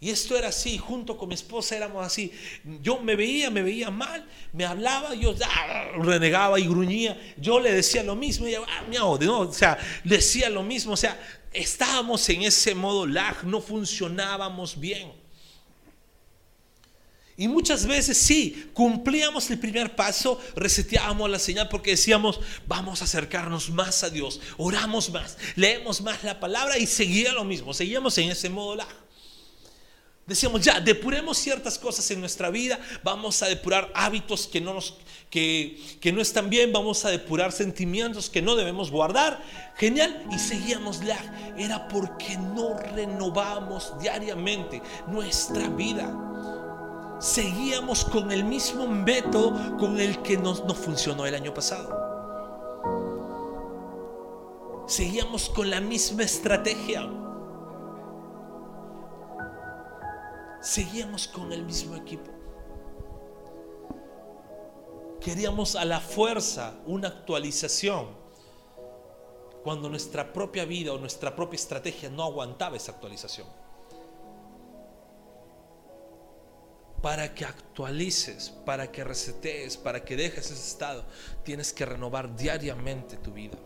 Y 0.03 0.09
esto 0.09 0.34
era 0.34 0.49
así, 0.49 0.78
junto 0.78 1.18
con 1.18 1.28
mi 1.28 1.34
esposa 1.34 1.76
éramos 1.76 2.07
así. 2.07 2.32
Yo 2.80 3.01
me 3.01 3.16
veía, 3.16 3.51
me 3.51 3.62
veía 3.62 3.91
mal, 3.91 4.26
me 4.55 4.64
hablaba, 4.64 5.14
yo 5.14 5.34
ah, 5.45 5.91
renegaba 5.99 6.59
y 6.59 6.66
gruñía. 6.66 7.20
Yo 7.36 7.61
le 7.61 7.70
decía 7.70 8.03
lo 8.03 8.16
mismo, 8.16 8.47
y 8.47 8.51
ella, 8.55 8.64
ah, 8.66 8.84
miau, 8.88 9.18
no, 9.18 9.41
o 9.41 9.53
sea, 9.53 9.76
decía 10.03 10.49
lo 10.49 10.62
mismo, 10.62 10.95
o 10.95 10.97
sea, 10.97 11.20
estábamos 11.53 12.28
en 12.28 12.42
ese 12.42 12.74
modo 12.74 13.07
lag, 13.07 13.44
no 13.44 13.61
funcionábamos 13.61 14.78
bien. 14.78 15.12
Y 17.36 17.48
muchas 17.48 17.86
veces 17.86 18.18
sí, 18.18 18.70
cumplíamos 18.74 19.51
el 19.51 19.59
primer 19.59 19.96
paso, 19.96 20.38
reseteábamos 20.57 21.30
la 21.30 21.38
señal 21.38 21.70
porque 21.70 21.92
decíamos, 21.92 22.38
vamos 22.66 23.01
a 23.01 23.07
acercarnos 23.07 23.70
más 23.70 24.03
a 24.05 24.11
Dios, 24.11 24.42
oramos 24.59 25.09
más, 25.11 25.38
leemos 25.57 26.03
más 26.03 26.22
la 26.22 26.38
palabra 26.38 26.76
y 26.76 26.86
seguía 26.86 27.32
lo 27.32 27.44
mismo, 27.44 27.72
seguíamos 27.72 28.18
en 28.18 28.30
ese 28.30 28.51
modo 28.51 28.76
lag. 28.76 28.94
Decíamos, 30.26 30.61
ya, 30.61 30.80
depuremos 30.80 31.38
ciertas 31.38 31.78
cosas 31.78 32.09
en 32.11 32.20
nuestra 32.20 32.51
vida, 32.51 32.78
vamos 33.03 33.42
a 33.42 33.48
depurar 33.48 33.90
hábitos 33.94 34.46
que 34.46 34.61
no, 34.61 34.74
nos, 34.74 34.98
que, 35.31 35.81
que 36.01 36.12
no 36.12 36.20
están 36.20 36.51
bien, 36.51 36.72
vamos 36.72 37.05
a 37.05 37.11
depurar 37.11 37.53
sentimientos 37.53 38.28
que 38.28 38.43
no 38.43 38.57
debemos 38.57 38.91
guardar. 38.91 39.43
Genial, 39.76 40.26
y 40.31 40.39
seguíamos 40.39 41.03
la. 41.05 41.16
Era 41.57 41.89
porque 41.89 42.37
no 42.37 42.76
renovamos 42.76 43.95
diariamente 44.01 44.83
nuestra 45.07 45.68
vida. 45.68 46.12
Seguíamos 47.20 48.05
con 48.05 48.33
el 48.33 48.45
mismo 48.45 48.87
método 48.87 49.76
con 49.78 50.01
el 50.01 50.20
que 50.22 50.37
nos, 50.37 50.64
no 50.64 50.74
funcionó 50.74 51.26
el 51.26 51.35
año 51.35 51.55
pasado. 51.55 51.99
Seguíamos 54.87 55.49
con 55.49 55.70
la 55.70 55.81
misma 55.81 56.24
estrategia. 56.24 57.09
seguíamos 60.61 61.26
con 61.26 61.53
el 61.53 61.64
mismo 61.64 61.97
equipo. 61.97 62.31
Queríamos 65.21 65.77
a 65.77 65.85
la 65.85 66.01
fuerza 66.01 66.75
una 66.87 67.09
actualización 67.09 68.09
cuando 69.62 69.89
nuestra 69.91 70.33
propia 70.33 70.64
vida 70.64 70.93
o 70.93 70.99
nuestra 70.99 71.37
propia 71.37 71.57
estrategia 71.57 72.09
no 72.09 72.25
aguantaba 72.25 72.77
esa 72.77 72.93
actualización. 72.93 73.47
Para 77.03 77.35
que 77.35 77.45
actualices, 77.45 78.51
para 78.64 78.91
que 78.91 79.05
resetees, 79.05 79.77
para 79.77 80.05
que 80.05 80.16
dejes 80.16 80.51
ese 80.51 80.68
estado, 80.68 81.05
tienes 81.45 81.73
que 81.73 81.87
renovar 81.87 82.35
diariamente 82.37 83.16
tu 83.16 83.33
vida. 83.33 83.59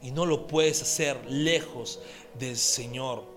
Y 0.00 0.10
no 0.10 0.26
lo 0.26 0.46
puedes 0.46 0.82
hacer 0.82 1.24
lejos 1.30 2.00
del 2.38 2.56
Señor 2.56 3.32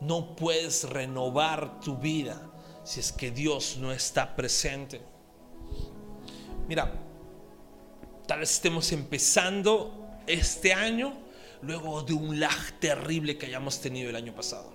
no 0.00 0.36
puedes 0.36 0.84
renovar 0.84 1.80
tu 1.80 1.96
vida 1.96 2.40
si 2.84 3.00
es 3.00 3.12
que 3.12 3.30
Dios 3.30 3.76
no 3.78 3.92
está 3.92 4.36
presente. 4.36 5.00
Mira, 6.68 6.92
tal 8.26 8.40
vez 8.40 8.50
estemos 8.50 8.92
empezando 8.92 10.20
este 10.26 10.74
año 10.74 11.14
luego 11.62 12.02
de 12.02 12.12
un 12.12 12.38
lag 12.38 12.78
terrible 12.78 13.38
que 13.38 13.46
hayamos 13.46 13.80
tenido 13.80 14.10
el 14.10 14.16
año 14.16 14.34
pasado. 14.34 14.70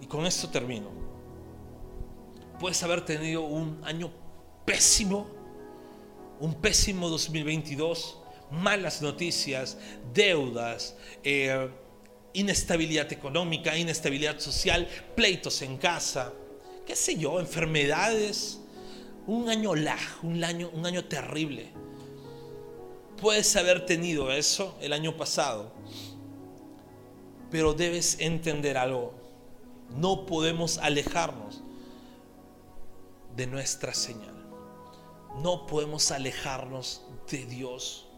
Y 0.00 0.06
con 0.06 0.26
esto 0.26 0.48
termino. 0.50 0.90
Puedes 2.58 2.82
haber 2.82 3.04
tenido 3.04 3.42
un 3.42 3.80
año 3.84 4.10
pésimo, 4.64 5.28
un 6.40 6.54
pésimo 6.54 7.08
2022, 7.08 8.18
malas 8.50 9.00
noticias, 9.00 9.78
deudas, 10.12 10.96
eh, 11.22 11.70
inestabilidad 12.32 13.12
económica, 13.12 13.78
inestabilidad 13.78 14.40
social, 14.40 14.88
pleitos 15.14 15.62
en 15.62 15.76
casa, 15.76 16.32
qué 16.84 16.96
sé 16.96 17.16
yo, 17.16 17.38
enfermedades, 17.38 18.60
un 19.28 19.48
año 19.48 19.76
lag, 19.76 20.00
un 20.24 20.42
año, 20.42 20.68
un 20.72 20.84
año 20.84 21.04
terrible. 21.04 21.70
Puedes 23.20 23.54
haber 23.54 23.86
tenido 23.86 24.32
eso 24.32 24.76
el 24.80 24.92
año 24.92 25.16
pasado, 25.16 25.70
pero 27.48 27.74
debes 27.74 28.18
entender 28.18 28.76
algo. 28.76 29.14
No 29.96 30.26
podemos 30.26 30.78
alejarnos 30.78 31.62
de 33.36 33.46
nuestra 33.46 33.94
señal. 33.94 34.34
No 35.40 35.66
podemos 35.68 36.10
alejarnos 36.10 37.02
de 37.30 37.46
Dios 37.46 38.08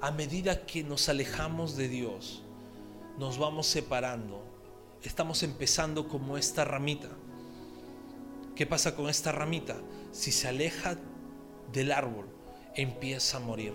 a 0.00 0.12
medida 0.12 0.66
que 0.66 0.84
nos 0.84 1.08
alejamos 1.08 1.74
de 1.76 1.88
Dios, 1.88 2.42
nos 3.18 3.38
vamos 3.38 3.66
separando 3.66 4.46
estamos 5.06 5.42
empezando 5.42 6.08
como 6.08 6.36
esta 6.36 6.64
ramita. 6.64 7.08
¿Qué 8.56 8.64
pasa 8.64 8.96
con 8.96 9.10
esta 9.10 9.32
ramita? 9.32 9.76
Si 10.12 10.32
se 10.32 10.48
aleja 10.48 10.96
del 11.72 11.92
árbol, 11.92 12.26
empieza 12.74 13.36
a 13.36 13.40
morir. 13.40 13.74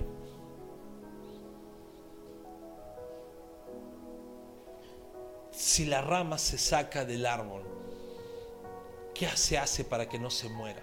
Si 5.51 5.85
la 5.85 6.01
rama 6.01 6.39
se 6.39 6.57
saca 6.57 7.05
del 7.05 7.27
árbol, 7.27 7.63
¿qué 9.13 9.27
se 9.27 9.59
hace 9.59 9.85
para 9.85 10.09
que 10.09 10.17
no 10.17 10.31
se 10.31 10.49
muera? 10.49 10.81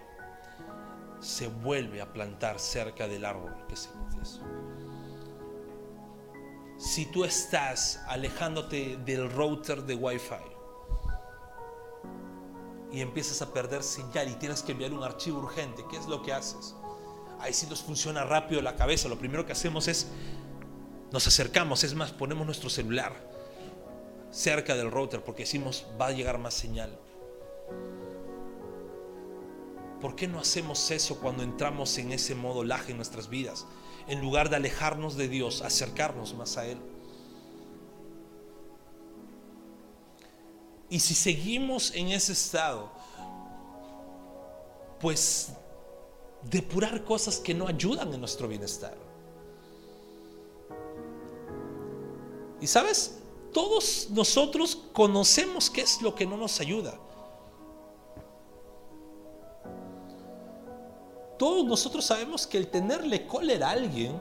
Se 1.18 1.48
vuelve 1.48 2.00
a 2.00 2.12
plantar 2.12 2.60
cerca 2.60 3.08
del 3.08 3.24
árbol. 3.24 3.52
¿Qué 3.68 3.74
significa 3.74 4.22
eso? 4.22 4.42
Si 6.76 7.06
tú 7.06 7.24
estás 7.24 8.00
alejándote 8.06 8.96
del 8.98 9.28
router 9.28 9.82
de 9.82 9.96
Wi-Fi 9.96 10.57
y 12.92 13.00
empiezas 13.00 13.42
a 13.42 13.52
perder 13.52 13.82
señal 13.82 14.28
y 14.28 14.34
tienes 14.34 14.62
que 14.62 14.72
enviar 14.72 14.92
un 14.92 15.02
archivo 15.02 15.38
urgente, 15.40 15.84
¿qué 15.90 15.96
es 15.96 16.06
lo 16.06 16.22
que 16.22 16.32
haces? 16.32 16.74
Ahí 17.38 17.52
sí 17.52 17.66
nos 17.68 17.82
funciona 17.82 18.24
rápido 18.24 18.62
la 18.62 18.74
cabeza. 18.74 19.08
Lo 19.08 19.18
primero 19.18 19.46
que 19.46 19.52
hacemos 19.52 19.88
es 19.88 20.08
nos 21.12 21.26
acercamos, 21.26 21.84
es 21.84 21.94
más, 21.94 22.12
ponemos 22.12 22.44
nuestro 22.44 22.68
celular 22.68 23.28
cerca 24.30 24.76
del 24.76 24.90
router 24.90 25.22
porque 25.24 25.44
decimos 25.44 25.86
va 26.00 26.08
a 26.08 26.12
llegar 26.12 26.38
más 26.38 26.54
señal. 26.54 26.98
¿Por 30.00 30.14
qué 30.14 30.28
no 30.28 30.38
hacemos 30.38 30.90
eso 30.90 31.18
cuando 31.18 31.42
entramos 31.42 31.96
en 31.98 32.12
ese 32.12 32.34
modo 32.34 32.62
laje 32.62 32.92
en 32.92 32.98
nuestras 32.98 33.28
vidas? 33.28 33.66
En 34.06 34.20
lugar 34.20 34.48
de 34.48 34.56
alejarnos 34.56 35.16
de 35.16 35.28
Dios, 35.28 35.62
acercarnos 35.62 36.34
más 36.34 36.56
a 36.56 36.66
Él. 36.66 36.78
Y 40.90 41.00
si 41.00 41.14
seguimos 41.14 41.94
en 41.94 42.08
ese 42.08 42.32
estado, 42.32 42.90
pues 45.00 45.50
depurar 46.42 47.04
cosas 47.04 47.38
que 47.38 47.54
no 47.54 47.66
ayudan 47.66 48.12
en 48.12 48.20
nuestro 48.20 48.48
bienestar. 48.48 48.96
Y 52.60 52.66
sabes, 52.66 53.18
todos 53.52 54.08
nosotros 54.10 54.78
conocemos 54.92 55.70
qué 55.70 55.82
es 55.82 56.02
lo 56.02 56.14
que 56.14 56.26
no 56.26 56.36
nos 56.36 56.60
ayuda. 56.60 56.98
Todos 61.38 61.64
nosotros 61.64 62.04
sabemos 62.04 62.46
que 62.46 62.58
el 62.58 62.68
tenerle 62.68 63.26
cólera 63.26 63.68
a 63.68 63.72
alguien 63.72 64.20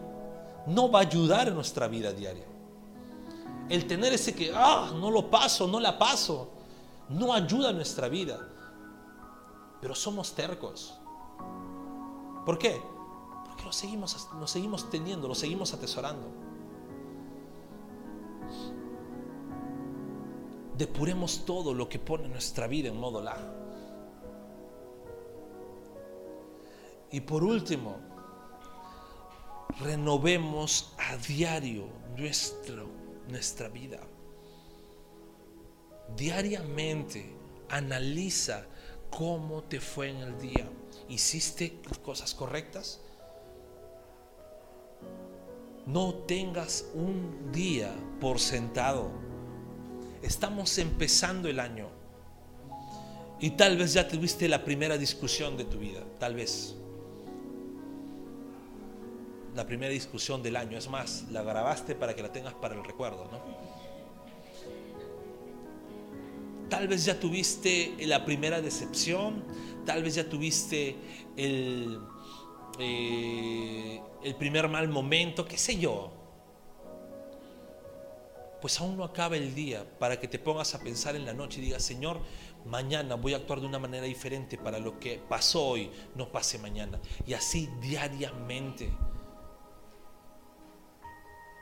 no 0.68 0.92
va 0.92 1.00
a 1.00 1.02
ayudar 1.04 1.48
en 1.48 1.56
nuestra 1.56 1.88
vida 1.88 2.12
diaria. 2.12 2.46
El 3.70 3.88
tener 3.88 4.14
ese 4.14 4.36
que, 4.36 4.52
ah, 4.54 4.92
no 4.96 5.10
lo 5.10 5.30
paso, 5.30 5.68
no 5.68 5.80
la 5.80 5.98
paso, 5.98 6.57
no 7.10 7.34
ayuda 7.34 7.70
a 7.70 7.74
nuestra 7.74 8.10
vida. 8.10 8.40
Pero 9.82 9.96
somos 9.96 10.34
tercos. 10.34 11.00
¿Por 12.46 12.58
qué? 12.58 12.82
Porque 13.46 13.64
lo 13.64 13.72
seguimos, 13.72 14.30
lo 14.40 14.48
seguimos 14.48 14.90
teniendo, 14.90 15.28
lo 15.28 15.36
seguimos 15.36 15.74
atesorando. 15.74 16.28
Depuremos 20.78 21.44
todo 21.46 21.74
lo 21.74 21.90
que 21.90 22.00
pone 22.00 22.28
nuestra 22.28 22.68
vida 22.68 22.90
en 22.90 23.00
modo 23.00 23.22
la. 23.22 23.38
Y 27.12 27.22
por 27.22 27.44
último, 27.44 27.98
renovemos 29.80 30.94
a 30.98 31.18
diario 31.18 31.88
nuestro, 32.18 32.88
nuestra 33.28 33.70
vida. 33.70 34.00
Diariamente 36.16 37.34
analiza 37.70 38.66
cómo 39.10 39.64
te 39.64 39.80
fue 39.80 40.10
en 40.10 40.18
el 40.18 40.40
día. 40.40 40.70
¿Hiciste 41.10 41.80
cosas 42.04 42.34
correctas? 42.34 43.02
No 45.86 46.14
tengas 46.14 46.86
un 46.94 47.52
día 47.52 47.94
por 48.20 48.40
sentado. 48.40 49.10
Estamos 50.22 50.78
empezando 50.78 51.48
el 51.48 51.60
año. 51.60 51.88
Y 53.40 53.52
tal 53.52 53.78
vez 53.78 53.94
ya 53.94 54.08
tuviste 54.08 54.50
la 54.50 54.66
primera 54.66 54.98
discusión 54.98 55.58
de 55.58 55.66
tu 55.66 55.78
vida. 55.78 56.04
Tal 56.20 56.36
vez 56.36 56.76
la 59.56 59.66
primera 59.66 59.92
discusión 59.92 60.44
del 60.44 60.56
año. 60.56 60.78
Es 60.78 60.88
más, 60.88 61.26
la 61.32 61.42
grabaste 61.42 61.96
para 61.96 62.16
que 62.16 62.22
la 62.22 62.32
tengas 62.32 62.54
para 62.54 62.76
el 62.76 62.84
recuerdo, 62.84 63.26
¿no? 63.32 63.42
Tal 66.70 66.88
vez 66.88 67.06
ya 67.06 67.20
tuviste 67.20 67.96
la 68.02 68.26
primera 68.26 68.62
decepción, 68.62 69.44
tal 69.86 70.04
vez 70.04 70.16
ya 70.16 70.30
tuviste 70.30 70.96
el, 71.38 72.00
eh, 72.80 74.02
el 74.24 74.36
primer 74.36 74.68
mal 74.68 74.90
momento, 74.90 75.46
qué 75.46 75.58
sé 75.58 75.78
yo. 75.78 76.12
Pues 78.60 78.80
aún 78.82 78.98
no 78.98 79.04
acaba 79.04 79.38
el 79.38 79.54
día 79.54 79.86
para 80.00 80.20
que 80.20 80.28
te 80.28 80.40
pongas 80.40 80.74
a 80.74 80.80
pensar 80.80 81.16
en 81.16 81.26
la 81.26 81.34
noche 81.34 81.60
y 81.62 81.66
digas, 81.66 81.84
Señor, 81.84 82.20
mañana 82.66 83.16
voy 83.16 83.34
a 83.34 83.38
actuar 83.38 83.62
de 83.62 83.68
una 83.68 83.80
manera 83.80 84.06
diferente 84.06 84.58
para 84.58 84.80
lo 84.80 85.00
que 85.00 85.22
pasó 85.30 85.64
hoy, 85.68 85.92
no 86.16 86.32
pase 86.32 86.58
mañana. 86.58 87.00
Y 87.26 87.34
así 87.34 87.70
diariamente 87.80 88.90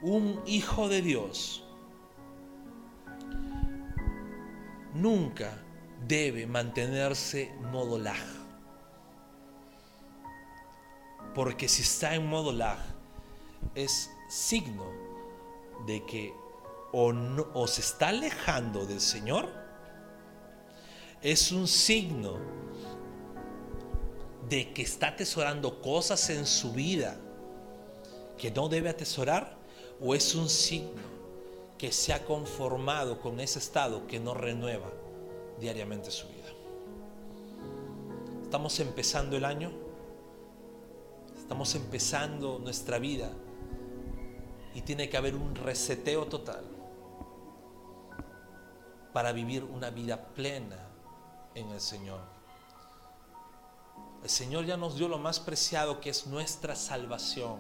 un 0.02 0.42
hijo 0.46 0.88
de 0.88 1.02
Dios 1.02 1.65
nunca 4.96 5.52
debe 6.08 6.48
mantenerse 6.48 7.52
modo 7.72 7.98
lag. 7.98 8.26
Porque 11.34 11.68
si 11.68 11.82
está 11.82 12.16
en 12.16 12.28
modo 12.28 12.52
lag, 12.52 12.80
es 13.76 14.10
signo 14.30 14.86
de 15.86 16.06
que 16.06 16.34
o, 16.92 17.14
o 17.54 17.68
se 17.68 17.82
está 17.82 18.10
alejando 18.10 18.86
del 18.86 19.02
Señor, 19.02 19.50
es 21.22 21.52
un 21.52 21.68
signo 21.68 22.40
de 24.48 24.72
que 24.74 24.84
está 24.84 25.10
atesorando 25.10 25.82
cosas 25.82 26.30
en 26.30 26.46
su 26.46 26.72
vida 26.72 27.18
que 28.38 28.52
no 28.52 28.70
debe 28.70 28.90
atesorar 28.90 29.58
o 30.00 30.14
es 30.14 30.36
un 30.36 30.48
signo 30.50 31.15
que 31.86 31.92
se 31.92 32.14
ha 32.14 32.26
conformado 32.26 33.22
con 33.22 33.40
ese 33.40 33.60
estado 33.60 34.08
que 34.08 34.20
no 34.20 34.34
renueva 34.34 34.92
diariamente 35.60 36.10
su 36.10 36.28
vida. 36.30 36.50
Estamos 38.42 38.80
empezando 38.80 39.38
el 39.38 39.46
año, 39.46 39.72
estamos 41.38 41.76
empezando 41.76 42.58
nuestra 42.58 42.98
vida 42.98 43.30
y 44.74 44.82
tiene 44.82 45.10
que 45.10 45.18
haber 45.18 45.36
un 45.36 45.54
reseteo 45.54 46.26
total 46.26 46.66
para 49.14 49.32
vivir 49.32 49.64
una 49.64 49.92
vida 49.92 50.30
plena 50.34 50.88
en 51.54 51.70
el 51.70 51.82
Señor. 51.82 52.22
El 54.24 54.30
Señor 54.32 54.66
ya 54.66 54.76
nos 54.76 54.98
dio 54.98 55.08
lo 55.08 55.20
más 55.20 55.40
preciado 55.40 56.02
que 56.02 56.10
es 56.10 56.26
nuestra 56.26 56.76
salvación. 56.76 57.60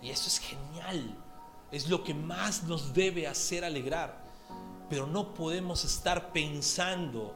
Y 0.00 0.08
eso 0.08 0.28
es 0.28 0.38
genial. 0.38 1.22
Es 1.70 1.88
lo 1.88 2.04
que 2.04 2.14
más 2.14 2.62
nos 2.64 2.92
debe 2.94 3.26
hacer 3.26 3.64
alegrar. 3.64 4.24
Pero 4.88 5.06
no 5.06 5.34
podemos 5.34 5.84
estar 5.84 6.32
pensando 6.32 7.34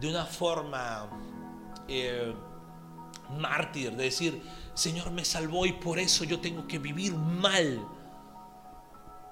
de 0.00 0.08
una 0.08 0.26
forma 0.26 1.08
eh, 1.86 2.34
mártir, 3.38 3.96
de 3.96 4.04
decir, 4.04 4.42
Señor 4.74 5.10
me 5.10 5.24
salvó 5.24 5.66
y 5.66 5.72
por 5.72 5.98
eso 5.98 6.24
yo 6.24 6.40
tengo 6.40 6.66
que 6.66 6.78
vivir 6.78 7.14
mal. 7.14 7.86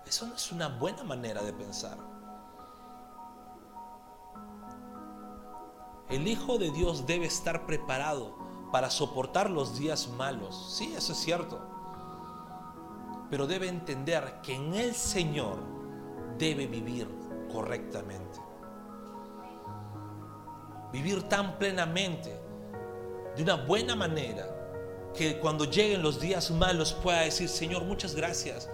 Eso 0.07 0.27
no 0.27 0.37
es 0.37 0.53
una 0.53 0.69
buena 0.69 1.03
manera 1.03 1.43
de 1.43 1.53
pensar. 1.53 1.99
El 6.09 6.29
Hijo 6.29 6.59
de 6.59 6.71
Dios 6.71 7.07
debe 7.07 7.27
estar 7.27 7.67
preparado 7.67 8.37
para 8.71 8.91
soportar 8.91 9.51
los 9.51 9.77
días 9.77 10.09
malos. 10.09 10.77
Sí, 10.77 10.95
eso 10.97 11.13
es 11.13 11.19
cierto 11.19 11.76
pero 13.31 13.47
debe 13.47 13.69
entender 13.69 14.41
que 14.43 14.55
en 14.55 14.75
el 14.75 14.95
Señor 14.95 15.59
debe 16.39 16.67
vivir 16.67 17.09
correctamente. 17.53 18.41
Vivir 20.93 21.23
tan 21.25 21.59
plenamente, 21.59 22.39
de 23.37 23.43
una 23.43 23.57
buena 23.57 23.95
manera, 23.95 24.47
que 25.15 25.39
cuando 25.39 25.65
lleguen 25.65 26.03
los 26.03 26.21
días 26.21 26.51
malos 26.51 26.93
pueda 26.93 27.23
decir, 27.23 27.49
Señor, 27.49 27.85
muchas 27.85 28.15
gracias, 28.15 28.69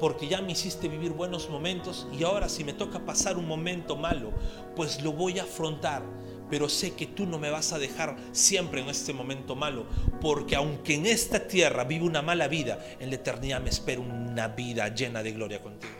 porque 0.00 0.28
ya 0.28 0.42
me 0.42 0.52
hiciste 0.52 0.88
vivir 0.88 1.12
buenos 1.12 1.48
momentos 1.48 2.06
y 2.12 2.24
ahora 2.24 2.48
si 2.48 2.64
me 2.64 2.72
toca 2.72 2.98
pasar 3.00 3.36
un 3.38 3.46
momento 3.46 3.96
malo, 3.96 4.30
pues 4.74 5.02
lo 5.02 5.12
voy 5.12 5.38
a 5.38 5.44
afrontar 5.44 6.02
pero 6.50 6.68
sé 6.68 6.94
que 6.94 7.06
tú 7.06 7.26
no 7.26 7.38
me 7.38 7.50
vas 7.50 7.72
a 7.72 7.78
dejar 7.78 8.16
siempre 8.32 8.80
en 8.80 8.88
este 8.88 9.12
momento 9.12 9.54
malo, 9.54 9.86
porque 10.20 10.56
aunque 10.56 10.94
en 10.94 11.06
esta 11.06 11.46
tierra 11.46 11.84
vivo 11.84 12.06
una 12.06 12.22
mala 12.22 12.48
vida, 12.48 12.78
en 13.00 13.10
la 13.10 13.16
eternidad 13.16 13.60
me 13.60 13.70
espero 13.70 14.02
una 14.02 14.48
vida 14.48 14.88
llena 14.94 15.22
de 15.22 15.32
gloria 15.32 15.60
contigo. 15.60 15.94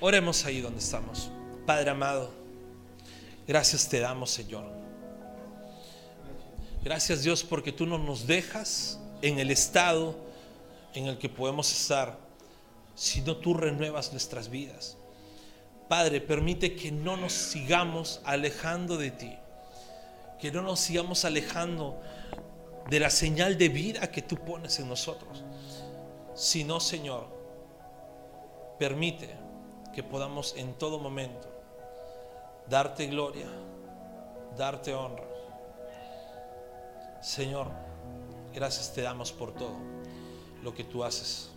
Oremos 0.00 0.44
ahí 0.44 0.60
donde 0.60 0.80
estamos. 0.80 1.30
Padre 1.64 1.88
amado, 1.88 2.30
gracias 3.48 3.88
te 3.88 4.00
damos, 4.00 4.30
Señor. 4.30 4.70
Gracias 6.82 7.22
Dios 7.22 7.42
porque 7.42 7.72
tú 7.72 7.86
no 7.86 7.96
nos 7.96 8.26
dejas 8.26 9.00
en 9.22 9.38
el 9.38 9.50
estado 9.50 10.23
en 10.94 11.06
el 11.06 11.18
que 11.18 11.28
podemos 11.28 11.70
estar, 11.72 12.16
sino 12.94 13.36
tú 13.36 13.54
renuevas 13.54 14.12
nuestras 14.12 14.48
vidas. 14.48 14.96
Padre, 15.88 16.20
permite 16.20 16.74
que 16.74 16.90
no 16.90 17.16
nos 17.16 17.32
sigamos 17.32 18.20
alejando 18.24 18.96
de 18.96 19.10
ti, 19.10 19.36
que 20.40 20.50
no 20.50 20.62
nos 20.62 20.80
sigamos 20.80 21.24
alejando 21.24 22.00
de 22.88 23.00
la 23.00 23.10
señal 23.10 23.58
de 23.58 23.68
vida 23.68 24.10
que 24.10 24.22
tú 24.22 24.36
pones 24.36 24.78
en 24.78 24.88
nosotros, 24.88 25.44
sino, 26.34 26.80
Señor, 26.80 27.26
permite 28.78 29.34
que 29.92 30.02
podamos 30.02 30.54
en 30.56 30.74
todo 30.74 30.98
momento 30.98 31.48
darte 32.68 33.06
gloria, 33.06 33.46
darte 34.56 34.94
honra. 34.94 35.24
Señor, 37.20 37.68
gracias 38.52 38.92
te 38.92 39.02
damos 39.02 39.32
por 39.32 39.54
todo 39.54 39.93
lo 40.64 40.74
que 40.74 40.82
tú 40.82 41.04
haces. 41.04 41.50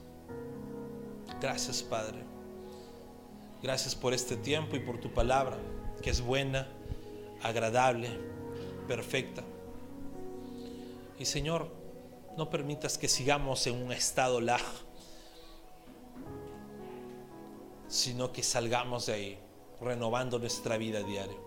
Gracias, 1.41 1.81
Padre. 1.81 2.19
Gracias 3.63 3.95
por 3.95 4.13
este 4.13 4.35
tiempo 4.35 4.75
y 4.75 4.79
por 4.79 4.99
tu 4.99 5.11
palabra, 5.13 5.57
que 6.03 6.09
es 6.09 6.21
buena, 6.21 6.67
agradable, 7.41 8.09
perfecta. 8.87 9.43
Y 11.17 11.25
Señor, 11.25 11.71
no 12.37 12.49
permitas 12.49 12.97
que 12.97 13.07
sigamos 13.07 13.65
en 13.65 13.81
un 13.81 13.91
estado 13.93 14.41
laj, 14.41 14.61
sino 17.87 18.33
que 18.33 18.43
salgamos 18.43 19.05
de 19.05 19.13
ahí 19.13 19.39
renovando 19.79 20.37
nuestra 20.37 20.77
vida 20.77 21.01
diaria 21.01 21.37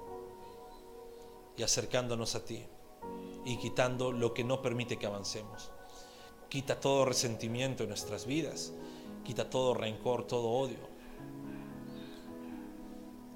y 1.57 1.63
acercándonos 1.63 2.35
a 2.35 2.45
ti 2.45 2.65
y 3.45 3.59
quitando 3.59 4.13
lo 4.13 4.33
que 4.33 4.45
no 4.45 4.63
permite 4.63 4.99
que 4.99 5.07
avancemos. 5.07 5.71
Quita 6.51 6.81
todo 6.81 7.05
resentimiento 7.05 7.85
en 7.85 7.91
nuestras 7.91 8.27
vidas, 8.27 8.73
quita 9.25 9.49
todo 9.49 9.73
rencor, 9.73 10.27
todo 10.27 10.51
odio. 10.51 10.91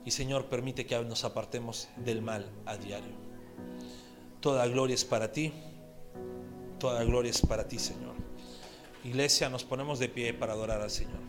Y 0.05 0.11
Señor, 0.11 0.47
permite 0.47 0.85
que 0.85 0.99
nos 1.05 1.23
apartemos 1.23 1.89
del 1.97 2.23
mal 2.23 2.51
a 2.67 2.77
diario. 2.77 3.15
Toda 4.41 4.67
gloria 4.67 4.95
es 4.95 5.05
para 5.05 5.31
ti, 5.31 5.53
toda 6.81 7.05
gloria 7.05 7.31
es 7.31 7.41
para 7.41 7.69
ti, 7.69 7.79
Señor. 7.79 8.15
Iglesia, 9.05 9.49
nos 9.49 9.63
ponemos 9.63 10.01
de 10.01 10.09
pie 10.09 10.35
para 10.35 10.55
adorar 10.55 10.83
al 10.83 10.91
Señor. 10.91 11.21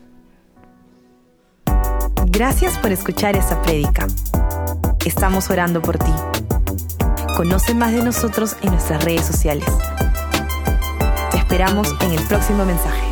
Gracias 2.26 2.76
por 2.78 2.90
escuchar 2.90 3.36
esta 3.36 3.62
prédica. 3.62 4.08
Estamos 5.04 5.48
orando 5.50 5.80
por 5.80 5.98
ti. 5.98 6.12
Conoce 7.36 7.74
más 7.74 7.92
de 7.92 8.02
nosotros 8.02 8.56
en 8.62 8.72
nuestras 8.72 9.04
redes 9.04 9.24
sociales. 9.24 9.68
Esperamos 11.56 11.88
en 12.02 12.12
el 12.12 12.22
próximo 12.28 12.66
mensaje. 12.66 13.05